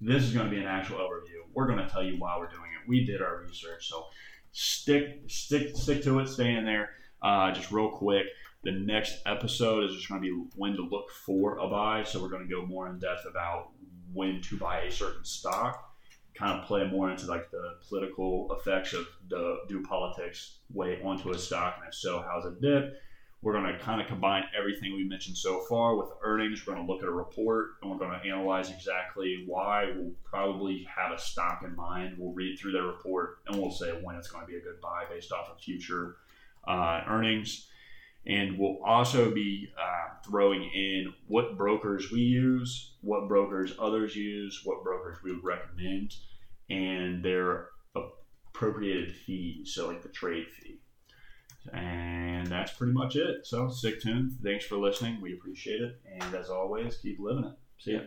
This 0.00 0.24
is 0.24 0.34
going 0.34 0.46
to 0.46 0.50
be 0.50 0.60
an 0.60 0.66
actual 0.66 0.98
overview. 0.98 1.40
We're 1.54 1.66
going 1.66 1.78
to 1.78 1.88
tell 1.88 2.02
you 2.02 2.16
why 2.18 2.36
we're 2.38 2.48
doing 2.48 2.70
it. 2.72 2.88
We 2.88 3.04
did 3.04 3.22
our 3.22 3.40
research, 3.40 3.88
so 3.88 4.06
stick, 4.52 5.22
stick, 5.28 5.76
stick 5.76 6.02
to 6.02 6.18
it. 6.18 6.28
Stay 6.28 6.54
in 6.54 6.64
there. 6.64 6.90
Uh, 7.22 7.52
just 7.52 7.72
real 7.72 7.88
quick, 7.88 8.26
the 8.64 8.72
next 8.72 9.18
episode 9.26 9.84
is 9.84 9.94
just 9.94 10.08
going 10.08 10.22
to 10.22 10.26
be 10.26 10.56
when 10.56 10.74
to 10.74 10.82
look 10.82 11.10
for 11.10 11.58
a 11.58 11.68
buy. 11.68 12.02
So 12.02 12.20
we're 12.20 12.30
going 12.30 12.48
to 12.48 12.52
go 12.52 12.64
more 12.64 12.88
in 12.88 12.98
depth 12.98 13.26
about 13.28 13.70
when 14.12 14.40
to 14.42 14.56
buy 14.56 14.80
a 14.80 14.90
certain 14.90 15.24
stock. 15.24 15.90
Kind 16.34 16.58
of 16.58 16.66
play 16.66 16.84
more 16.84 17.10
into 17.10 17.26
like 17.26 17.50
the 17.50 17.76
political 17.88 18.48
effects 18.58 18.92
of 18.92 19.06
the 19.28 19.58
do 19.68 19.82
politics 19.82 20.58
weigh 20.72 21.00
onto 21.02 21.30
a 21.30 21.38
stock, 21.38 21.76
and 21.78 21.88
if 21.88 21.94
so, 21.94 22.24
how's 22.26 22.44
it 22.44 22.60
dip? 22.60 22.96
We're 23.40 23.52
going 23.52 23.72
to 23.72 23.78
kind 23.78 24.00
of 24.00 24.06
combine 24.08 24.44
everything 24.58 24.94
we 24.94 25.04
mentioned 25.04 25.36
so 25.36 25.60
far 25.68 25.96
with 25.96 26.08
earnings. 26.22 26.66
We're 26.66 26.74
going 26.74 26.86
to 26.86 26.90
look 26.90 27.02
at 27.02 27.08
a 27.08 27.12
report 27.12 27.72
and 27.82 27.90
we're 27.90 27.98
going 27.98 28.18
to 28.18 28.26
analyze 28.26 28.70
exactly 28.70 29.44
why. 29.46 29.92
We'll 29.94 30.12
probably 30.24 30.86
have 30.88 31.12
a 31.12 31.18
stock 31.18 31.60
in 31.62 31.76
mind. 31.76 32.16
We'll 32.16 32.32
read 32.32 32.58
through 32.58 32.72
their 32.72 32.84
report 32.84 33.40
and 33.46 33.60
we'll 33.60 33.70
say 33.70 33.90
when 34.02 34.16
it's 34.16 34.28
going 34.28 34.46
to 34.46 34.50
be 34.50 34.56
a 34.56 34.62
good 34.62 34.80
buy 34.80 35.04
based 35.10 35.30
off 35.30 35.50
of 35.50 35.60
future 35.60 36.16
uh, 36.66 37.02
earnings. 37.06 37.68
And 38.26 38.58
we'll 38.58 38.78
also 38.84 39.30
be 39.34 39.68
uh, 39.78 40.14
throwing 40.26 40.62
in 40.62 41.12
what 41.28 41.58
brokers 41.58 42.10
we 42.10 42.20
use, 42.20 42.94
what 43.02 43.28
brokers 43.28 43.74
others 43.78 44.16
use, 44.16 44.62
what 44.64 44.82
brokers 44.82 45.18
we 45.22 45.32
would 45.32 45.44
recommend, 45.44 46.14
and 46.70 47.22
their 47.22 47.68
appropriated 47.94 49.14
fees, 49.14 49.72
so 49.74 49.88
like 49.88 50.02
the 50.02 50.08
trade 50.08 50.46
fee. 50.48 50.80
And 51.72 52.46
that's 52.46 52.72
pretty 52.72 52.92
much 52.92 53.16
it. 53.16 53.46
So 53.46 53.68
stick 53.68 54.00
tuned. 54.00 54.32
Thanks 54.42 54.64
for 54.64 54.76
listening. 54.76 55.20
We 55.20 55.34
appreciate 55.34 55.80
it. 55.80 56.00
And 56.20 56.34
as 56.34 56.50
always, 56.50 56.96
keep 56.98 57.18
living 57.18 57.44
it. 57.44 57.54
See 57.78 57.92
ya. 57.92 58.00